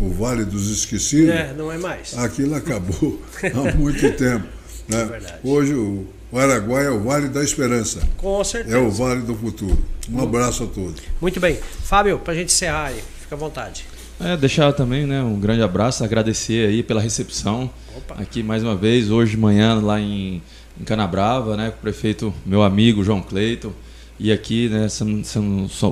[0.01, 1.35] o Vale dos Esquecidos.
[1.35, 2.17] É, não é mais.
[2.17, 4.47] Aquilo acabou há muito tempo.
[4.89, 5.03] Né?
[5.03, 5.35] É verdade.
[5.45, 8.01] Hoje o, o Araguaia é o Vale da Esperança.
[8.17, 8.77] Com certeza.
[8.77, 9.79] É o Vale do Futuro.
[10.11, 11.03] Um abraço a todos.
[11.21, 11.59] Muito bem.
[11.85, 13.03] Fábio, para a gente encerrar aí.
[13.21, 13.85] Fica à vontade.
[14.21, 18.21] É, deixar também né, um grande abraço, agradecer aí pela recepção Opa.
[18.21, 20.43] aqui mais uma vez, hoje de manhã lá em,
[20.81, 23.73] em Canabrava, né, com o prefeito, meu amigo João Cleito,
[24.19, 24.89] e aqui né,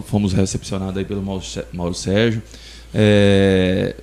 [0.07, 2.43] fomos recepcionados aí pelo Mauro Sérgio.
[2.99, 3.95] É,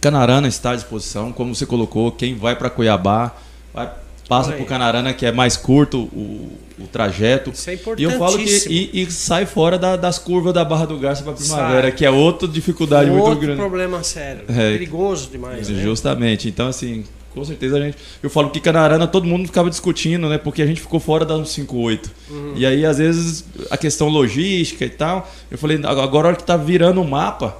[0.00, 3.34] Canarana está à disposição, como você colocou, quem vai para Cuiabá
[3.74, 3.90] vai
[4.28, 7.50] passa por Canarana, que é mais curto o, o trajeto.
[7.50, 8.00] Isso é importante.
[8.00, 11.22] E eu falo que e, e sai fora da, das curvas da Barra do Garça
[11.22, 11.92] para Primavera, sai.
[11.92, 13.60] que é outra dificuldade Outro muito grande.
[13.60, 14.44] Outro problema sério.
[14.48, 15.68] É, perigoso demais.
[15.68, 15.82] Né?
[15.82, 16.48] Justamente.
[16.48, 17.04] Então, assim,
[17.34, 17.98] com certeza a gente.
[18.22, 20.38] Eu falo que Canarana todo mundo ficava discutindo, né?
[20.38, 22.10] Porque a gente ficou fora da 158.
[22.30, 22.52] Uhum.
[22.56, 25.30] E aí, às vezes, a questão logística e tal.
[25.50, 27.58] Eu falei, agora a hora que tá virando o mapa,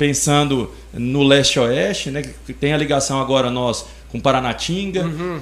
[0.00, 2.22] pensando no leste-oeste, né?
[2.46, 5.04] Que tem a ligação agora nós com Paranatinga.
[5.04, 5.40] Uhum.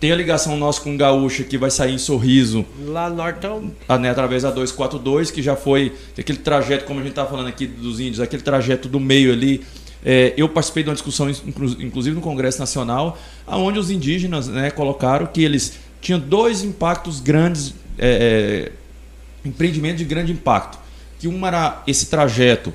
[0.00, 2.66] Tem a ligação nossa com Gaúcha que vai sair em Sorriso.
[2.86, 3.70] Lá no Nortão.
[4.00, 7.68] Né, através da 242, que já foi aquele trajeto, como a gente estava falando aqui
[7.68, 9.62] dos índios, aquele trajeto do meio ali.
[10.04, 13.16] É, eu participei de uma discussão, inclusive no Congresso Nacional,
[13.46, 18.72] onde os indígenas né, colocaram que eles tinham dois impactos grandes, é,
[19.44, 20.80] é, empreendimentos de grande impacto.
[21.20, 22.72] Que um era esse trajeto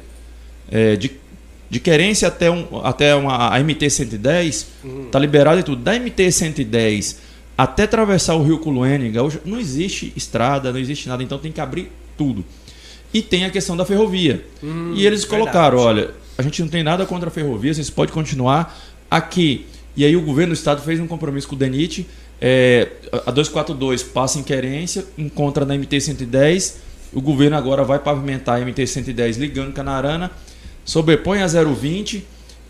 [0.72, 1.25] é, de
[1.70, 5.06] de querência até, um, até uma, a MT-110, está uhum.
[5.12, 5.82] Tá liberado e tudo.
[5.82, 7.18] Da MT-110
[7.58, 11.90] até atravessar o rio Culuênica, não existe estrada, não existe nada, então tem que abrir
[12.18, 12.44] tudo.
[13.14, 14.46] E tem a questão da ferrovia.
[14.62, 16.08] Hum, e eles colocaram, verdade.
[16.08, 18.78] olha, a gente não tem nada contra a ferrovia, vocês podem continuar
[19.10, 19.66] aqui.
[19.96, 22.06] E aí o governo do estado fez um compromisso com o DENIT,
[22.42, 22.90] é,
[23.26, 26.76] a 242 passa em querência, encontra na MT-110,
[27.14, 30.30] o governo agora vai pavimentar a MT-110 ligando Canarana,
[30.86, 32.22] sobrepõe a 0,20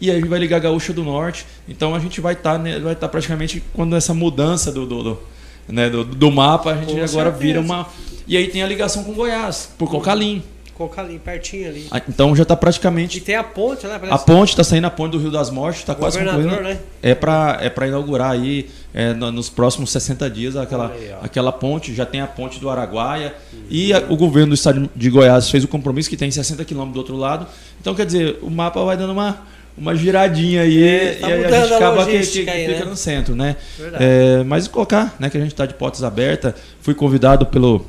[0.02, 1.46] e aí vai ligar a Gaúcha do Norte.
[1.68, 5.04] Então a gente vai estar tá, né, vai tá praticamente quando essa mudança do, do,
[5.04, 5.20] do,
[5.68, 7.38] né, do, do mapa, a gente com agora certeza.
[7.38, 7.88] vira uma.
[8.28, 10.42] E aí tem a ligação com Goiás, por Cocalim.
[10.76, 11.88] Cocalim, pertinho ali.
[11.90, 13.18] Ah, então já está praticamente.
[13.18, 13.98] E tem a ponte, né?
[14.10, 16.62] A ponte está saindo a ponte do Rio das Mortes, está quase concluindo.
[16.62, 16.80] Né?
[17.02, 21.96] É para é para inaugurar aí é, nos próximos 60 dias aquela, aí, aquela ponte.
[21.96, 23.34] Já tem a ponte do Araguaia.
[23.54, 23.60] Uhum.
[23.70, 26.94] E a, o governo do estado de Goiás fez o compromisso que tem 60 quilômetros
[26.94, 27.48] do outro lado.
[27.86, 29.46] Então, quer dizer, o mapa vai dando uma,
[29.78, 32.86] uma giradinha aí é, tá e a gente acaba que, que, que aí, fica né?
[32.90, 33.56] no centro, né?
[34.00, 36.56] É, mas colocar, né, que a gente está de portas abertas.
[36.82, 37.86] Fui convidado pelo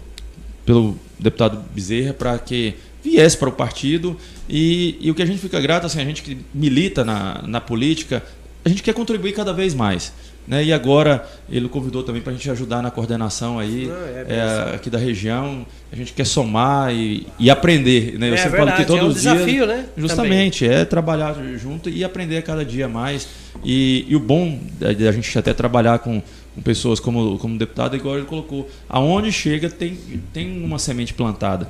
[0.66, 5.38] pelo deputado Bezerra para que viesse para o partido e, e, o que a gente
[5.38, 8.22] fica grato, assim, a gente que milita na, na política,
[8.66, 10.12] a gente quer contribuir cada vez mais.
[10.46, 10.64] Né?
[10.64, 13.90] E agora ele convidou também para a gente ajudar na coordenação aí
[14.28, 15.66] é, é, aqui da região.
[15.90, 18.18] A gente quer somar e, e aprender.
[18.18, 18.30] Né?
[18.30, 19.86] Eu é, sempre verdade, falo que todos é um desafio, né?
[19.96, 20.80] Justamente, também.
[20.80, 23.26] é trabalhar junto e aprender cada dia mais.
[23.64, 26.22] E, e o bom da gente até trabalhar com,
[26.54, 29.98] com pessoas como, como deputado, igual ele colocou, aonde chega tem,
[30.32, 31.68] tem uma semente plantada.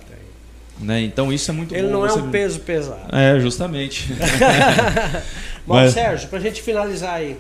[0.79, 1.03] Né?
[1.03, 1.93] Então isso é muito Ele bom.
[1.95, 3.09] não é um peso pesado.
[3.11, 4.13] É, justamente.
[5.67, 5.95] Bom, Mas...
[5.95, 7.37] Sérgio, para a gente finalizar aí.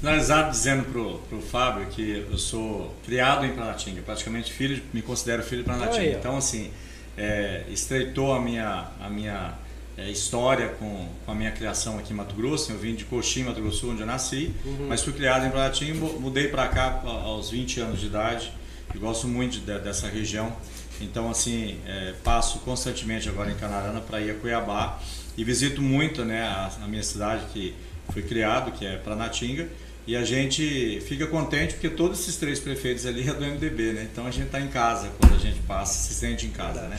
[0.00, 5.42] Finalizar dizendo pro, pro Fábio que eu sou criado em Planatinga, praticamente filho, me considero
[5.42, 6.10] filho de Planatinga.
[6.10, 6.70] Então, assim,
[7.16, 9.54] é, estreitou a minha, a minha
[9.96, 12.70] é, história com, com a minha criação aqui em Mato Grosso.
[12.70, 14.86] Eu vim de Coxim, Mato Grosso, onde eu nasci, uhum.
[14.88, 18.52] mas fui criado em Planatinga, mudei para cá aos 20 anos de idade
[18.94, 20.56] e gosto muito de, dessa região.
[21.00, 25.00] Então, assim, é, passo constantemente agora em Canarana para ir a Cuiabá
[25.36, 27.74] e visito muito né, a, a minha cidade que
[28.12, 29.68] fui criado, que é Planatinga
[30.08, 34.08] e a gente fica contente porque todos esses três prefeitos ali é do MDB, né?
[34.10, 36.98] Então a gente está em casa quando a gente passa, se sente em casa, né?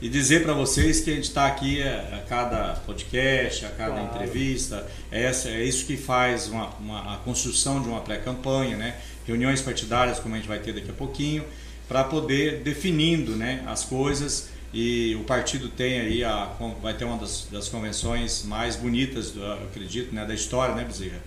[0.00, 4.06] E dizer para vocês que a gente está aqui a, cada podcast, a cada claro.
[4.06, 8.98] entrevista, é, essa, é isso que faz uma, uma, a construção de uma pré-campanha, né?
[9.26, 11.44] Reuniões partidárias, como a gente vai ter daqui a pouquinho,
[11.88, 17.18] para poder definindo né, as coisas e o partido tem aí a, vai ter uma
[17.18, 21.20] das, das convenções mais bonitas, eu acredito, né, da história, né, Bezerra?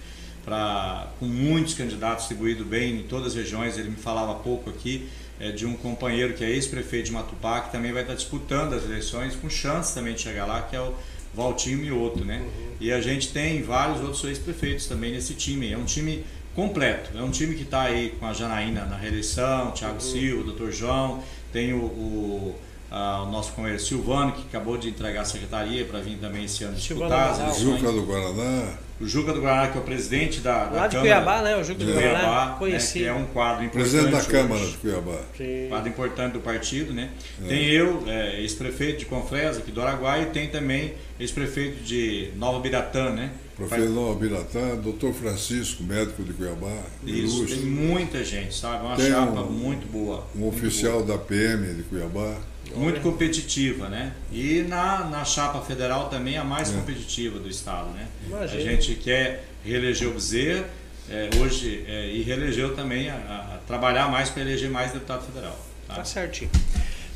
[0.47, 3.77] Pra, com muitos candidatos distribuído bem em todas as regiões.
[3.77, 5.09] Ele me falava há pouco aqui
[5.41, 8.85] é, de um companheiro que é ex-prefeito de Matupá, que também vai estar disputando as
[8.85, 10.93] eleições, com chance também de chegar lá, que é o
[11.35, 12.23] Valtinho Mioto.
[12.23, 12.37] Né?
[12.37, 12.67] Uhum.
[12.79, 15.69] E a gente tem vários outros ex-prefeitos também nesse time.
[15.69, 16.23] É um time
[16.55, 17.11] completo.
[17.17, 19.99] É um time que está aí com a Janaína na reeleição, Thiago uhum.
[19.99, 20.71] Silva, Dr.
[20.71, 21.21] João,
[21.51, 22.55] tem o, o
[22.89, 26.63] ah, o nosso companheiro Silvano, que acabou de entregar a secretaria para vir também esse
[26.63, 27.81] ano disputar as eleições.
[27.81, 28.86] Juca do Guaraná.
[28.99, 31.55] O Juca do Guaraná, que é o presidente da, da Lá de Câmara, Cuiabá, né?
[31.55, 32.99] O Juca do Guaraná, Cuiabá, conheci.
[32.99, 33.91] Né, que é um quadro importante.
[33.91, 35.19] Presidente da Câmara hoje, de Cuiabá.
[35.37, 35.65] Sim.
[35.69, 37.09] Quadro importante do partido, né?
[37.43, 37.47] É.
[37.47, 42.59] Tem eu, é, ex-prefeito de Confresa, aqui do Araguai, e tem também ex-prefeito de Nova
[42.59, 43.31] Biratã, né?
[43.55, 46.71] Prefeito Nova Biratã, doutor Francisco, médico de Cuiabá.
[47.03, 47.57] Isso, ilustre.
[47.57, 48.85] tem muita gente, sabe?
[48.85, 50.27] Uma tem chapa um, muito boa.
[50.35, 51.17] Um muito oficial boa.
[51.17, 52.35] da PM de Cuiabá
[52.75, 54.13] muito competitiva, né?
[54.31, 56.73] E na, na chapa federal também a mais é.
[56.73, 58.07] competitiva do estado, né?
[58.27, 58.61] Imagina.
[58.61, 60.65] A gente quer reeleger o Bezerra
[61.09, 65.57] é, hoje é, e reelegeu também a, a trabalhar mais para eleger mais deputado federal.
[65.87, 65.95] Tá?
[65.95, 66.49] tá certinho.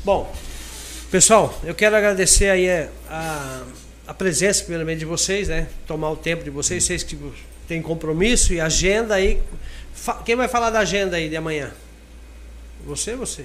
[0.04, 0.34] Bom,
[1.10, 3.62] pessoal, eu quero agradecer aí é, a,
[4.06, 5.68] a presença primeiramente de vocês, né?
[5.86, 7.18] Tomar o tempo de vocês, vocês que
[7.68, 9.40] têm compromisso e agenda aí.
[10.24, 11.70] Quem vai falar da agenda aí de amanhã?
[12.86, 13.44] Você ou você?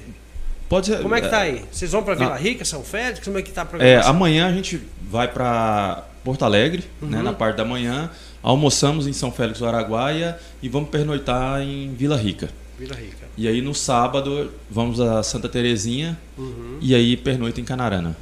[0.70, 1.64] Pode ser, Como é que tá aí?
[1.72, 3.24] Vocês vão para Vila Rica, São Félix?
[3.24, 7.10] Como é que tá a É, amanhã a gente vai para Porto Alegre, né, uhum.
[7.10, 8.10] né, na parte da manhã.
[8.44, 12.50] Almoçamos em São Félix do Araguaia e vamos pernoitar em Vila Rica.
[12.78, 13.28] Vila Rica.
[13.38, 16.78] E aí no sábado vamos a Santa Terezinha uhum.
[16.82, 18.16] e aí pernoita em Canarana.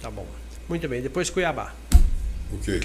[0.00, 0.26] Tá bom.
[0.68, 1.00] Muito bem.
[1.00, 1.72] Depois Cuiabá.
[2.52, 2.80] Ok.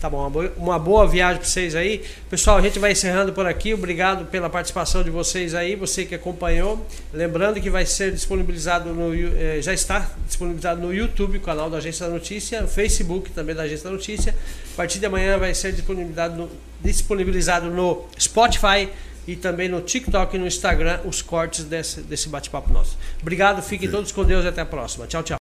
[0.00, 2.02] Tá bom, uma boa, uma boa viagem para vocês aí.
[2.30, 3.74] Pessoal, a gente vai encerrando por aqui.
[3.74, 6.86] Obrigado pela participação de vocês aí, você que acompanhou.
[7.12, 9.14] Lembrando que vai ser disponibilizado no.
[9.14, 13.64] Eh, já está disponibilizado no YouTube, canal da Agência da Notícia, no Facebook também da
[13.64, 14.34] Agência da Notícia.
[14.72, 16.50] A partir de amanhã vai ser disponibilizado no,
[16.82, 18.88] disponibilizado no Spotify
[19.28, 22.96] e também no TikTok e no Instagram os cortes desse, desse bate-papo nosso.
[23.20, 23.98] Obrigado, fiquem okay.
[23.98, 25.06] todos com Deus e até a próxima.
[25.06, 25.34] Tchau, tchau.